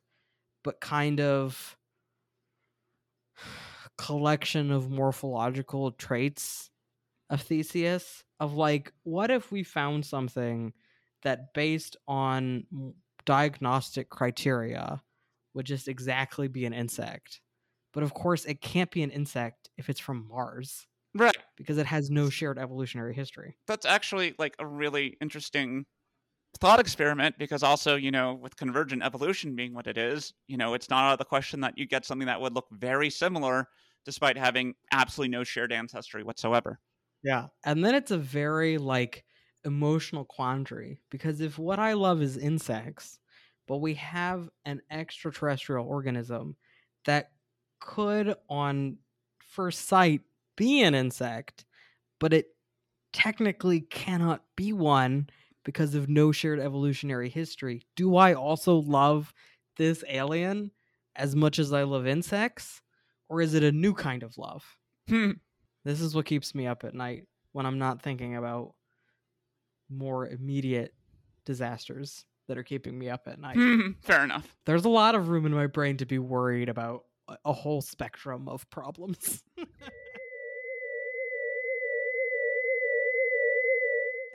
but 0.64 0.80
kind 0.80 1.20
of 1.20 1.76
collection 3.98 4.70
of 4.70 4.90
morphological 4.90 5.92
traits 5.92 6.70
of 7.30 7.42
Theseus 7.42 8.24
of 8.40 8.54
like 8.54 8.92
what 9.02 9.30
if 9.30 9.50
we 9.50 9.62
found 9.62 10.04
something 10.04 10.72
that 11.22 11.52
based 11.54 11.96
on 12.06 12.64
diagnostic 13.24 14.08
criteria 14.08 15.02
would 15.54 15.66
just 15.66 15.88
exactly 15.88 16.48
be 16.48 16.64
an 16.64 16.72
insect. 16.72 17.40
But 17.92 18.02
of 18.02 18.14
course 18.14 18.44
it 18.44 18.60
can't 18.60 18.90
be 18.90 19.02
an 19.02 19.10
insect 19.10 19.70
if 19.76 19.88
it's 19.88 20.00
from 20.00 20.28
Mars. 20.28 20.86
Right. 21.14 21.36
Because 21.56 21.78
it 21.78 21.86
has 21.86 22.10
no 22.10 22.30
shared 22.30 22.58
evolutionary 22.58 23.14
history. 23.14 23.56
That's 23.66 23.86
actually 23.86 24.34
like 24.38 24.54
a 24.58 24.66
really 24.66 25.16
interesting 25.20 25.86
thought 26.60 26.80
experiment 26.80 27.36
because 27.38 27.62
also, 27.62 27.96
you 27.96 28.10
know, 28.10 28.34
with 28.34 28.56
convergent 28.56 29.02
evolution 29.02 29.56
being 29.56 29.74
what 29.74 29.86
it 29.86 29.98
is, 29.98 30.32
you 30.46 30.56
know, 30.56 30.74
it's 30.74 30.90
not 30.90 31.04
out 31.04 31.12
of 31.12 31.18
the 31.18 31.24
question 31.24 31.60
that 31.60 31.76
you 31.76 31.86
get 31.86 32.04
something 32.04 32.26
that 32.26 32.40
would 32.40 32.54
look 32.54 32.66
very 32.70 33.10
similar 33.10 33.68
despite 34.04 34.38
having 34.38 34.74
absolutely 34.92 35.30
no 35.30 35.44
shared 35.44 35.72
ancestry 35.72 36.22
whatsoever. 36.22 36.80
Yeah. 37.22 37.48
And 37.64 37.84
then 37.84 37.94
it's 37.94 38.10
a 38.10 38.18
very 38.18 38.78
like 38.78 39.24
emotional 39.64 40.24
quandary 40.24 41.00
because 41.10 41.40
if 41.40 41.58
what 41.58 41.78
I 41.78 41.94
love 41.94 42.22
is 42.22 42.36
insects, 42.36 43.18
but 43.66 43.78
we 43.78 43.94
have 43.94 44.48
an 44.64 44.80
extraterrestrial 44.90 45.86
organism 45.86 46.56
that 47.04 47.32
could 47.80 48.34
on 48.48 48.98
first 49.40 49.86
sight 49.86 50.22
be 50.56 50.82
an 50.82 50.94
insect, 50.94 51.64
but 52.20 52.32
it 52.34 52.48
technically 53.12 53.82
cannot 53.82 54.44
be 54.56 54.72
one 54.72 55.28
because 55.64 55.94
of 55.94 56.08
no 56.08 56.32
shared 56.32 56.60
evolutionary 56.60 57.30
history. 57.30 57.82
Do 57.96 58.16
I 58.16 58.34
also 58.34 58.76
love 58.76 59.34
this 59.76 60.04
alien 60.08 60.72
as 61.16 61.36
much 61.36 61.58
as 61.58 61.72
I 61.72 61.84
love 61.84 62.06
insects? 62.06 62.82
Or 63.28 63.40
is 63.42 63.54
it 63.54 63.64
a 63.64 63.72
new 63.72 63.94
kind 63.94 64.22
of 64.22 64.38
love? 64.38 64.64
Hmm. 65.08 65.32
This 65.84 66.00
is 66.00 66.14
what 66.14 66.26
keeps 66.26 66.54
me 66.54 66.66
up 66.66 66.84
at 66.84 66.94
night 66.94 67.24
when 67.52 67.66
I'm 67.66 67.78
not 67.78 68.02
thinking 68.02 68.36
about 68.36 68.74
more 69.90 70.26
immediate 70.26 70.94
disasters 71.44 72.24
that 72.46 72.58
are 72.58 72.62
keeping 72.62 72.98
me 72.98 73.08
up 73.08 73.22
at 73.26 73.40
night. 73.40 73.56
Hmm, 73.56 73.92
fair 74.02 74.24
enough. 74.24 74.56
There's 74.66 74.84
a 74.84 74.90
lot 74.90 75.14
of 75.14 75.28
room 75.28 75.46
in 75.46 75.54
my 75.54 75.66
brain 75.66 75.96
to 75.98 76.06
be 76.06 76.18
worried 76.18 76.68
about 76.68 77.04
a 77.44 77.52
whole 77.52 77.80
spectrum 77.80 78.48
of 78.48 78.68
problems. 78.70 79.42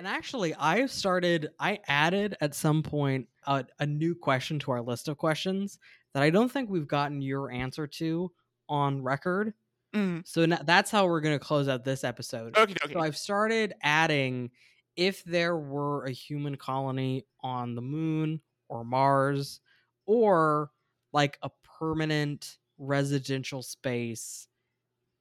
And 0.04 0.14
actually, 0.14 0.54
I've 0.56 0.92
started, 0.92 1.52
I 1.62 1.80
added 1.88 2.36
at 2.42 2.54
some 2.54 2.84
point 2.84 3.30
a, 3.48 3.64
a, 3.80 3.86
new 3.86 4.16
question 4.16 4.60
to 4.60 4.72
our 4.72 4.82
list 4.82 5.08
of 5.08 5.18
questions 5.18 5.80
that 6.14 6.22
I 6.22 6.30
don't 6.30 6.52
think 6.52 6.70
we've 6.70 6.90
gotten 6.90 7.22
your 7.22 7.50
answer 7.50 7.88
to 7.88 8.30
on 8.68 9.02
record. 9.02 9.54
Mm. 9.94 10.28
So 10.28 10.46
now, 10.46 10.60
that's 10.64 10.92
how 10.92 11.08
we're 11.08 11.22
going 11.22 11.38
to 11.38 11.44
close 11.44 11.68
out 11.68 11.84
this 11.84 12.04
episode. 12.04 12.58
Okay, 12.58 12.76
okay. 12.84 12.94
So 12.94 13.00
I've 13.00 13.18
started 13.18 13.74
adding 13.82 14.52
if 14.96 15.24
there 15.24 15.58
were 15.58 16.06
a 16.06 16.12
human 16.12 16.56
colony 16.56 17.26
on 17.42 17.76
the 17.76 17.82
moon 17.82 18.42
or 18.70 18.84
Mars 18.84 19.60
or 20.06 20.72
like 21.12 21.38
a 21.42 21.50
permanent 21.80 22.58
residential 22.78 23.62
space 23.62 24.48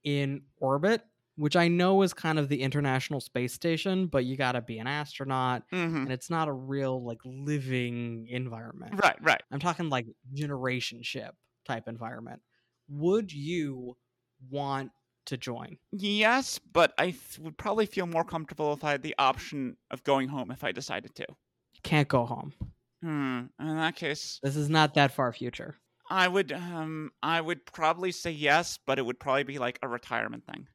in 0.05 0.43
orbit 0.59 1.03
which 1.37 1.57
I 1.57 1.69
know 1.69 2.03
is 2.03 2.13
kind 2.13 2.39
of 2.39 2.49
the 2.49 2.63
International 2.63 3.21
Space 3.21 3.55
Station, 3.55 4.07
but 4.07 4.25
you 4.25 4.37
got 4.37 4.53
to 4.53 4.61
be 4.61 4.79
an 4.79 4.87
astronaut 4.87 5.63
mm-hmm. 5.73 5.97
and 5.97 6.13
it's 6.13 6.29
not 6.29 6.49
a 6.49 6.53
real 6.53 7.03
like 7.05 7.19
living 7.25 8.27
environment. 8.29 9.01
Right, 9.03 9.17
right. 9.23 9.43
I'm 9.51 9.59
talking 9.59 9.89
like 9.89 10.07
generation 10.35 11.03
ship 11.03 11.35
type 11.65 11.89
environment. 11.89 12.43
Would 12.89 13.33
you 13.33 13.97
want 14.51 14.93
to 15.27 15.37
join. 15.37 15.79
Yes, 15.93 16.59
but 16.59 16.93
I 16.99 17.11
th- 17.13 17.39
would 17.39 17.57
probably 17.57 17.87
feel 17.87 18.07
more 18.07 18.25
comfortable 18.25 18.73
if 18.73 18.83
I 18.85 18.91
had 18.93 19.03
the 19.03 19.15
option 19.19 19.77
of 19.91 20.03
going 20.05 20.29
home 20.29 20.51
if 20.51 20.65
I 20.65 20.73
decided 20.73 21.15
to. 21.17 21.27
Can't 21.83 22.09
go 22.09 22.27
home. 22.27 22.53
Hmm. 23.03 23.47
In 23.59 23.77
that 23.77 23.97
case, 23.97 24.39
This 24.43 24.57
is 24.57 24.69
not 24.69 24.95
that 24.95 25.13
far 25.13 25.33
future. 25.33 25.77
I 26.11 26.29
would 26.29 26.53
um 26.53 27.11
I 27.23 27.41
would 27.41 27.65
probably 27.67 28.13
say 28.13 28.31
yes, 28.33 28.79
but 28.87 28.99
it 28.99 29.03
would 29.07 29.19
probably 29.19 29.45
be 29.45 29.59
like 29.59 29.79
a 29.83 29.89
retirement 29.89 30.45
thing. 30.47 30.69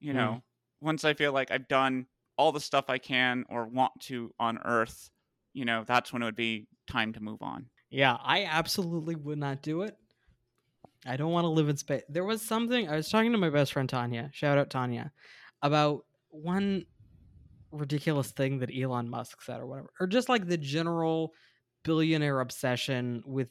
You 0.00 0.12
Mm. 0.12 0.16
know, 0.16 0.42
once 0.80 1.04
I 1.04 1.14
feel 1.14 1.32
like 1.32 1.50
I've 1.50 1.68
done 1.68 2.06
all 2.36 2.52
the 2.52 2.60
stuff 2.60 2.86
I 2.88 2.98
can 2.98 3.44
or 3.48 3.66
want 3.66 3.92
to 4.02 4.34
on 4.38 4.58
Earth, 4.58 5.10
you 5.52 5.64
know, 5.64 5.84
that's 5.84 6.12
when 6.12 6.22
it 6.22 6.24
would 6.26 6.36
be 6.36 6.66
time 6.86 7.12
to 7.14 7.20
move 7.20 7.42
on. 7.42 7.70
Yeah, 7.90 8.16
I 8.20 8.44
absolutely 8.44 9.14
would 9.16 9.38
not 9.38 9.62
do 9.62 9.82
it. 9.82 9.96
I 11.06 11.16
don't 11.16 11.32
want 11.32 11.44
to 11.44 11.48
live 11.48 11.68
in 11.68 11.76
space. 11.76 12.02
There 12.08 12.24
was 12.24 12.42
something 12.42 12.88
I 12.88 12.96
was 12.96 13.08
talking 13.08 13.32
to 13.32 13.38
my 13.38 13.50
best 13.50 13.72
friend 13.72 13.88
Tanya, 13.88 14.30
shout 14.32 14.58
out 14.58 14.70
Tanya, 14.70 15.12
about 15.62 16.04
one 16.28 16.86
ridiculous 17.72 18.30
thing 18.30 18.58
that 18.60 18.70
Elon 18.74 19.08
Musk 19.08 19.42
said 19.42 19.60
or 19.60 19.66
whatever, 19.66 19.90
or 19.98 20.06
just 20.06 20.28
like 20.28 20.46
the 20.46 20.58
general 20.58 21.32
billionaire 21.84 22.40
obsession 22.40 23.22
with 23.26 23.48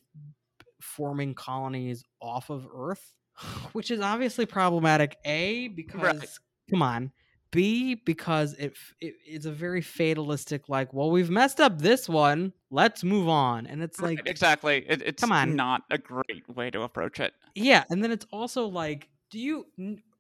forming 0.80 1.34
colonies 1.34 2.04
off 2.22 2.50
of 2.50 2.68
Earth, 2.74 3.14
which 3.74 3.92
is 3.92 4.00
obviously 4.00 4.46
problematic. 4.46 5.18
A 5.26 5.68
because 5.70 6.40
come 6.70 6.82
on, 6.82 7.12
B 7.52 7.96
because 7.96 8.54
it, 8.54 8.78
it 9.02 9.16
it's 9.26 9.46
a 9.46 9.52
very 9.52 9.82
fatalistic 9.82 10.70
like, 10.70 10.94
well, 10.94 11.12
we've 11.12 11.30
messed 11.30 11.60
up 11.60 11.80
this 11.80 12.08
one, 12.08 12.54
let's 12.70 13.04
move 13.04 13.28
on, 13.28 13.68
and 13.68 13.82
it's 13.84 14.00
Right, 14.00 14.18
like 14.18 14.28
exactly. 14.30 14.86
It, 14.88 15.02
it's 15.02 15.22
come 15.22 15.32
on. 15.32 15.56
not 15.56 15.84
a 15.92 15.98
great 15.98 16.48
way 16.48 16.72
to 16.72 16.82
approach 16.84 17.20
it. 17.20 17.34
Yeah, 17.56 17.84
and 17.90 18.04
then 18.04 18.12
it's 18.12 18.26
also 18.32 18.68
like, 18.68 19.10
do 19.30 19.40
you 19.40 19.66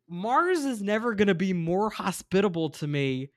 Mars 0.07 0.65
is 0.65 0.81
never 0.81 1.15
going 1.15 1.29
to 1.29 1.35
be 1.35 1.53
more 1.53 1.89
hospitable 1.89 2.69
to 2.71 2.87
me 2.87 3.29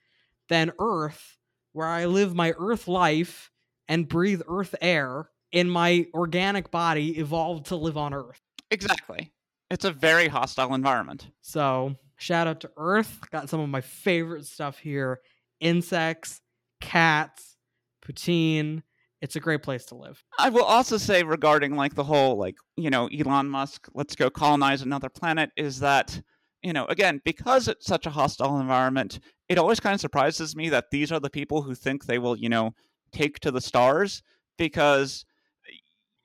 than 0.49 0.73
Earth, 0.79 1.39
where 1.73 1.87
I 1.87 2.07
live 2.07 2.35
my 2.35 2.53
Earth 2.59 2.89
life 2.89 3.51
and 3.89 4.09
breathe 4.09 4.43
Earth 4.49 4.75
air 4.81 5.31
in 5.53 5.71
my 5.71 6.07
organic 6.15 6.71
body 6.71 7.19
evolved 7.19 7.67
to 7.67 7.77
live 7.77 7.97
on 7.97 8.13
Earth. 8.13 8.41
Exactly. 8.71 9.33
It's 9.71 9.85
a 9.85 9.93
very 9.93 10.29
hostile 10.29 10.75
environment. 10.75 11.29
So, 11.41 11.95
shout 12.17 12.47
out 12.47 12.61
to 12.61 12.71
Earth. 12.77 13.21
Got 13.31 13.49
some 13.49 13.61
of 13.61 13.69
my 13.69 13.81
favorite 13.81 14.47
stuff 14.47 14.79
here 14.79 15.21
insects, 15.61 16.41
cats, 16.81 17.57
poutine. 18.05 18.83
It's 19.25 19.37
a 19.37 19.41
great 19.41 19.63
place 19.63 19.87
to 19.87 19.95
live. 19.95 20.23
I 20.39 20.51
will 20.51 20.65
also 20.65 20.99
say 20.99 21.23
regarding 21.23 21.77
like 21.77 21.95
the 21.95 22.05
whole 22.05 22.37
like, 22.37 22.57
you 22.77 22.91
know, 22.91 23.09
Elon 23.09 23.49
Musk, 23.49 23.89
let's 23.95 24.15
go 24.15 24.29
colonize 24.29 24.83
another 24.83 25.09
planet 25.09 25.49
is 25.57 25.81
that, 25.81 26.21
you 26.63 26.75
know, 26.75 26.85
again, 26.91 27.23
because 27.25 27.67
it's 27.67 27.87
such 27.87 28.05
a 28.05 28.11
hostile 28.11 28.61
environment, 28.61 29.21
it 29.49 29.57
always 29.57 29.81
kind 29.81 29.95
of 29.95 30.01
surprises 30.03 30.55
me 30.55 30.69
that 30.69 30.91
these 30.91 31.11
are 31.11 31.21
the 31.21 31.31
people 31.31 31.63
who 31.63 31.75
think 31.75 32.05
they 32.05 32.19
will, 32.19 32.37
you 32.37 32.51
know, 32.51 32.75
take 33.13 33.41
to 33.41 33.51
the 33.51 33.63
stars 33.63 34.23
because 34.59 35.25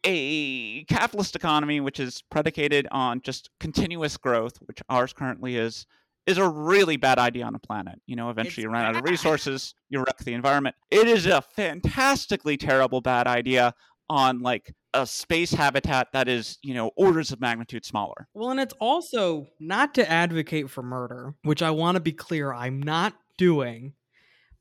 a 0.04 0.84
capitalist 0.84 1.38
economy 1.38 1.80
which 1.80 2.02
is 2.02 2.22
predicated 2.30 2.86
on 2.92 3.22
just 3.22 3.50
continuous 3.62 4.18
growth, 4.18 4.58
which 4.66 4.82
ours 4.90 5.14
currently 5.14 5.56
is, 5.56 5.86
is 6.30 6.38
a 6.38 6.48
really 6.48 6.96
bad 6.96 7.18
idea 7.18 7.44
on 7.44 7.56
a 7.56 7.60
planet. 7.60 8.00
You 8.06 8.16
know, 8.16 8.30
eventually 8.30 8.64
It's 8.64 8.64
you 8.64 8.70
run 8.70 8.86
out 8.86 8.96
of 8.96 9.04
resources, 9.04 9.74
you 9.90 10.00
wreck 10.00 10.20
the 10.20 10.34
environment. 10.34 10.76
It 10.92 11.08
is 11.08 11.26
a 11.26 11.42
fantastically 11.42 12.56
terrible 12.56 13.02
bad 13.02 13.26
idea 13.26 13.74
on 14.10 14.42
like 14.42 14.74
a 14.94 15.06
space 15.06 15.52
habitat 15.52 16.10
that 16.14 16.28
is, 16.28 16.58
you 16.62 16.74
know, 16.74 16.92
orders 16.96 17.32
of 17.32 17.42
magnitude 17.42 17.86
smaller. 17.86 18.28
Well, 18.34 18.52
and 18.52 18.60
it's 18.60 18.74
also 18.80 19.48
not 19.60 19.96
to 19.96 20.10
advocate 20.10 20.70
for 20.70 20.84
murder, 20.84 21.34
which 21.44 21.62
I 21.62 21.72
want 21.72 21.96
to 21.96 22.00
be 22.00 22.12
clear 22.12 22.54
I'm 22.54 22.82
not 22.82 23.14
doing. 23.38 23.94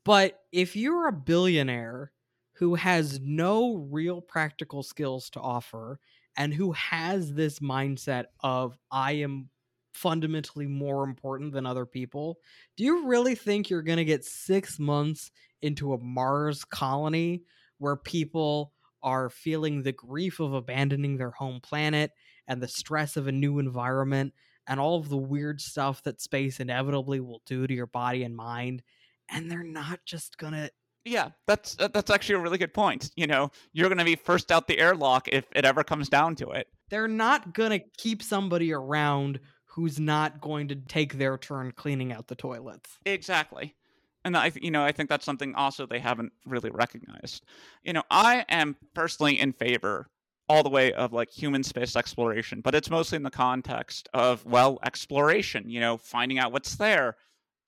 But 0.04 0.40
if 0.52 0.74
you're 0.74 1.08
a 1.08 1.12
billionaire 1.12 2.12
who 2.54 2.76
has 2.76 3.20
no 3.22 3.86
real 3.90 4.20
practical 4.22 4.82
skills 4.82 5.28
to 5.30 5.40
offer 5.40 6.00
and 6.36 6.54
who 6.54 6.72
has 6.72 7.34
this 7.34 7.58
mindset 7.58 8.24
of 8.40 8.78
I 8.90 9.12
am 9.12 9.50
fundamentally 9.92 10.66
more 10.66 11.04
important 11.04 11.52
than 11.52 11.66
other 11.66 11.86
people, 11.86 12.38
do 12.76 12.84
you 12.84 13.06
really 13.06 13.34
think 13.34 13.68
you're 13.68 13.82
going 13.82 13.98
to 13.98 14.04
get 14.04 14.24
6 14.24 14.78
months 14.78 15.30
into 15.62 15.92
a 15.92 15.98
Mars 15.98 16.64
colony 16.64 17.42
where 17.78 17.96
people 17.96 18.72
are 19.02 19.30
feeling 19.30 19.82
the 19.82 19.92
grief 19.92 20.40
of 20.40 20.52
abandoning 20.52 21.16
their 21.16 21.30
home 21.30 21.60
planet 21.60 22.10
and 22.46 22.60
the 22.60 22.68
stress 22.68 23.16
of 23.16 23.26
a 23.26 23.32
new 23.32 23.58
environment 23.58 24.34
and 24.66 24.80
all 24.80 24.98
of 24.98 25.08
the 25.08 25.16
weird 25.16 25.60
stuff 25.60 26.02
that 26.02 26.20
space 26.20 26.60
inevitably 26.60 27.20
will 27.20 27.42
do 27.46 27.66
to 27.66 27.74
your 27.74 27.86
body 27.86 28.22
and 28.24 28.36
mind 28.36 28.82
and 29.30 29.50
they're 29.50 29.62
not 29.62 30.00
just 30.04 30.38
gonna 30.38 30.70
Yeah, 31.04 31.30
that's 31.46 31.76
uh, 31.78 31.88
that's 31.88 32.10
actually 32.10 32.36
a 32.36 32.38
really 32.40 32.58
good 32.58 32.74
point. 32.74 33.10
You 33.16 33.26
know, 33.26 33.50
you're 33.72 33.88
going 33.88 33.98
to 33.98 34.04
be 34.04 34.16
first 34.16 34.50
out 34.50 34.66
the 34.66 34.78
airlock 34.78 35.28
if 35.28 35.44
it 35.54 35.64
ever 35.64 35.84
comes 35.84 36.08
down 36.08 36.34
to 36.36 36.50
it. 36.50 36.66
they're 36.90 37.08
not 37.08 37.54
gonna 37.54 37.80
keep 37.96 38.22
somebody 38.22 38.72
around 38.72 39.40
who's 39.78 40.00
not 40.00 40.40
going 40.40 40.66
to 40.66 40.74
take 40.74 41.18
their 41.18 41.38
turn 41.38 41.70
cleaning 41.70 42.12
out 42.12 42.26
the 42.26 42.34
toilets 42.34 42.98
Exactly. 43.06 43.76
And 44.24 44.36
I, 44.36 44.50
you 44.60 44.72
know, 44.72 44.82
I 44.82 44.90
think 44.90 45.08
that's 45.08 45.24
something 45.24 45.54
also 45.54 45.86
they 45.86 46.00
haven't 46.00 46.32
really 46.44 46.70
recognized. 46.70 47.44
You 47.84 47.92
know, 47.92 48.02
I 48.10 48.44
am 48.48 48.74
personally 48.92 49.38
in 49.38 49.52
favor 49.52 50.08
all 50.48 50.64
the 50.64 50.68
way 50.68 50.92
of 50.92 51.12
like 51.12 51.30
human 51.30 51.62
space 51.62 51.94
exploration, 51.94 52.60
but 52.60 52.74
it's 52.74 52.90
mostly 52.90 53.16
in 53.16 53.22
the 53.22 53.30
context 53.30 54.08
of 54.12 54.44
well, 54.44 54.80
exploration. 54.84 55.70
You 55.70 55.78
know, 55.78 55.96
finding 55.96 56.40
out 56.40 56.50
what's 56.50 56.74
there, 56.74 57.16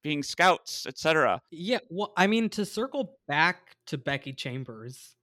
being 0.03 0.25
scouts, 0.25 0.87
etc. 0.87 1.41
yeah 1.53 1.79
well 1.89 2.13
i 2.17 2.27
mean 2.27 2.49
to 2.49 2.65
circle 2.65 3.19
back 3.29 3.77
to 3.87 3.97
becky 3.97 4.33
chambers 4.33 5.15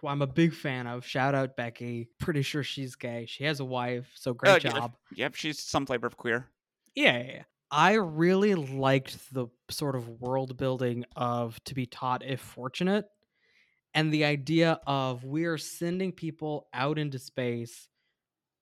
who 0.00 0.08
i'm 0.08 0.22
a 0.22 0.26
big 0.26 0.52
fan 0.52 0.86
of 0.86 1.04
shout 1.04 1.34
out 1.34 1.56
becky 1.56 2.08
pretty 2.18 2.42
sure 2.42 2.62
she's 2.62 2.94
gay 2.96 3.26
she 3.26 3.44
has 3.44 3.60
a 3.60 3.64
wife 3.64 4.10
so 4.14 4.30
oh, 4.30 4.34
great 4.34 4.64
Oh, 4.64 4.68
yeah. 4.68 4.78
job 4.78 4.92
Yep, 5.14 5.34
she's 5.36 5.60
some 5.60 5.86
flavor 5.86 6.06
of 6.06 6.16
queer. 6.16 6.48
Yeah, 6.94 7.18
yeah, 7.18 7.32
yeah. 7.32 7.42
I 7.70 7.94
really 7.94 8.54
liked 8.54 9.32
the 9.32 9.46
sort 9.70 9.96
of 9.96 10.08
world 10.20 10.56
building 10.56 11.04
of 11.16 11.62
to 11.64 11.74
be 11.74 11.86
taught 11.86 12.24
if 12.24 12.40
fortunate 12.40 13.06
and 13.94 14.12
the 14.12 14.24
idea 14.24 14.80
of 14.86 15.24
we're 15.24 15.58
sending 15.58 16.10
people 16.12 16.66
out 16.74 16.98
into 16.98 17.18
space 17.18 17.88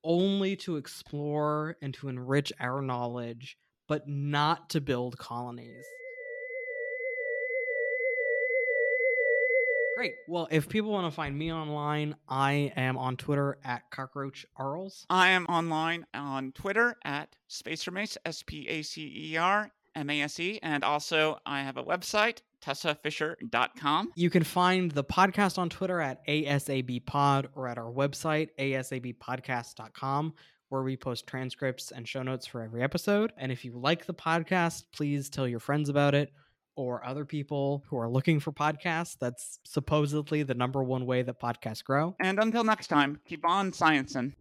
only 0.04 0.56
to 0.56 0.76
explore 0.76 1.76
and 1.80 1.94
to 1.94 2.08
enrich 2.08 2.52
our 2.60 2.82
knowledge, 2.82 3.56
but 3.88 4.06
not 4.08 4.68
to 4.70 4.80
build 4.80 5.16
colonies. 5.18 5.84
Great. 10.02 10.14
Well, 10.26 10.48
if 10.50 10.68
people 10.68 10.90
want 10.90 11.06
to 11.06 11.14
find 11.14 11.38
me 11.38 11.52
online, 11.52 12.16
I 12.28 12.72
am 12.74 12.98
on 12.98 13.16
Twitter 13.16 13.58
at 13.64 13.88
cockroach 13.92 14.44
arls. 14.56 15.06
I 15.08 15.28
am 15.28 15.46
online 15.46 16.06
on 16.12 16.50
Twitter 16.50 16.96
at 17.04 17.36
Spacermace, 17.48 18.16
S 18.26 18.42
P 18.42 18.66
A 18.66 18.82
C 18.82 19.30
E 19.30 19.36
R 19.36 19.70
M 19.94 20.10
A 20.10 20.22
S 20.22 20.40
E, 20.40 20.58
and 20.60 20.82
also 20.82 21.38
I 21.46 21.62
have 21.62 21.76
a 21.76 21.84
website, 21.84 22.38
tessafisher.com. 22.60 24.12
You 24.16 24.28
can 24.28 24.42
find 24.42 24.90
the 24.90 25.04
podcast 25.04 25.56
on 25.56 25.68
Twitter 25.68 26.00
at 26.00 26.26
ASABpod 26.26 27.50
or 27.54 27.68
at 27.68 27.78
our 27.78 27.92
website, 27.92 28.48
asabpodcast.com, 28.58 30.34
where 30.70 30.82
we 30.82 30.96
post 30.96 31.28
transcripts 31.28 31.92
and 31.92 32.08
show 32.08 32.24
notes 32.24 32.48
for 32.48 32.60
every 32.62 32.82
episode. 32.82 33.32
And 33.36 33.52
if 33.52 33.64
you 33.64 33.78
like 33.78 34.06
the 34.06 34.14
podcast, 34.14 34.82
please 34.92 35.30
tell 35.30 35.46
your 35.46 35.60
friends 35.60 35.88
about 35.88 36.16
it 36.16 36.32
or 36.76 37.04
other 37.04 37.24
people 37.24 37.84
who 37.88 37.96
are 37.98 38.08
looking 38.08 38.40
for 38.40 38.52
podcasts. 38.52 39.16
That's 39.18 39.58
supposedly 39.64 40.42
the 40.42 40.54
number 40.54 40.82
one 40.82 41.06
way 41.06 41.22
that 41.22 41.40
podcasts 41.40 41.84
grow. 41.84 42.16
And 42.20 42.38
until 42.38 42.64
next 42.64 42.88
time, 42.88 43.20
keep 43.26 43.46
on 43.46 43.72
sciencing. 43.72 44.32